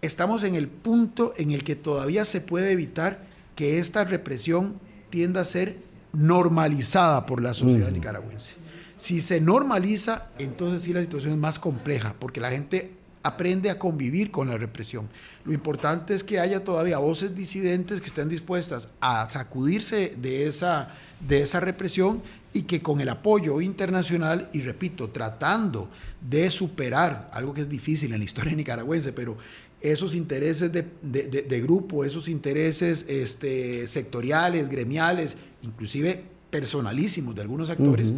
estamos 0.00 0.44
en 0.44 0.54
el 0.54 0.68
punto 0.68 1.34
en 1.36 1.50
el 1.50 1.64
que 1.64 1.74
todavía 1.74 2.24
se 2.24 2.40
puede 2.40 2.70
evitar 2.70 3.26
que 3.56 3.78
esta 3.78 4.04
represión 4.04 4.80
tienda 5.10 5.40
a 5.40 5.44
ser 5.44 5.78
normalizada 6.12 7.26
por 7.26 7.42
la 7.42 7.54
sociedad 7.54 7.90
nicaragüense. 7.90 8.54
Si 8.96 9.20
se 9.20 9.40
normaliza, 9.40 10.28
entonces 10.38 10.82
sí 10.82 10.92
la 10.92 11.00
situación 11.00 11.32
es 11.32 11.38
más 11.38 11.58
compleja, 11.58 12.14
porque 12.18 12.40
la 12.40 12.50
gente 12.50 12.97
aprende 13.28 13.70
a 13.70 13.78
convivir 13.78 14.30
con 14.30 14.48
la 14.48 14.56
represión. 14.56 15.08
Lo 15.44 15.52
importante 15.52 16.14
es 16.14 16.24
que 16.24 16.40
haya 16.40 16.64
todavía 16.64 16.98
voces 16.98 17.34
disidentes 17.34 18.00
que 18.00 18.08
estén 18.08 18.28
dispuestas 18.28 18.88
a 19.00 19.28
sacudirse 19.28 20.14
de 20.20 20.46
esa, 20.46 20.94
de 21.26 21.42
esa 21.42 21.60
represión 21.60 22.22
y 22.52 22.62
que 22.62 22.82
con 22.82 23.00
el 23.00 23.08
apoyo 23.08 23.60
internacional, 23.60 24.48
y 24.52 24.60
repito, 24.60 25.10
tratando 25.10 25.90
de 26.20 26.50
superar 26.50 27.30
algo 27.32 27.54
que 27.54 27.60
es 27.60 27.68
difícil 27.68 28.12
en 28.12 28.20
la 28.20 28.24
historia 28.24 28.52
nicaragüense, 28.56 29.12
pero 29.12 29.36
esos 29.80 30.14
intereses 30.14 30.72
de, 30.72 30.84
de, 31.02 31.60
grupo, 31.60 32.04
esos 32.04 32.28
intereses 32.28 33.04
este, 33.08 33.86
sectoriales, 33.86 34.68
gremiales, 34.68 35.36
inclusive 35.62 36.24
personalísimos 36.50 37.34
de 37.36 37.42
algunos 37.42 37.70
actores, 37.70 38.12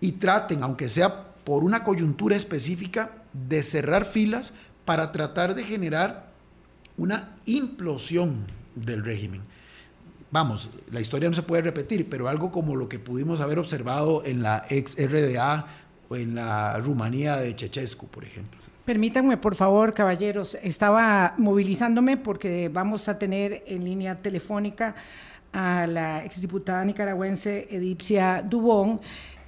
y 0.00 0.12
traten, 0.12 0.62
aunque 0.62 0.88
sea 0.88 1.34
por 1.42 1.64
una 1.64 1.82
coyuntura 1.82 2.36
específica, 2.36 3.22
de 3.48 3.62
cerrar 3.62 4.04
filas 4.04 4.52
para 4.84 5.12
tratar 5.12 5.54
de 5.54 5.64
generar 5.64 6.32
una 6.96 7.36
implosión 7.44 8.46
del 8.74 9.04
régimen. 9.04 9.42
Vamos, 10.30 10.70
la 10.90 11.00
historia 11.00 11.28
no 11.28 11.34
se 11.34 11.42
puede 11.42 11.62
repetir, 11.62 12.08
pero 12.08 12.28
algo 12.28 12.50
como 12.50 12.76
lo 12.76 12.88
que 12.88 12.98
pudimos 12.98 13.40
haber 13.40 13.58
observado 13.58 14.24
en 14.24 14.42
la 14.42 14.64
ex 14.70 14.96
RDA 14.98 15.66
o 16.08 16.16
en 16.16 16.34
la 16.34 16.78
Rumanía 16.78 17.36
de 17.36 17.54
Chechescu, 17.54 18.06
por 18.08 18.24
ejemplo. 18.24 18.58
Permítanme, 18.84 19.36
por 19.36 19.54
favor, 19.54 19.94
caballeros, 19.94 20.56
estaba 20.62 21.34
movilizándome 21.38 22.16
porque 22.16 22.68
vamos 22.72 23.08
a 23.08 23.18
tener 23.18 23.64
en 23.66 23.84
línea 23.84 24.16
telefónica 24.16 24.94
a 25.52 25.86
la 25.86 26.24
exdiputada 26.24 26.84
nicaragüense 26.84 27.66
Edipcia 27.70 28.42
Dubón. 28.42 29.00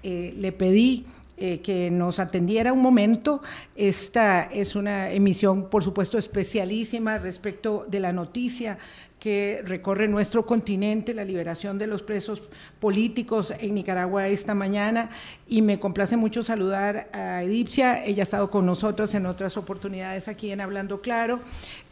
Eh, 0.03 0.35
le 0.37 0.53
pedí 0.53 1.07
eh, 1.41 1.61
que 1.61 1.91
nos 1.91 2.19
atendiera 2.19 2.73
un 2.73 2.83
momento. 2.83 3.43
Esta 3.77 4.43
es 4.43 4.75
una 4.75 5.11
emisión, 5.11 5.71
por 5.71 5.85
supuesto, 5.85 6.19
especialísima 6.19 7.19
respecto 7.19 7.87
de 7.89 8.01
la 8.01 8.13
noticia 8.13 8.79
que 9.19 9.63
recorre 9.65 10.07
nuestro 10.07 10.47
continente, 10.47 11.13
la 11.13 11.25
liberación 11.25 11.77
de 11.77 11.89
los 11.89 12.03
presos 12.03 12.43
políticos 12.79 13.53
en 13.59 13.75
Nicaragua 13.75 14.29
esta 14.29 14.55
mañana. 14.55 15.11
Y 15.49 15.63
me 15.63 15.81
complace 15.81 16.17
mucho 16.17 16.43
saludar 16.43 17.09
a 17.13 17.43
Edipcia. 17.43 18.05
Ella 18.05 18.23
ha 18.23 18.25
estado 18.25 18.51
con 18.51 18.65
nosotros 18.65 19.13
en 19.15 19.27
otras 19.27 19.57
oportunidades 19.57 20.29
aquí 20.29 20.53
en 20.53 20.61
Hablando 20.61 21.01
Claro. 21.01 21.41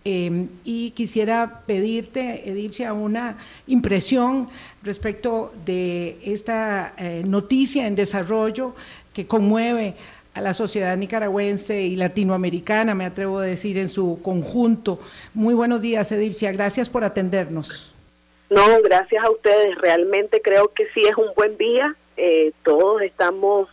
Eh, 0.05 0.47
y 0.65 0.91
quisiera 0.93 1.63
pedirte, 1.67 2.49
Edipcia, 2.49 2.93
una 2.93 3.39
impresión 3.67 4.49
respecto 4.85 5.53
de 5.65 6.21
esta 6.23 6.95
eh, 6.97 7.25
noticia 7.27 7.89
en 7.89 7.97
desarrollo 7.97 8.77
que 9.17 9.27
conmueve 9.27 9.95
a 10.35 10.43
la 10.43 10.53
sociedad 10.53 10.95
nicaragüense 10.95 11.81
y 11.81 11.97
latinoamericana, 11.97 12.95
me 12.95 13.07
atrevo 13.07 13.39
a 13.39 13.45
decir, 13.45 13.79
en 13.79 13.89
su 13.89 14.21
conjunto. 14.23 14.99
Muy 15.33 15.55
buenos 15.55 15.81
días, 15.81 16.12
Edipcia. 16.12 16.53
Gracias 16.53 16.91
por 16.91 17.03
atendernos. 17.03 17.95
No, 18.51 18.62
gracias 18.85 19.25
a 19.25 19.31
ustedes. 19.31 19.75
Realmente 19.79 20.43
creo 20.43 20.71
que 20.75 20.85
sí 20.93 21.01
es 21.01 21.17
un 21.17 21.33
buen 21.35 21.57
día. 21.57 21.97
Eh, 22.19 22.53
todos 22.62 23.01
estamos 23.01 23.71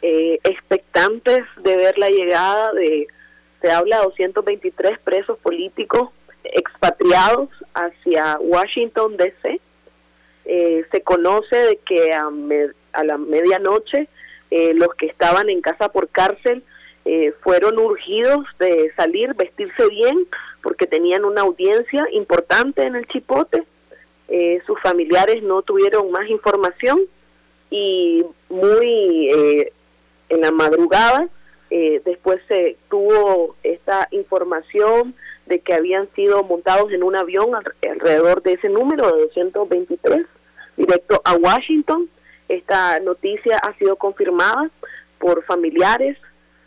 eh, 0.00 0.38
expectantes 0.44 1.40
de 1.64 1.76
ver 1.76 1.98
la 1.98 2.08
llegada 2.08 2.72
de, 2.74 3.08
se 3.60 3.72
habla 3.72 3.96
de 3.96 4.04
223 4.04 5.00
presos 5.00 5.36
políticos 5.40 6.10
expatriados 6.44 7.48
hacia 7.74 8.38
Washington, 8.38 9.16
D.C. 9.16 9.60
Eh, 10.44 10.84
se 10.92 11.00
conoce 11.02 11.56
de 11.56 11.80
que 11.84 12.12
a, 12.12 12.30
a 12.92 13.02
la 13.02 13.18
medianoche 13.18 14.08
eh, 14.50 14.72
los 14.74 14.88
que 14.94 15.06
estaban 15.06 15.50
en 15.50 15.60
casa 15.60 15.90
por 15.90 16.08
cárcel 16.08 16.62
eh, 17.04 17.32
fueron 17.42 17.78
urgidos 17.78 18.44
de 18.58 18.92
salir, 18.96 19.34
vestirse 19.34 19.88
bien, 19.88 20.26
porque 20.62 20.86
tenían 20.86 21.24
una 21.24 21.42
audiencia 21.42 22.06
importante 22.12 22.82
en 22.82 22.96
el 22.96 23.06
Chipote. 23.08 23.64
Eh, 24.28 24.60
sus 24.66 24.80
familiares 24.80 25.42
no 25.42 25.62
tuvieron 25.62 26.10
más 26.10 26.28
información 26.28 27.00
y 27.70 28.24
muy 28.48 29.30
en 30.30 30.40
la 30.40 30.50
madrugada 30.50 31.28
después 31.70 32.40
se 32.48 32.78
tuvo 32.88 33.56
esta 33.62 34.08
información 34.10 35.14
de 35.44 35.60
que 35.60 35.74
habían 35.74 36.08
sido 36.14 36.42
montados 36.44 36.90
en 36.92 37.02
un 37.02 37.14
avión 37.14 37.50
alrededor 37.54 38.42
de 38.42 38.54
ese 38.54 38.70
número 38.70 39.06
de 39.12 39.22
223 39.24 40.26
directo 40.78 41.20
a 41.24 41.34
Washington 41.34 42.08
esta 42.48 42.98
noticia 43.00 43.58
ha 43.58 43.76
sido 43.78 43.96
confirmada 43.96 44.70
por 45.18 45.44
familiares, 45.44 46.16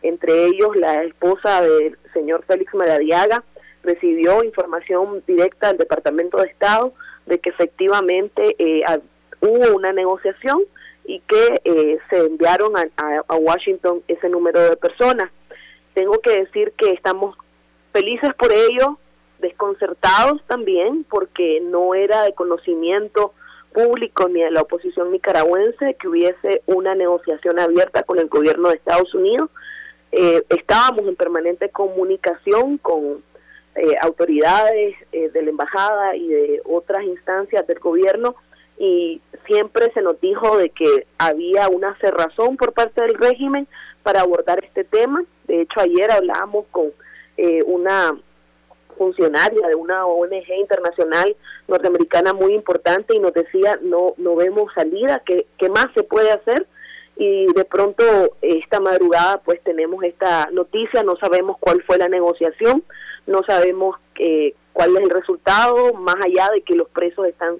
entre 0.01 0.45
ellos 0.45 0.75
la 0.75 1.03
esposa 1.03 1.61
del 1.61 1.97
señor 2.13 2.43
Félix 2.45 2.73
Maradiaga 2.73 3.43
recibió 3.83 4.43
información 4.43 5.23
directa 5.25 5.69
del 5.69 5.77
Departamento 5.77 6.37
de 6.37 6.47
Estado 6.47 6.93
de 7.25 7.39
que 7.39 7.49
efectivamente 7.49 8.55
eh, 8.59 8.83
hubo 9.41 9.75
una 9.75 9.91
negociación 9.91 10.61
y 11.05 11.19
que 11.21 11.61
eh, 11.63 11.97
se 12.09 12.17
enviaron 12.25 12.77
a, 12.77 12.85
a, 13.27 13.35
Washington 13.35 14.03
ese 14.07 14.29
número 14.29 14.61
de 14.61 14.77
personas. 14.77 15.31
Tengo 15.93 16.19
que 16.19 16.41
decir 16.43 16.73
que 16.77 16.91
estamos 16.91 17.35
felices 17.91 18.29
por 18.37 18.51
ello, 18.51 18.99
desconcertados 19.39 20.43
también, 20.47 21.05
porque 21.09 21.59
no 21.61 21.95
era 21.95 22.23
de 22.23 22.33
conocimiento 22.33 23.33
público 23.73 24.27
ni 24.29 24.41
de 24.41 24.51
la 24.51 24.61
oposición 24.61 25.11
nicaragüense 25.11 25.95
que 25.99 26.07
hubiese 26.07 26.61
una 26.65 26.95
negociación 26.95 27.59
abierta 27.59 28.03
con 28.03 28.19
el 28.19 28.27
gobierno 28.27 28.69
de 28.69 28.75
Estados 28.75 29.13
Unidos. 29.13 29.49
Eh, 30.11 30.43
estábamos 30.49 31.07
en 31.07 31.15
permanente 31.15 31.69
comunicación 31.69 32.77
con 32.77 33.23
eh, 33.75 33.95
autoridades 34.01 34.95
eh, 35.11 35.29
de 35.29 35.41
la 35.41 35.49
embajada 35.49 36.15
y 36.15 36.27
de 36.27 36.61
otras 36.65 37.03
instancias 37.03 37.65
del 37.67 37.79
gobierno 37.79 38.35
y 38.77 39.21
siempre 39.45 39.91
se 39.93 40.01
nos 40.01 40.19
dijo 40.19 40.57
de 40.57 40.69
que 40.69 41.07
había 41.17 41.69
una 41.69 41.97
cerrazón 41.99 42.57
por 42.57 42.73
parte 42.73 43.01
del 43.01 43.13
régimen 43.13 43.67
para 44.03 44.21
abordar 44.21 44.63
este 44.63 44.83
tema. 44.83 45.23
De 45.47 45.61
hecho, 45.61 45.79
ayer 45.79 46.11
hablábamos 46.11 46.65
con 46.71 46.91
una 47.65 48.15
funcionaria 48.91 49.67
de 49.67 49.75
una 49.75 50.05
ONG 50.05 50.49
internacional 50.59 51.35
norteamericana 51.67 52.33
muy 52.33 52.53
importante 52.53 53.15
y 53.15 53.19
nos 53.19 53.33
decía 53.33 53.79
no 53.81 54.13
no 54.17 54.35
vemos 54.35 54.71
salida 54.73 55.21
qué, 55.25 55.45
qué 55.57 55.69
más 55.69 55.87
se 55.95 56.03
puede 56.03 56.31
hacer 56.31 56.67
y 57.17 57.47
de 57.53 57.65
pronto 57.65 58.03
esta 58.41 58.79
madrugada 58.79 59.41
pues 59.43 59.61
tenemos 59.63 60.03
esta 60.03 60.49
noticia 60.51 61.03
no 61.03 61.15
sabemos 61.17 61.57
cuál 61.59 61.83
fue 61.83 61.97
la 61.97 62.07
negociación 62.07 62.83
no 63.27 63.43
sabemos 63.43 63.97
eh, 64.15 64.55
cuál 64.73 64.95
es 64.95 65.03
el 65.03 65.09
resultado 65.09 65.93
más 65.93 66.15
allá 66.23 66.49
de 66.51 66.61
que 66.61 66.75
los 66.75 66.89
presos 66.89 67.27
están 67.27 67.57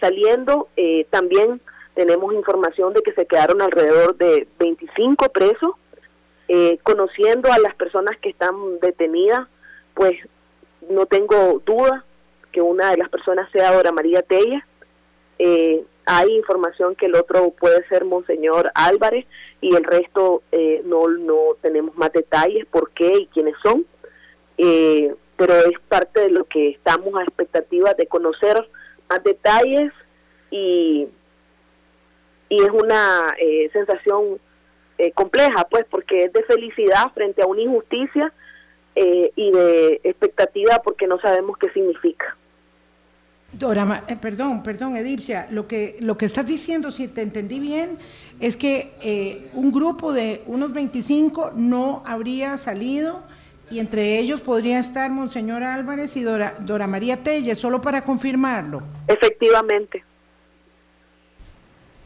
saliendo 0.00 0.68
eh, 0.76 1.06
también 1.10 1.60
tenemos 1.94 2.32
información 2.32 2.94
de 2.94 3.02
que 3.02 3.12
se 3.12 3.26
quedaron 3.26 3.60
alrededor 3.60 4.16
de 4.16 4.46
25 4.58 5.28
presos 5.30 5.72
eh, 6.48 6.78
conociendo 6.82 7.52
a 7.52 7.58
las 7.58 7.74
personas 7.74 8.16
que 8.18 8.30
están 8.30 8.54
detenidas 8.80 9.46
pues 9.94 10.14
no 10.90 11.06
tengo 11.06 11.62
duda 11.64 12.04
que 12.50 12.60
una 12.60 12.90
de 12.90 12.98
las 12.98 13.08
personas 13.08 13.50
sea 13.50 13.72
Dora 13.72 13.92
María 13.92 14.22
Tella. 14.22 14.66
Eh, 15.38 15.84
hay 16.04 16.36
información 16.36 16.94
que 16.94 17.06
el 17.06 17.14
otro 17.14 17.50
puede 17.50 17.86
ser 17.88 18.04
Monseñor 18.04 18.70
Álvarez 18.74 19.26
y 19.60 19.74
el 19.74 19.84
resto 19.84 20.42
eh, 20.52 20.82
no, 20.84 21.08
no 21.08 21.56
tenemos 21.60 21.96
más 21.96 22.12
detalles 22.12 22.66
por 22.66 22.90
qué 22.90 23.18
y 23.18 23.26
quiénes 23.26 23.54
son. 23.62 23.86
Eh, 24.58 25.14
pero 25.36 25.54
es 25.54 25.78
parte 25.88 26.20
de 26.20 26.30
lo 26.30 26.44
que 26.44 26.70
estamos 26.70 27.14
a 27.16 27.22
expectativa 27.22 27.94
de 27.94 28.06
conocer 28.06 28.68
más 29.08 29.24
detalles 29.24 29.92
y 30.50 31.08
y 32.52 32.56
es 32.56 32.68
una 32.68 33.34
eh, 33.40 33.70
sensación 33.72 34.38
eh, 34.98 35.10
compleja, 35.12 35.66
pues, 35.70 35.86
porque 35.90 36.24
es 36.24 36.34
de 36.34 36.42
felicidad 36.42 37.10
frente 37.14 37.40
a 37.40 37.46
una 37.46 37.62
injusticia 37.62 38.30
eh, 38.94 39.32
y 39.36 39.50
de 39.52 40.00
expectativa 40.04 40.80
porque 40.82 41.06
no 41.06 41.20
sabemos 41.20 41.56
qué 41.58 41.70
significa. 41.70 42.36
Dora, 43.52 44.04
perdón, 44.20 44.62
perdón, 44.62 44.96
Edipcia, 44.96 45.46
lo 45.50 45.68
que, 45.68 45.96
lo 46.00 46.16
que 46.16 46.24
estás 46.24 46.46
diciendo, 46.46 46.90
si 46.90 47.06
te 47.06 47.20
entendí 47.20 47.60
bien, 47.60 47.98
es 48.40 48.56
que 48.56 49.50
un 49.52 49.70
grupo 49.70 50.14
de 50.14 50.42
unos 50.46 50.72
25 50.72 51.52
no 51.54 52.02
habría 52.06 52.56
salido 52.56 53.22
y 53.72 53.80
entre 53.80 54.18
ellos 54.18 54.42
podría 54.42 54.78
estar 54.78 55.10
Monseñor 55.10 55.62
Álvarez 55.62 56.14
y 56.16 56.22
Dora, 56.22 56.54
Dora 56.60 56.86
María 56.86 57.22
Telles, 57.22 57.58
solo 57.58 57.80
para 57.80 58.04
confirmarlo. 58.04 58.82
Efectivamente. 59.08 60.04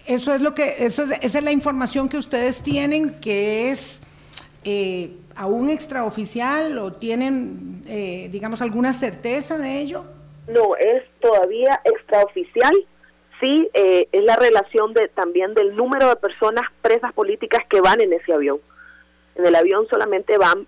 Eso 0.06 0.32
es 0.32 0.40
lo 0.40 0.54
que, 0.54 0.76
eso 0.78 1.02
esa 1.02 1.38
es 1.38 1.44
la 1.44 1.50
información 1.50 2.08
que 2.08 2.18
ustedes 2.18 2.62
tienen, 2.62 3.20
que 3.20 3.72
es 3.72 4.00
eh, 4.62 5.16
aún 5.36 5.70
extraoficial 5.70 6.78
o 6.78 6.92
tienen, 6.92 7.82
eh, 7.86 8.28
digamos, 8.30 8.62
alguna 8.62 8.92
certeza 8.92 9.58
de 9.58 9.80
ello. 9.80 10.04
No, 10.48 10.76
es 10.76 11.02
todavía 11.20 11.80
extraoficial. 11.84 12.74
Sí, 13.40 13.68
eh, 13.74 14.08
es 14.12 14.24
la 14.24 14.36
relación 14.36 14.94
de 14.94 15.08
también 15.08 15.54
del 15.54 15.76
número 15.76 16.08
de 16.08 16.16
personas 16.16 16.64
presas 16.80 17.12
políticas 17.12 17.64
que 17.68 17.80
van 17.80 18.00
en 18.00 18.12
ese 18.12 18.32
avión. 18.32 18.58
En 19.34 19.44
el 19.44 19.54
avión 19.54 19.86
solamente 19.88 20.38
van 20.38 20.66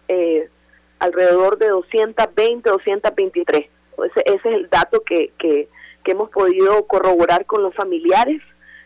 alrededor 0.99 1.59
de 1.59 1.69
220, 1.69 2.69
223. 2.69 3.61
Ese, 3.61 4.21
ese 4.27 4.35
es 4.35 4.45
el 4.45 4.69
dato 4.69 5.03
que, 5.03 5.33
que, 5.39 5.69
que 6.05 6.11
hemos 6.12 6.29
podido 6.31 6.87
corroborar 6.87 7.47
con 7.47 7.62
los 7.62 7.75
familiares 7.75 8.43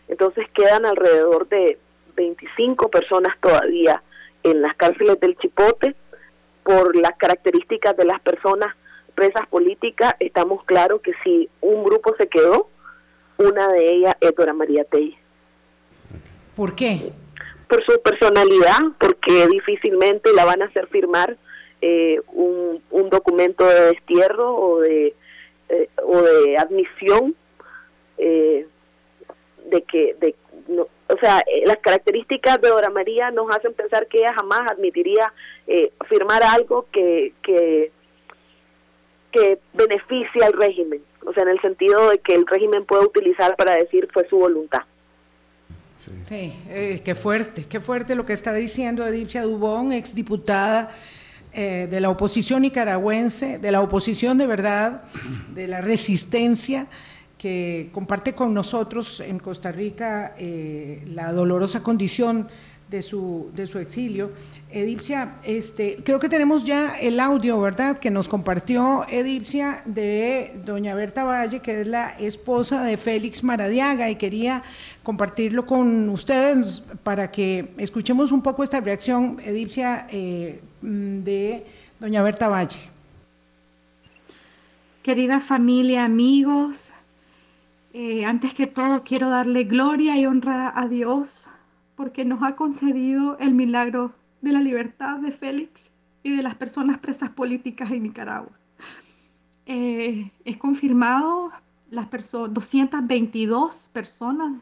entonces 0.07 0.45
quedan 0.53 0.85
alrededor 0.85 1.47
de 1.49 1.77
25 2.15 2.89
personas 2.89 3.35
todavía 3.41 4.01
en 4.43 4.61
las 4.61 4.75
cárceles 4.75 5.19
del 5.19 5.37
Chipote. 5.37 5.95
Por 6.63 6.95
las 6.95 7.17
características 7.17 7.97
de 7.97 8.05
las 8.05 8.21
personas 8.21 8.73
presas 9.15 9.47
políticas, 9.47 10.15
estamos 10.19 10.63
claros 10.63 11.01
que 11.01 11.11
si 11.23 11.49
un 11.61 11.83
grupo 11.83 12.15
se 12.17 12.27
quedó, 12.27 12.69
una 13.37 13.67
de 13.67 13.91
ellas 13.91 14.15
es 14.21 14.33
Dora 14.35 14.53
María 14.53 14.85
Telle. 14.85 15.17
¿Por 16.55 16.73
qué? 16.75 17.11
Por 17.67 17.83
su 17.85 18.01
personalidad, 18.01 18.79
porque 18.97 19.47
difícilmente 19.47 20.31
la 20.33 20.45
van 20.45 20.61
a 20.61 20.65
hacer 20.65 20.87
firmar 20.87 21.37
eh, 21.81 22.21
un, 22.27 22.81
un, 22.91 23.09
documento 23.09 23.65
de 23.65 23.87
destierro 23.87 24.55
o 24.55 24.79
de, 24.79 25.13
eh, 25.69 25.89
o 26.05 26.21
de 26.21 26.57
admisión. 26.57 27.35
Eh, 28.17 28.67
de 29.69 29.81
que, 29.83 30.15
de, 30.19 30.35
o 30.69 31.17
sea, 31.19 31.39
eh, 31.39 31.63
las 31.65 31.77
características 31.77 32.61
de 32.61 32.69
Dora 32.69 32.89
María 32.89 33.31
nos 33.31 33.49
hacen 33.55 33.73
pensar 33.73 34.07
que 34.07 34.19
ella 34.19 34.33
jamás 34.33 34.61
admitiría 34.71 35.33
eh, 35.67 35.91
firmar 36.09 36.43
algo 36.43 36.87
que, 36.91 37.33
que, 37.43 37.91
que 39.31 39.59
beneficie 39.73 40.43
al 40.43 40.53
régimen, 40.53 41.01
o 41.25 41.33
sea, 41.33 41.43
en 41.43 41.49
el 41.49 41.61
sentido 41.61 42.09
de 42.09 42.19
que 42.19 42.35
el 42.35 42.47
régimen 42.47 42.85
puede 42.85 43.05
utilizar 43.05 43.55
para 43.55 43.75
decir 43.75 44.07
fue 44.11 44.27
su 44.29 44.37
voluntad. 44.37 44.83
Sí, 45.95 46.53
eh, 46.69 47.01
qué 47.05 47.15
fuerte, 47.15 47.65
qué 47.69 47.79
fuerte 47.79 48.15
lo 48.15 48.25
que 48.25 48.33
está 48.33 48.53
diciendo 48.53 49.05
Edipcia 49.05 49.43
Dubón, 49.43 49.93
exdiputada 49.93 50.91
eh, 51.53 51.87
de 51.89 51.99
la 52.01 52.09
oposición 52.09 52.63
nicaragüense, 52.63 53.59
de 53.59 53.71
la 53.71 53.81
oposición 53.81 54.37
de 54.37 54.47
verdad, 54.47 55.03
de 55.53 55.67
la 55.67 55.81
resistencia 55.81 56.87
que 57.43 57.89
comparte 57.91 58.33
con 58.33 58.53
nosotros 58.53 59.19
en 59.19 59.37
Costa 59.37 59.69
Rica 59.69 60.33
eh, 60.37 61.03
la 61.07 61.33
dolorosa 61.33 61.83
condición 61.83 62.47
de 62.89 63.01
su, 63.01 63.51
de 63.53 63.67
su 63.67 63.79
exilio. 63.79 64.31
Edipcia, 64.71 65.39
este, 65.43 65.97
creo 66.05 66.19
que 66.19 66.29
tenemos 66.29 66.63
ya 66.63 66.93
el 67.01 67.19
audio, 67.19 67.59
¿verdad?, 67.59 67.97
que 67.97 68.11
nos 68.11 68.29
compartió 68.29 69.03
Edipcia 69.09 69.83
de 69.85 70.53
doña 70.63 70.95
Berta 70.95 71.25
Valle, 71.25 71.59
que 71.59 71.81
es 71.81 71.87
la 71.87 72.11
esposa 72.11 72.81
de 72.85 72.95
Félix 72.95 73.43
Maradiaga, 73.43 74.09
y 74.09 74.15
quería 74.15 74.63
compartirlo 75.03 75.65
con 75.65 76.07
ustedes 76.07 76.81
para 77.03 77.29
que 77.29 77.73
escuchemos 77.77 78.31
un 78.31 78.41
poco 78.41 78.63
esta 78.63 78.79
reacción, 78.79 79.37
Edipcia, 79.43 80.07
eh, 80.09 80.61
de 80.81 81.65
doña 81.99 82.23
Berta 82.23 82.47
Valle. 82.47 82.79
Querida 85.03 85.41
familia, 85.41 86.05
amigos, 86.05 86.93
eh, 87.93 88.25
antes 88.25 88.53
que 88.53 88.67
todo, 88.67 89.03
quiero 89.03 89.29
darle 89.29 89.65
gloria 89.65 90.17
y 90.17 90.25
honra 90.25 90.73
a 90.75 90.87
Dios 90.87 91.47
porque 91.95 92.25
nos 92.25 92.41
ha 92.41 92.55
concedido 92.55 93.37
el 93.37 93.53
milagro 93.53 94.13
de 94.41 94.51
la 94.51 94.61
libertad 94.61 95.19
de 95.19 95.31
Félix 95.31 95.93
y 96.23 96.35
de 96.35 96.41
las 96.41 96.55
personas 96.55 96.97
presas 96.97 97.29
políticas 97.29 97.91
en 97.91 98.03
Nicaragua. 98.03 98.51
Eh, 99.65 100.31
es 100.43 100.57
confirmado, 100.57 101.51
las 101.89 102.09
222 102.09 103.89
personas 103.93 104.53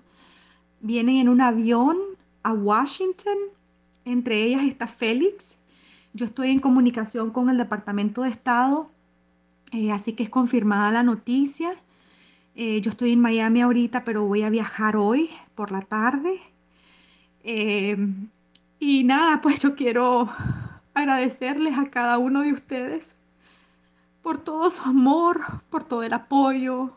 vienen 0.81 1.17
en 1.17 1.29
un 1.29 1.41
avión 1.41 1.97
a 2.43 2.53
Washington, 2.53 3.37
entre 4.05 4.43
ellas 4.43 4.63
está 4.63 4.87
Félix. 4.87 5.59
Yo 6.13 6.25
estoy 6.25 6.49
en 6.49 6.59
comunicación 6.59 7.31
con 7.31 7.49
el 7.49 7.57
Departamento 7.57 8.23
de 8.23 8.29
Estado, 8.29 8.89
eh, 9.71 9.91
así 9.91 10.13
que 10.13 10.23
es 10.23 10.29
confirmada 10.29 10.91
la 10.91 11.03
noticia. 11.03 11.73
Eh, 12.55 12.81
yo 12.81 12.91
estoy 12.91 13.13
en 13.13 13.21
Miami 13.21 13.61
ahorita, 13.61 14.03
pero 14.03 14.25
voy 14.25 14.43
a 14.43 14.49
viajar 14.49 14.97
hoy 14.97 15.29
por 15.55 15.71
la 15.71 15.81
tarde. 15.81 16.41
Eh, 17.43 17.97
y 18.79 19.03
nada, 19.03 19.41
pues 19.41 19.59
yo 19.61 19.75
quiero 19.75 20.29
agradecerles 20.93 21.77
a 21.77 21.89
cada 21.89 22.17
uno 22.17 22.41
de 22.41 22.53
ustedes 22.53 23.17
por 24.21 24.37
todo 24.37 24.69
su 24.69 24.83
amor, 24.83 25.61
por 25.69 25.83
todo 25.83 26.03
el 26.03 26.13
apoyo, 26.13 26.91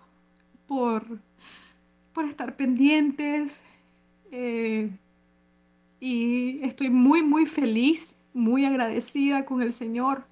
por, 0.67 1.05
por 2.13 2.25
estar 2.25 2.57
pendientes. 2.57 3.65
Eh, 4.33 4.91
y 6.01 6.59
estoy 6.63 6.91
muy, 6.91 7.23
muy 7.23 7.47
feliz, 7.47 8.19
muy 8.35 8.65
agradecida 8.65 9.45
con 9.45 9.63
el 9.63 9.73
Señor, 9.73 10.27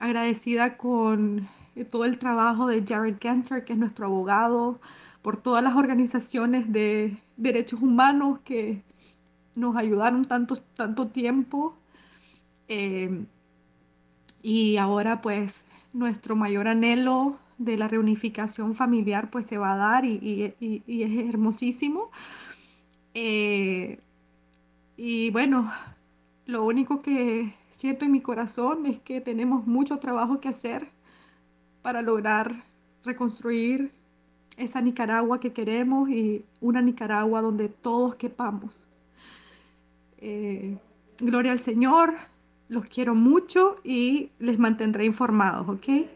agradecida 0.00 0.76
con 0.76 1.48
todo 1.90 2.04
el 2.04 2.18
trabajo 2.18 2.66
de 2.66 2.84
Jared 2.86 3.16
Ganser, 3.20 3.64
que 3.64 3.72
es 3.72 3.78
nuestro 3.78 4.06
abogado, 4.06 4.80
por 5.22 5.36
todas 5.36 5.62
las 5.62 5.76
organizaciones 5.76 6.70
de 6.72 7.16
derechos 7.36 7.80
humanos 7.80 8.40
que 8.44 8.82
nos 9.54 9.76
ayudaron 9.76 10.24
tanto, 10.24 10.56
tanto 10.56 11.08
tiempo. 11.08 11.76
Eh, 12.68 13.24
y 14.42 14.76
ahora 14.76 15.22
pues 15.22 15.66
nuestro 15.92 16.36
mayor 16.36 16.68
anhelo 16.68 17.36
de 17.58 17.76
la 17.76 17.86
reunificación 17.86 18.74
familiar 18.74 19.30
pues 19.30 19.46
se 19.46 19.58
va 19.58 19.74
a 19.74 19.76
dar 19.76 20.04
y, 20.04 20.54
es 20.60 21.28
hermosísimo. 21.28 22.10
Eh, 23.14 23.98
y 24.96 25.30
bueno, 25.30 25.70
lo 26.46 26.64
único 26.64 27.02
que 27.02 27.54
siento 27.70 28.04
en 28.04 28.12
mi 28.12 28.20
corazón 28.20 28.86
es 28.86 29.00
que 29.00 29.20
tenemos 29.20 29.66
mucho 29.66 29.98
trabajo 29.98 30.40
que 30.40 30.48
hacer 30.48 30.88
para 31.82 32.00
lograr 32.02 32.64
reconstruir 33.04 33.90
esa 34.56 34.80
Nicaragua 34.80 35.40
que 35.40 35.52
queremos 35.52 36.08
y 36.08 36.44
una 36.60 36.80
Nicaragua 36.80 37.42
donde 37.42 37.68
todos 37.68 38.14
quepamos. 38.14 38.86
Eh, 40.18 40.78
gloria 41.18 41.52
al 41.52 41.60
Señor, 41.60 42.14
los 42.68 42.86
quiero 42.86 43.14
mucho 43.14 43.76
y 43.82 44.30
les 44.38 44.58
mantendré 44.58 45.04
informados, 45.04 45.68
¿ok? 45.68 46.06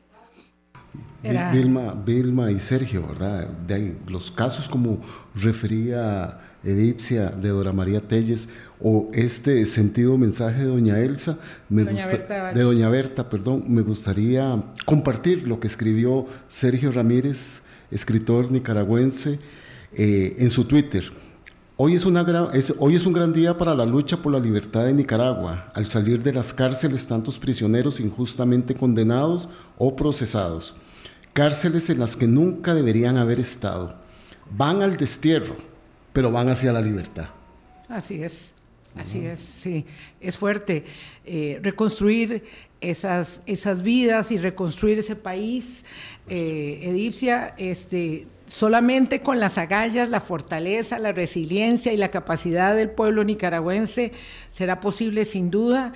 Vilma, 1.53 1.94
Vilma 1.94 2.51
y 2.51 2.61
Sergio, 2.61 3.07
¿verdad? 3.09 3.49
De 3.66 3.74
ahí, 3.74 3.99
los 4.07 4.30
casos 4.30 4.68
como 4.68 5.01
refería 5.34 6.38
Edipcia 6.62 7.30
de 7.30 7.49
Dora 7.49 7.72
María 7.72 8.01
Telles 8.01 8.49
o 8.80 9.09
este 9.12 9.64
sentido 9.66 10.18
mensaje 10.18 10.61
de 10.61 10.66
doña 10.66 10.99
Elsa, 10.99 11.38
me 11.68 11.84
gusta, 11.84 12.53
de 12.53 12.62
doña 12.62 12.88
Berta, 12.88 13.28
perdón, 13.28 13.64
me 13.68 13.82
gustaría 13.82 14.62
compartir 14.84 15.47
lo 15.49 15.61
que 15.61 15.66
escribió 15.66 16.26
Sergio 16.49 16.90
Ramírez, 16.90 17.62
escritor 17.90 18.51
nicaragüense, 18.51 19.38
eh, 19.92 20.36
en 20.38 20.51
su 20.51 20.64
Twitter. 20.64 21.11
Hoy 21.78 21.94
es, 21.94 22.07
una 22.07 22.24
hoy 22.78 22.94
es 22.94 23.05
un 23.05 23.12
gran 23.12 23.34
día 23.34 23.59
para 23.59 23.74
la 23.74 23.84
lucha 23.84 24.16
por 24.16 24.32
la 24.32 24.38
libertad 24.38 24.86
de 24.86 24.94
Nicaragua, 24.94 25.70
al 25.74 25.88
salir 25.90 26.22
de 26.22 26.32
las 26.32 26.55
cárceles 26.55 27.07
tantos 27.07 27.38
prisioneros 27.38 28.01
injustamente 28.01 28.74
condenados 28.74 29.47
o 29.76 29.94
procesados, 29.94 30.74
cárceles 31.37 31.91
en 31.91 31.99
las 31.99 32.16
que 32.16 32.26
nunca 32.26 32.72
deberían 32.72 33.18
haber 33.18 33.39
estado. 33.39 33.95
Van 34.51 34.80
al 34.80 34.97
destierro, 34.97 35.59
pero 36.14 36.32
van 36.32 36.49
hacia 36.49 36.72
la 36.72 36.80
libertad. 36.80 37.26
Así 37.91 38.22
es. 38.22 38.55
Así 38.97 39.26
es, 39.26 39.41
sí, 39.41 39.84
es 40.22 40.39
fuerte. 40.39 40.82
Eh, 41.26 41.61
reconstruir 41.62 42.43
esas, 42.80 43.43
esas 43.45 43.82
vidas 43.82 44.32
y 44.32 44.39
reconstruir 44.39 44.99
ese 44.99 45.14
país, 45.14 45.84
eh, 46.26 46.80
Edipcia, 46.82 47.55
este, 47.59 48.26
solamente 48.47 49.20
con 49.20 49.39
las 49.39 49.59
agallas, 49.59 50.09
la 50.09 50.22
fortaleza, 50.22 50.99
la 50.99 51.12
resiliencia 51.12 51.93
y 51.93 51.99
la 51.99 52.11
capacidad 52.11 52.74
del 52.74 52.89
pueblo 52.89 53.22
nicaragüense 53.22 54.12
será 54.49 54.80
posible 54.80 55.26
sin 55.26 55.51
duda. 55.51 55.93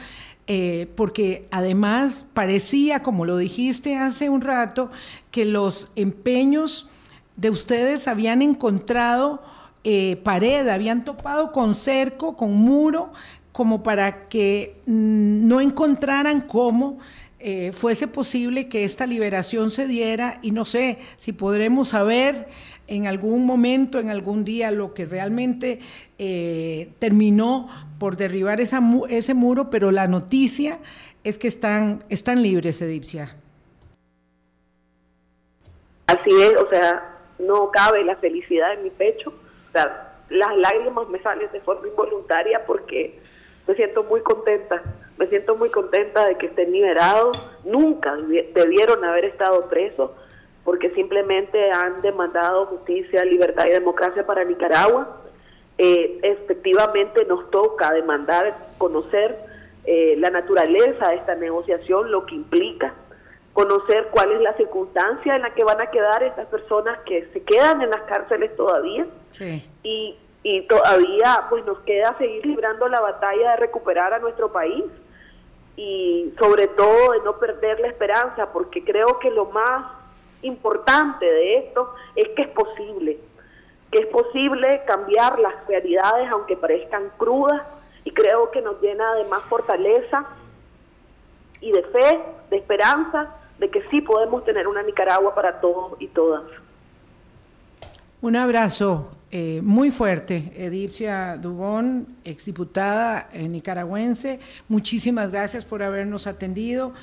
Eh, 0.53 0.88
porque 0.96 1.46
además 1.53 2.24
parecía, 2.34 3.05
como 3.05 3.24
lo 3.24 3.36
dijiste 3.36 3.96
hace 3.96 4.28
un 4.30 4.40
rato, 4.40 4.90
que 5.30 5.44
los 5.44 5.90
empeños 5.94 6.88
de 7.36 7.51
ustedes 7.51 8.09
habían 8.09 8.42
encontrado 8.42 9.44
eh, 9.84 10.16
pared, 10.24 10.66
habían 10.66 11.05
topado 11.05 11.53
con 11.53 11.76
cerco, 11.76 12.36
con 12.36 12.53
muro, 12.57 13.12
como 13.53 13.84
para 13.84 14.28
que 14.28 14.80
mm, 14.86 15.46
no 15.46 15.61
encontraran 15.61 16.40
cómo 16.40 16.98
eh, 17.38 17.70
fuese 17.72 18.09
posible 18.09 18.68
que 18.68 18.82
esta 18.82 19.07
liberación 19.07 19.70
se 19.70 19.86
diera. 19.86 20.40
Y 20.42 20.51
no 20.51 20.64
sé 20.64 20.98
si 21.16 21.32
podremos 21.32 21.90
saber 21.90 22.48
en 22.91 23.07
algún 23.07 23.47
momento, 23.47 23.99
en 23.99 24.11
algún 24.11 24.45
día, 24.45 24.70
lo 24.70 24.93
que 24.93 25.07
realmente 25.07 25.78
eh, 26.18 26.91
terminó 26.99 27.68
por 27.99 28.16
derribar 28.16 28.61
esa, 28.61 28.80
ese 29.09 29.32
muro, 29.32 29.70
pero 29.70 29.91
la 29.91 30.07
noticia 30.07 30.78
es 31.24 31.38
que 31.38 31.49
están, 31.49 32.05
están 32.11 32.43
libres, 32.43 32.82
Edipcia. 32.82 33.34
Así 36.07 36.30
es, 36.43 36.57
o 36.57 36.68
sea, 36.68 37.18
no 37.38 37.70
cabe 37.70 38.05
la 38.05 38.16
felicidad 38.16 38.74
en 38.74 38.82
mi 38.84 38.91
pecho 38.91 39.32
las 40.30 40.57
lágrimas 40.57 41.09
me 41.09 41.20
salen 41.22 41.51
de 41.53 41.61
forma 41.61 41.88
involuntaria 41.88 42.64
porque 42.66 43.18
me 43.66 43.74
siento 43.74 44.05
muy 44.05 44.20
contenta, 44.22 44.82
me 45.18 45.26
siento 45.26 45.57
muy 45.57 45.70
contenta 45.70 46.26
de 46.26 46.36
que 46.38 46.47
estén 46.47 46.72
liberados, 46.72 47.36
nunca 47.64 48.16
debieron 48.16 49.05
haber 49.05 49.26
estado 49.26 49.68
presos 49.68 50.11
porque 50.70 50.90
simplemente 50.90 51.72
han 51.72 52.00
demandado 52.00 52.66
justicia, 52.66 53.24
libertad 53.24 53.64
y 53.66 53.70
democracia 53.70 54.24
para 54.24 54.44
Nicaragua. 54.44 55.16
Eh, 55.76 56.20
efectivamente 56.22 57.24
nos 57.24 57.50
toca 57.50 57.90
demandar, 57.90 58.68
conocer 58.78 59.36
eh, 59.84 60.14
la 60.18 60.30
naturaleza 60.30 61.08
de 61.08 61.16
esta 61.16 61.34
negociación, 61.34 62.12
lo 62.12 62.24
que 62.24 62.36
implica, 62.36 62.94
conocer 63.52 64.10
cuál 64.12 64.30
es 64.30 64.42
la 64.42 64.56
circunstancia 64.58 65.34
en 65.34 65.42
la 65.42 65.52
que 65.54 65.64
van 65.64 65.80
a 65.80 65.86
quedar 65.86 66.22
estas 66.22 66.46
personas 66.46 67.00
que 67.00 67.26
se 67.32 67.42
quedan 67.42 67.82
en 67.82 67.90
las 67.90 68.02
cárceles 68.02 68.54
todavía 68.54 69.08
y, 69.82 70.16
y 70.44 70.62
todavía 70.68 71.46
pues 71.50 71.66
nos 71.66 71.80
queda 71.80 72.16
seguir 72.16 72.46
librando 72.46 72.86
la 72.86 73.00
batalla 73.00 73.50
de 73.50 73.56
recuperar 73.56 74.14
a 74.14 74.20
nuestro 74.20 74.52
país 74.52 74.84
y 75.74 76.32
sobre 76.38 76.68
todo 76.68 77.10
de 77.10 77.22
no 77.24 77.40
perder 77.40 77.80
la 77.80 77.88
esperanza 77.88 78.52
porque 78.52 78.84
creo 78.84 79.18
que 79.18 79.32
lo 79.32 79.46
más 79.46 79.99
importante 80.43 81.24
de 81.24 81.59
esto 81.59 81.95
es 82.14 82.28
que 82.30 82.43
es 82.43 82.49
posible 82.49 83.18
que 83.91 83.99
es 83.99 84.07
posible 84.07 84.82
cambiar 84.86 85.38
las 85.38 85.66
realidades 85.66 86.28
aunque 86.30 86.57
parezcan 86.57 87.11
crudas 87.16 87.62
y 88.05 88.12
creo 88.12 88.51
que 88.51 88.62
nos 88.62 88.80
llena 88.80 89.14
de 89.14 89.24
más 89.24 89.43
fortaleza 89.43 90.26
y 91.61 91.72
de 91.72 91.82
fe, 91.82 92.20
de 92.51 92.57
esperanza 92.57 93.34
de 93.59 93.68
que 93.70 93.82
sí 93.91 94.01
podemos 94.01 94.45
tener 94.45 94.66
una 94.66 94.82
Nicaragua 94.82 95.34
para 95.34 95.61
todos 95.61 96.01
y 96.01 96.07
todas. 96.09 96.45
Un 98.22 98.36
abrazo 98.36 99.11
eh, 99.30 99.61
muy 99.62 99.91
fuerte, 99.91 100.53
Edipcia 100.57 101.36
Dubón, 101.36 102.07
exdiputada 102.24 103.28
eh, 103.32 103.49
nicaragüense. 103.49 104.41
Muchísimas 104.68 105.30
gracias 105.30 105.64
por 105.64 105.82
habernos 105.82 106.26
atendido. 106.26 106.95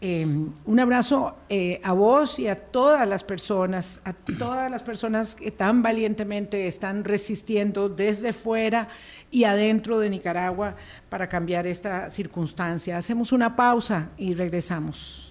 Eh, 0.00 0.26
un 0.66 0.80
abrazo 0.80 1.34
a 1.82 1.92
vos 1.92 2.38
y 2.38 2.48
a 2.48 2.56
todas 2.56 3.08
las 3.08 3.24
personas, 3.24 4.00
a 4.04 4.12
todas 4.12 4.70
las 4.70 4.82
personas 4.82 5.34
que 5.34 5.50
tan 5.50 5.82
valientemente 5.82 6.66
están 6.66 7.02
resistiendo 7.04 7.88
desde 7.88 8.32
fuera 8.32 8.88
y 9.30 9.44
adentro 9.44 9.98
de 9.98 10.10
Nicaragua 10.10 10.76
para 11.08 11.28
cambiar 11.28 11.66
esta 11.66 12.10
circunstancia. 12.10 12.98
Hacemos 12.98 13.32
una 13.32 13.56
pausa 13.56 14.10
y 14.18 14.34
regresamos. 14.34 15.26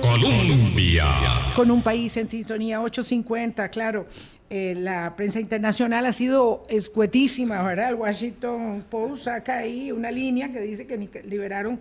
Colombia. 0.00 1.06
Con 1.56 1.70
un 1.70 1.82
país 1.82 2.16
en 2.16 2.28
sintonía 2.28 2.80
850, 2.82 3.68
claro. 3.70 4.06
Eh, 4.50 4.74
la 4.76 5.14
prensa 5.16 5.40
internacional 5.40 6.04
ha 6.06 6.12
sido 6.12 6.64
escuetísima, 6.68 7.62
¿verdad? 7.62 7.90
El 7.90 7.94
Washington 7.94 8.84
Post 8.90 9.24
saca 9.24 9.58
ahí 9.58 9.92
una 9.92 10.10
línea 10.10 10.50
que 10.50 10.60
dice 10.60 10.86
que 10.86 11.22
liberaron 11.24 11.78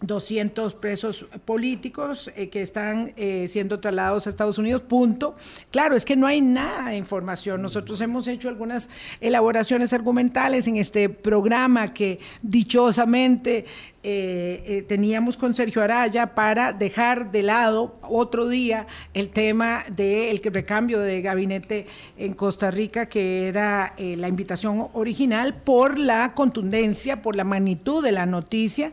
200 0.00 0.74
presos 0.74 1.26
políticos 1.44 2.30
eh, 2.36 2.48
que 2.48 2.62
están 2.62 3.12
eh, 3.16 3.46
siendo 3.48 3.80
trasladados 3.80 4.26
a 4.26 4.30
Estados 4.30 4.58
Unidos, 4.58 4.82
punto. 4.82 5.34
Claro, 5.70 5.96
es 5.96 6.04
que 6.04 6.16
no 6.16 6.26
hay 6.26 6.40
nada 6.40 6.90
de 6.90 6.96
información. 6.96 7.62
Nosotros 7.62 8.00
hemos 8.00 8.28
hecho 8.28 8.48
algunas 8.48 8.88
elaboraciones 9.20 9.92
argumentales 9.92 10.66
en 10.66 10.76
este 10.76 11.08
programa 11.08 11.94
que 11.94 12.18
dichosamente 12.42 13.64
eh, 14.02 14.84
teníamos 14.86 15.38
con 15.38 15.54
Sergio 15.54 15.82
Araya 15.82 16.34
para 16.34 16.72
dejar 16.72 17.30
de 17.30 17.42
lado 17.42 17.96
otro 18.02 18.48
día 18.48 18.86
el 19.14 19.30
tema 19.30 19.82
del 19.90 20.42
recambio 20.42 21.00
de 21.00 21.22
gabinete 21.22 21.86
en 22.18 22.34
Costa 22.34 22.70
Rica, 22.70 23.06
que 23.08 23.48
era 23.48 23.94
la 23.96 24.28
invitación 24.28 24.88
original 24.92 25.54
por 25.54 25.98
la 25.98 26.34
contundencia, 26.34 27.22
por 27.22 27.34
la 27.34 27.44
magnitud 27.44 28.04
de 28.04 28.12
la 28.12 28.26
noticia 28.26 28.92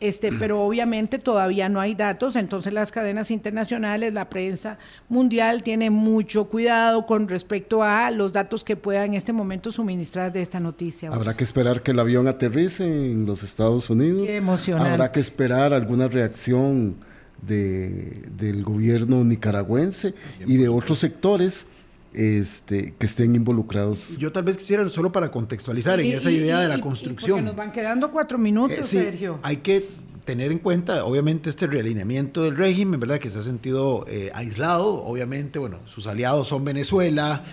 este, 0.00 0.32
pero 0.38 0.62
obviamente 0.62 1.18
todavía 1.18 1.68
no 1.68 1.80
hay 1.80 1.94
datos, 1.94 2.36
entonces 2.36 2.72
las 2.72 2.90
cadenas 2.90 3.30
internacionales, 3.30 4.12
la 4.12 4.28
prensa 4.28 4.78
mundial 5.08 5.62
tiene 5.62 5.90
mucho 5.90 6.46
cuidado 6.46 7.06
con 7.06 7.28
respecto 7.28 7.82
a 7.82 8.10
los 8.10 8.32
datos 8.32 8.64
que 8.64 8.76
pueda 8.76 9.04
en 9.04 9.14
este 9.14 9.32
momento 9.32 9.70
suministrar 9.70 10.32
de 10.32 10.42
esta 10.42 10.60
noticia. 10.60 11.10
Habrá 11.10 11.34
que 11.34 11.44
esperar 11.44 11.82
que 11.82 11.92
el 11.92 12.00
avión 12.00 12.26
aterrice 12.26 12.84
en 12.84 13.26
los 13.26 13.42
Estados 13.42 13.90
Unidos. 13.90 14.26
Qué 14.26 14.36
emocionante. 14.36 14.90
Habrá 14.90 15.12
que 15.12 15.20
esperar 15.20 15.74
alguna 15.74 16.08
reacción 16.08 16.96
de, 17.42 18.22
del 18.36 18.62
gobierno 18.62 19.24
nicaragüense 19.24 20.14
y 20.46 20.56
de 20.56 20.68
otros 20.68 20.98
sectores 20.98 21.66
este, 22.12 22.94
que 22.98 23.06
estén 23.06 23.34
involucrados. 23.34 24.16
Yo 24.18 24.32
tal 24.32 24.44
vez 24.44 24.56
quisiera 24.56 24.88
solo 24.88 25.12
para 25.12 25.30
contextualizar 25.30 26.00
en 26.00 26.12
esa 26.12 26.30
idea 26.30 26.60
de 26.60 26.68
la 26.68 26.80
construcción. 26.80 27.38
Porque 27.38 27.46
nos 27.46 27.56
van 27.56 27.72
quedando 27.72 28.10
cuatro 28.10 28.38
minutos, 28.38 28.78
eh, 28.78 28.84
Sergio. 28.84 29.38
Hay 29.42 29.58
que 29.58 29.84
tener 30.24 30.52
en 30.52 30.58
cuenta, 30.58 31.04
obviamente, 31.04 31.50
este 31.50 31.66
realineamiento 31.66 32.42
del 32.42 32.56
régimen, 32.56 33.00
¿verdad? 33.00 33.18
Que 33.18 33.30
se 33.30 33.38
ha 33.38 33.42
sentido 33.42 34.04
eh, 34.08 34.30
aislado. 34.34 35.02
Obviamente, 35.04 35.58
bueno, 35.58 35.78
sus 35.86 36.06
aliados 36.06 36.48
son 36.48 36.64
Venezuela, 36.64 37.44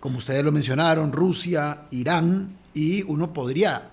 como 0.00 0.18
ustedes 0.18 0.44
lo 0.44 0.52
mencionaron, 0.52 1.12
Rusia, 1.12 1.82
Irán, 1.90 2.56
y 2.74 3.02
uno 3.04 3.32
podría 3.32 3.90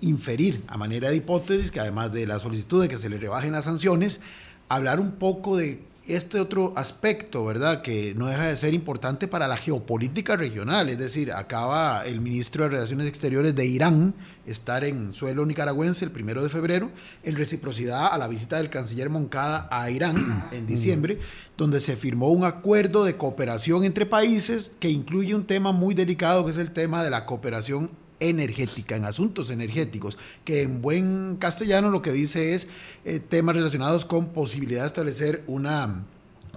inferir 0.00 0.62
a 0.66 0.76
manera 0.76 1.10
de 1.10 1.16
hipótesis 1.16 1.70
que 1.70 1.80
además 1.80 2.12
de 2.12 2.26
la 2.26 2.40
solicitud 2.40 2.82
de 2.82 2.88
que 2.88 2.98
se 2.98 3.08
le 3.08 3.18
rebajen 3.18 3.52
las 3.52 3.64
sanciones, 3.64 4.20
hablar 4.68 5.00
un 5.00 5.12
poco 5.12 5.56
de 5.56 5.80
este 6.06 6.40
otro 6.40 6.72
aspecto, 6.76 7.44
¿verdad?, 7.44 7.82
que 7.82 8.14
no 8.16 8.26
deja 8.26 8.46
de 8.46 8.56
ser 8.56 8.74
importante 8.74 9.28
para 9.28 9.46
la 9.46 9.56
geopolítica 9.56 10.34
regional. 10.34 10.88
Es 10.88 10.98
decir, 10.98 11.32
acaba 11.32 12.04
el 12.04 12.20
ministro 12.20 12.64
de 12.64 12.70
Relaciones 12.70 13.06
Exteriores 13.06 13.54
de 13.54 13.66
Irán 13.66 14.14
estar 14.46 14.82
en 14.82 15.14
suelo 15.14 15.46
nicaragüense 15.46 16.04
el 16.04 16.10
primero 16.10 16.42
de 16.42 16.48
febrero, 16.48 16.90
en 17.22 17.36
reciprocidad 17.36 18.08
a 18.12 18.18
la 18.18 18.26
visita 18.26 18.56
del 18.56 18.70
canciller 18.70 19.08
Moncada 19.08 19.68
a 19.70 19.90
Irán 19.90 20.48
en 20.52 20.66
diciembre, 20.66 21.20
donde 21.56 21.80
se 21.80 21.96
firmó 21.96 22.28
un 22.28 22.44
acuerdo 22.44 23.04
de 23.04 23.16
cooperación 23.16 23.84
entre 23.84 24.06
países 24.06 24.72
que 24.80 24.90
incluye 24.90 25.34
un 25.34 25.46
tema 25.46 25.70
muy 25.70 25.94
delicado, 25.94 26.44
que 26.44 26.50
es 26.50 26.58
el 26.58 26.72
tema 26.72 27.04
de 27.04 27.10
la 27.10 27.26
cooperación 27.26 28.01
energética, 28.22 28.96
en 28.96 29.04
asuntos 29.04 29.50
energéticos, 29.50 30.16
que 30.44 30.62
en 30.62 30.80
buen 30.80 31.36
castellano 31.38 31.90
lo 31.90 32.02
que 32.02 32.12
dice 32.12 32.54
es 32.54 32.68
eh, 33.04 33.20
temas 33.20 33.56
relacionados 33.56 34.04
con 34.04 34.28
posibilidad 34.32 34.82
de 34.82 34.86
establecer 34.86 35.42
una 35.46 36.04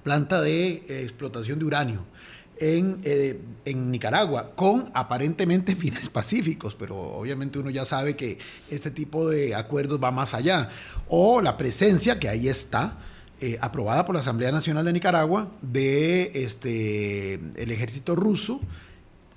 planta 0.03 0.41
de 0.41 0.83
eh, 0.87 1.01
explotación 1.03 1.59
de 1.59 1.65
uranio. 1.65 2.05
En, 2.57 2.99
eh, 3.03 3.41
en, 3.65 3.91
Nicaragua, 3.91 4.55
con 4.55 4.89
aparentemente 4.93 5.75
fines 5.77 6.07
pacíficos, 6.07 6.73
pero 6.73 6.95
obviamente 6.97 7.59
uno 7.59 7.69
ya 7.69 7.83
sabe 7.83 8.15
que 8.15 8.37
este 8.71 8.91
tipo 8.91 9.27
de 9.29 9.55
acuerdos 9.55 10.01
va 10.01 10.11
más 10.11 10.33
allá. 10.33 10.69
O 11.09 11.41
la 11.41 11.57
presencia, 11.57 12.17
que 12.19 12.29
ahí 12.29 12.47
está, 12.47 12.97
aprobada 13.59 14.05
por 14.05 14.15
la 14.15 14.21
Asamblea 14.21 14.51
Nacional 14.51 14.85
de 14.85 14.93
Nicaragua, 14.93 15.51
de 15.61 16.31
este, 16.33 17.33
el 17.33 17.69
ejército 17.69 18.15
ruso 18.15 18.61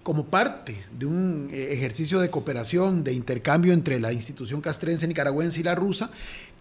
como 0.09 0.25
parte 0.25 0.75
de 0.99 1.05
un 1.05 1.51
eh, 1.53 1.69
ejercicio 1.71 2.19
de 2.19 2.31
cooperación, 2.31 3.05
de 3.05 3.13
intercambio 3.13 3.75
entre 3.75 4.01
la 4.01 4.11
institución 4.11 4.63
castrense 4.63 5.07
nicaragüense 5.07 5.61
y 5.61 5.65
la 5.65 5.75
rusa, 5.75 6.11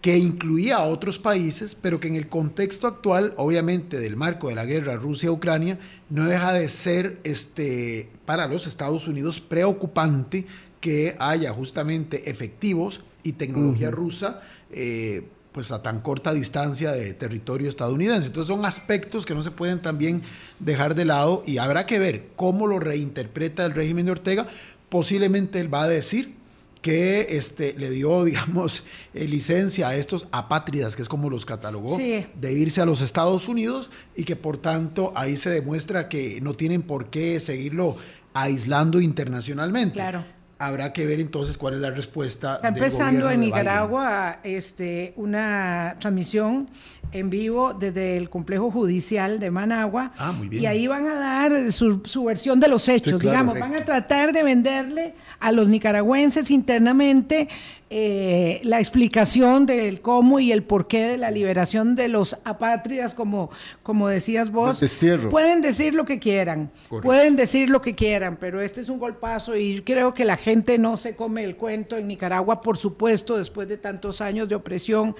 que 0.02 0.18
incluía 0.18 0.76
a 0.76 0.84
otros 0.84 1.18
países, 1.18 1.74
pero 1.74 1.98
que 1.98 2.08
en 2.08 2.16
el 2.16 2.28
contexto 2.28 2.86
actual, 2.86 3.32
obviamente 3.38 4.00
del 4.00 4.16
marco 4.16 4.50
de 4.50 4.54
la 4.54 4.66
guerra 4.66 4.96
Rusia-Ucrania, 4.96 5.78
no 6.10 6.26
deja 6.26 6.52
de 6.52 6.68
ser 6.68 7.20
este, 7.24 8.10
para 8.26 8.48
los 8.48 8.66
Estados 8.66 9.08
Unidos 9.08 9.40
preocupante 9.40 10.44
que 10.82 11.16
haya 11.18 11.50
justamente 11.50 12.28
efectivos 12.28 13.00
y 13.22 13.32
tecnología 13.32 13.90
rusa. 13.90 14.42
Eh, 14.70 15.26
pues 15.58 15.72
a 15.72 15.82
tan 15.82 15.98
corta 16.02 16.32
distancia 16.32 16.92
de 16.92 17.14
territorio 17.14 17.68
estadounidense. 17.68 18.28
Entonces 18.28 18.54
son 18.54 18.64
aspectos 18.64 19.26
que 19.26 19.34
no 19.34 19.42
se 19.42 19.50
pueden 19.50 19.82
también 19.82 20.22
dejar 20.60 20.94
de 20.94 21.04
lado 21.04 21.42
y 21.48 21.58
habrá 21.58 21.84
que 21.84 21.98
ver 21.98 22.28
cómo 22.36 22.68
lo 22.68 22.78
reinterpreta 22.78 23.64
el 23.64 23.74
régimen 23.74 24.06
de 24.06 24.12
Ortega. 24.12 24.46
Posiblemente 24.88 25.58
él 25.58 25.74
va 25.74 25.82
a 25.82 25.88
decir 25.88 26.36
que 26.80 27.26
este, 27.30 27.74
le 27.76 27.90
dio, 27.90 28.22
digamos, 28.24 28.84
eh, 29.14 29.26
licencia 29.26 29.88
a 29.88 29.96
estos 29.96 30.28
apátridas, 30.30 30.94
que 30.94 31.02
es 31.02 31.08
como 31.08 31.28
los 31.28 31.44
catalogó, 31.44 31.98
de 31.98 32.52
irse 32.52 32.80
a 32.80 32.86
los 32.86 33.00
Estados 33.00 33.48
Unidos 33.48 33.90
y 34.14 34.22
que 34.22 34.36
por 34.36 34.58
tanto 34.58 35.12
ahí 35.16 35.36
se 35.36 35.50
demuestra 35.50 36.08
que 36.08 36.40
no 36.40 36.54
tienen 36.54 36.82
por 36.82 37.10
qué 37.10 37.40
seguirlo 37.40 37.96
aislando 38.32 39.00
internacionalmente. 39.00 39.94
Claro 39.94 40.37
habrá 40.58 40.92
que 40.92 41.06
ver 41.06 41.20
entonces 41.20 41.56
cuál 41.56 41.74
es 41.74 41.80
la 41.80 41.90
respuesta. 41.90 42.56
Está 42.56 42.68
empezando 42.68 43.30
en 43.30 43.40
Nicaragua 43.40 44.40
este, 44.42 45.12
una 45.16 45.96
transmisión 46.00 46.68
en 47.12 47.30
vivo 47.30 47.72
desde 47.72 48.16
el 48.16 48.28
complejo 48.28 48.70
judicial 48.70 49.38
de 49.38 49.50
Managua. 49.50 50.12
Ah, 50.18 50.32
muy 50.32 50.48
bien. 50.48 50.64
Y 50.64 50.66
ahí 50.66 50.86
van 50.86 51.06
a 51.06 51.14
dar 51.14 51.72
su, 51.72 52.24
versión 52.24 52.60
de 52.60 52.68
los 52.68 52.88
hechos, 52.88 53.20
digamos. 53.20 53.58
Van 53.58 53.74
a 53.74 53.84
tratar 53.84 54.32
de 54.32 54.42
venderle 54.42 55.14
a 55.40 55.52
los 55.52 55.68
nicaragüenses 55.68 56.50
internamente 56.50 57.48
eh, 57.90 58.60
la 58.64 58.80
explicación 58.80 59.64
del 59.64 60.02
cómo 60.02 60.40
y 60.40 60.52
el 60.52 60.62
porqué 60.62 61.04
de 61.04 61.18
la 61.18 61.30
liberación 61.30 61.94
de 61.94 62.08
los 62.08 62.36
apátridas, 62.44 63.14
como, 63.14 63.50
como 63.82 64.08
decías 64.08 64.50
vos. 64.50 64.82
Pueden 65.30 65.62
decir 65.62 65.94
lo 65.94 66.04
que 66.04 66.18
quieran, 66.18 66.70
pueden 67.02 67.36
decir 67.36 67.70
lo 67.70 67.80
que 67.80 67.94
quieran, 67.94 68.36
pero 68.38 68.60
este 68.60 68.82
es 68.82 68.88
un 68.88 68.98
golpazo 68.98 69.56
y 69.56 69.80
creo 69.80 70.12
que 70.12 70.26
la 70.26 70.36
gente 70.36 70.47
no 70.56 70.96
se 70.96 71.14
come 71.14 71.44
el 71.44 71.56
cuento 71.56 71.96
en 71.96 72.08
Nicaragua, 72.08 72.62
por 72.62 72.78
supuesto, 72.78 73.36
después 73.36 73.68
de 73.68 73.76
tantos 73.76 74.20
años 74.22 74.48
de 74.48 74.54
opresión 74.54 75.14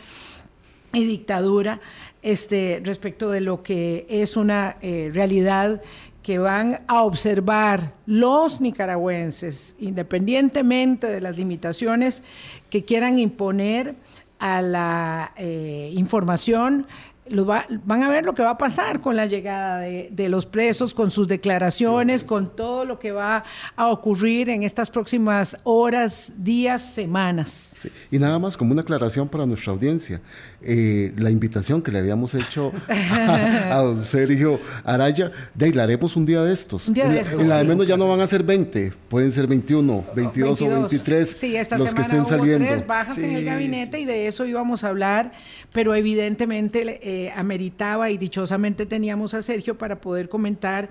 y 0.92 1.04
dictadura 1.04 1.80
este, 2.22 2.80
respecto 2.82 3.30
de 3.30 3.42
lo 3.42 3.62
que 3.62 4.06
es 4.08 4.36
una 4.38 4.76
eh, 4.80 5.10
realidad 5.12 5.82
que 6.22 6.38
van 6.38 6.80
a 6.86 7.02
observar 7.02 7.92
los 8.06 8.60
nicaragüenses, 8.60 9.76
independientemente 9.78 11.08
de 11.08 11.20
las 11.20 11.36
limitaciones 11.36 12.22
que 12.70 12.84
quieran 12.84 13.18
imponer 13.18 13.94
a 14.38 14.62
la 14.62 15.32
eh, 15.36 15.92
información, 15.94 16.86
van 17.30 18.02
a 18.02 18.08
ver 18.08 18.24
lo 18.24 18.34
que 18.34 18.42
va 18.42 18.50
a 18.50 18.58
pasar 18.58 19.00
con 19.00 19.16
la 19.16 19.26
llegada 19.26 19.78
de, 19.78 20.28
los 20.28 20.46
presos, 20.46 20.94
con 20.94 21.10
sus 21.10 21.28
declaraciones, 21.28 22.24
con 22.24 22.54
todo 22.54 22.84
lo 22.84 22.98
que 22.98 23.12
va 23.12 23.44
a 23.76 23.88
ocurrir 23.88 24.50
en 24.50 24.62
estas 24.62 24.90
próximas 24.90 25.58
horas, 25.64 26.32
días, 26.36 26.82
semanas. 26.94 27.76
Y 28.10 28.18
nada 28.18 28.38
más 28.38 28.56
como 28.56 28.72
una 28.72 28.82
aclaración 28.82 29.28
para 29.28 29.46
nuestra 29.46 29.72
audiencia. 29.72 30.20
Eh, 30.60 31.12
la 31.16 31.30
invitación 31.30 31.82
que 31.82 31.92
le 31.92 32.00
habíamos 32.00 32.34
hecho 32.34 32.72
a, 32.88 33.76
don 33.76 34.02
Sergio 34.02 34.58
Araya, 34.82 35.30
de 35.54 35.66
ahí 35.66 35.72
la 35.72 35.84
haremos 35.84 36.16
un 36.16 36.26
día 36.26 36.42
de 36.42 36.52
estos. 36.52 36.88
Un 36.88 36.94
día 36.94 37.08
de 37.08 37.20
estos. 37.20 37.38
En 37.38 37.48
la 37.48 37.58
de 37.58 37.64
menos 37.64 37.86
ya 37.86 37.96
no 37.96 38.08
van 38.08 38.20
a 38.20 38.26
ser 38.26 38.42
20, 38.42 38.92
pueden 39.08 39.30
ser 39.30 39.46
21, 39.46 40.04
22, 40.16 40.62
o 40.62 40.68
23. 40.68 41.28
Sí, 41.28 41.56
esta 41.56 41.78
los 41.78 41.90
semana 41.90 41.94
que 41.94 42.02
estén 42.02 42.20
hubo 42.22 42.28
saliendo. 42.28 42.66
tres 42.66 42.84
bajas 42.84 43.18
en 43.18 43.36
el 43.36 43.44
gabinete 43.44 44.00
y 44.00 44.04
de 44.04 44.26
eso 44.26 44.46
íbamos 44.46 44.82
a 44.82 44.88
hablar, 44.88 45.30
pero 45.72 45.94
evidentemente 45.94 46.98
eh, 47.02 47.32
ameritaba 47.36 48.10
y 48.10 48.18
dichosamente 48.18 48.84
teníamos 48.84 49.34
a 49.34 49.42
Sergio 49.42 49.78
para 49.78 50.00
poder 50.00 50.28
comentar 50.28 50.90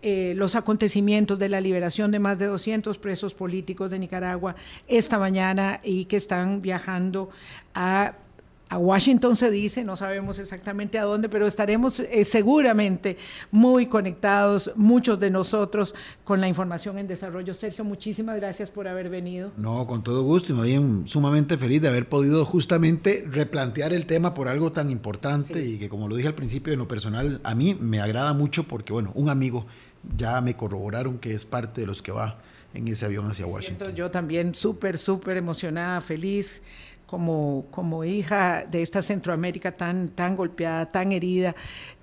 eh, 0.00 0.34
los 0.36 0.54
acontecimientos 0.54 1.40
de 1.40 1.48
la 1.48 1.60
liberación 1.60 2.12
de 2.12 2.20
más 2.20 2.38
de 2.38 2.46
200 2.46 2.98
presos 2.98 3.34
políticos 3.34 3.90
de 3.90 3.98
Nicaragua 3.98 4.54
esta 4.86 5.18
mañana 5.18 5.80
y 5.82 6.04
que 6.04 6.16
están 6.16 6.60
viajando 6.60 7.30
a 7.74 8.14
a 8.68 8.76
Washington 8.76 9.36
se 9.36 9.50
dice, 9.50 9.82
no 9.82 9.96
sabemos 9.96 10.38
exactamente 10.38 10.98
a 10.98 11.04
dónde, 11.04 11.28
pero 11.28 11.46
estaremos 11.46 12.00
eh, 12.00 12.24
seguramente 12.24 13.16
muy 13.50 13.86
conectados, 13.86 14.72
muchos 14.76 15.18
de 15.18 15.30
nosotros, 15.30 15.94
con 16.24 16.40
la 16.40 16.48
información 16.48 16.98
en 16.98 17.06
desarrollo. 17.06 17.54
Sergio, 17.54 17.84
muchísimas 17.84 18.36
gracias 18.36 18.70
por 18.70 18.86
haber 18.86 19.08
venido. 19.08 19.52
No, 19.56 19.86
con 19.86 20.02
todo 20.02 20.22
gusto 20.22 20.52
y 20.52 20.56
me 20.56 20.64
bien 20.64 21.04
sumamente 21.06 21.56
feliz 21.56 21.80
de 21.80 21.88
haber 21.88 22.08
podido 22.08 22.44
justamente 22.44 23.24
replantear 23.30 23.92
el 23.92 24.06
tema 24.06 24.34
por 24.34 24.48
algo 24.48 24.70
tan 24.70 24.90
importante 24.90 25.64
y 25.64 25.78
que 25.78 25.88
como 25.88 26.08
lo 26.08 26.16
dije 26.16 26.28
al 26.28 26.34
principio 26.34 26.72
en 26.72 26.78
lo 26.78 26.88
personal, 26.88 27.40
a 27.44 27.54
mí 27.54 27.74
me 27.74 28.00
agrada 28.00 28.34
mucho 28.34 28.64
porque, 28.64 28.92
bueno, 28.92 29.12
un 29.14 29.30
amigo 29.30 29.66
ya 30.16 30.40
me 30.40 30.56
corroboraron 30.56 31.18
que 31.18 31.34
es 31.34 31.44
parte 31.44 31.80
de 31.80 31.86
los 31.86 32.02
que 32.02 32.12
va 32.12 32.38
en 32.74 32.86
ese 32.86 33.06
avión 33.06 33.30
hacia 33.30 33.46
Washington. 33.46 33.94
yo 33.94 34.10
también 34.10 34.54
súper, 34.54 34.98
súper 34.98 35.38
emocionada, 35.38 36.00
feliz 36.02 36.60
como, 37.08 37.64
como 37.70 38.04
hija 38.04 38.66
de 38.70 38.82
esta 38.82 39.00
Centroamérica 39.02 39.72
tan, 39.72 40.10
tan 40.10 40.36
golpeada, 40.36 40.92
tan 40.92 41.10
herida. 41.10 41.56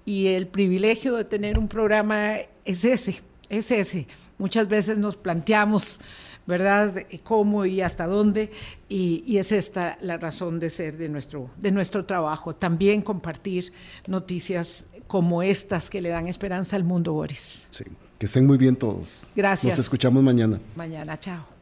Y 0.04 0.28
el 0.28 0.48
privilegio 0.48 1.16
de 1.16 1.24
tener 1.26 1.60
un 1.60 1.68
programa 1.68 2.38
es 2.66 2.84
ese, 2.84 3.22
es 3.50 3.70
ese. 3.70 4.08
Muchas 4.40 4.68
veces 4.68 4.98
nos 4.98 5.16
planteamos, 5.16 6.00
¿verdad?, 6.48 7.04
cómo 7.24 7.66
y 7.66 7.82
hasta 7.82 8.08
dónde, 8.08 8.52
y, 8.90 9.24
y, 9.28 9.38
es 9.38 9.52
esta 9.52 9.98
la 10.02 10.18
razón 10.18 10.60
de 10.60 10.72
ser 10.72 10.98
de 10.98 11.08
nuestro, 11.08 11.52
de 11.58 11.72
nuestro 11.72 12.06
trabajo. 12.06 12.56
También 12.56 13.04
compartir 13.04 13.72
noticias 14.08 14.86
como 15.06 15.44
estas 15.44 15.92
que 15.92 16.02
le 16.02 16.10
dan 16.10 16.28
esperanza 16.28 16.76
al 16.76 16.84
mundo, 16.84 17.14
Boris. 17.14 17.68
Sí, 17.70 17.86
que 18.18 18.26
estén 18.26 18.48
muy 18.48 18.58
bien 18.58 18.76
todos. 18.76 19.24
Gracias. 19.36 19.78
Nos 19.78 19.86
escuchamos 19.86 20.24
mañana. 20.24 20.60
Mañana, 20.76 21.18
chao. 21.20 21.55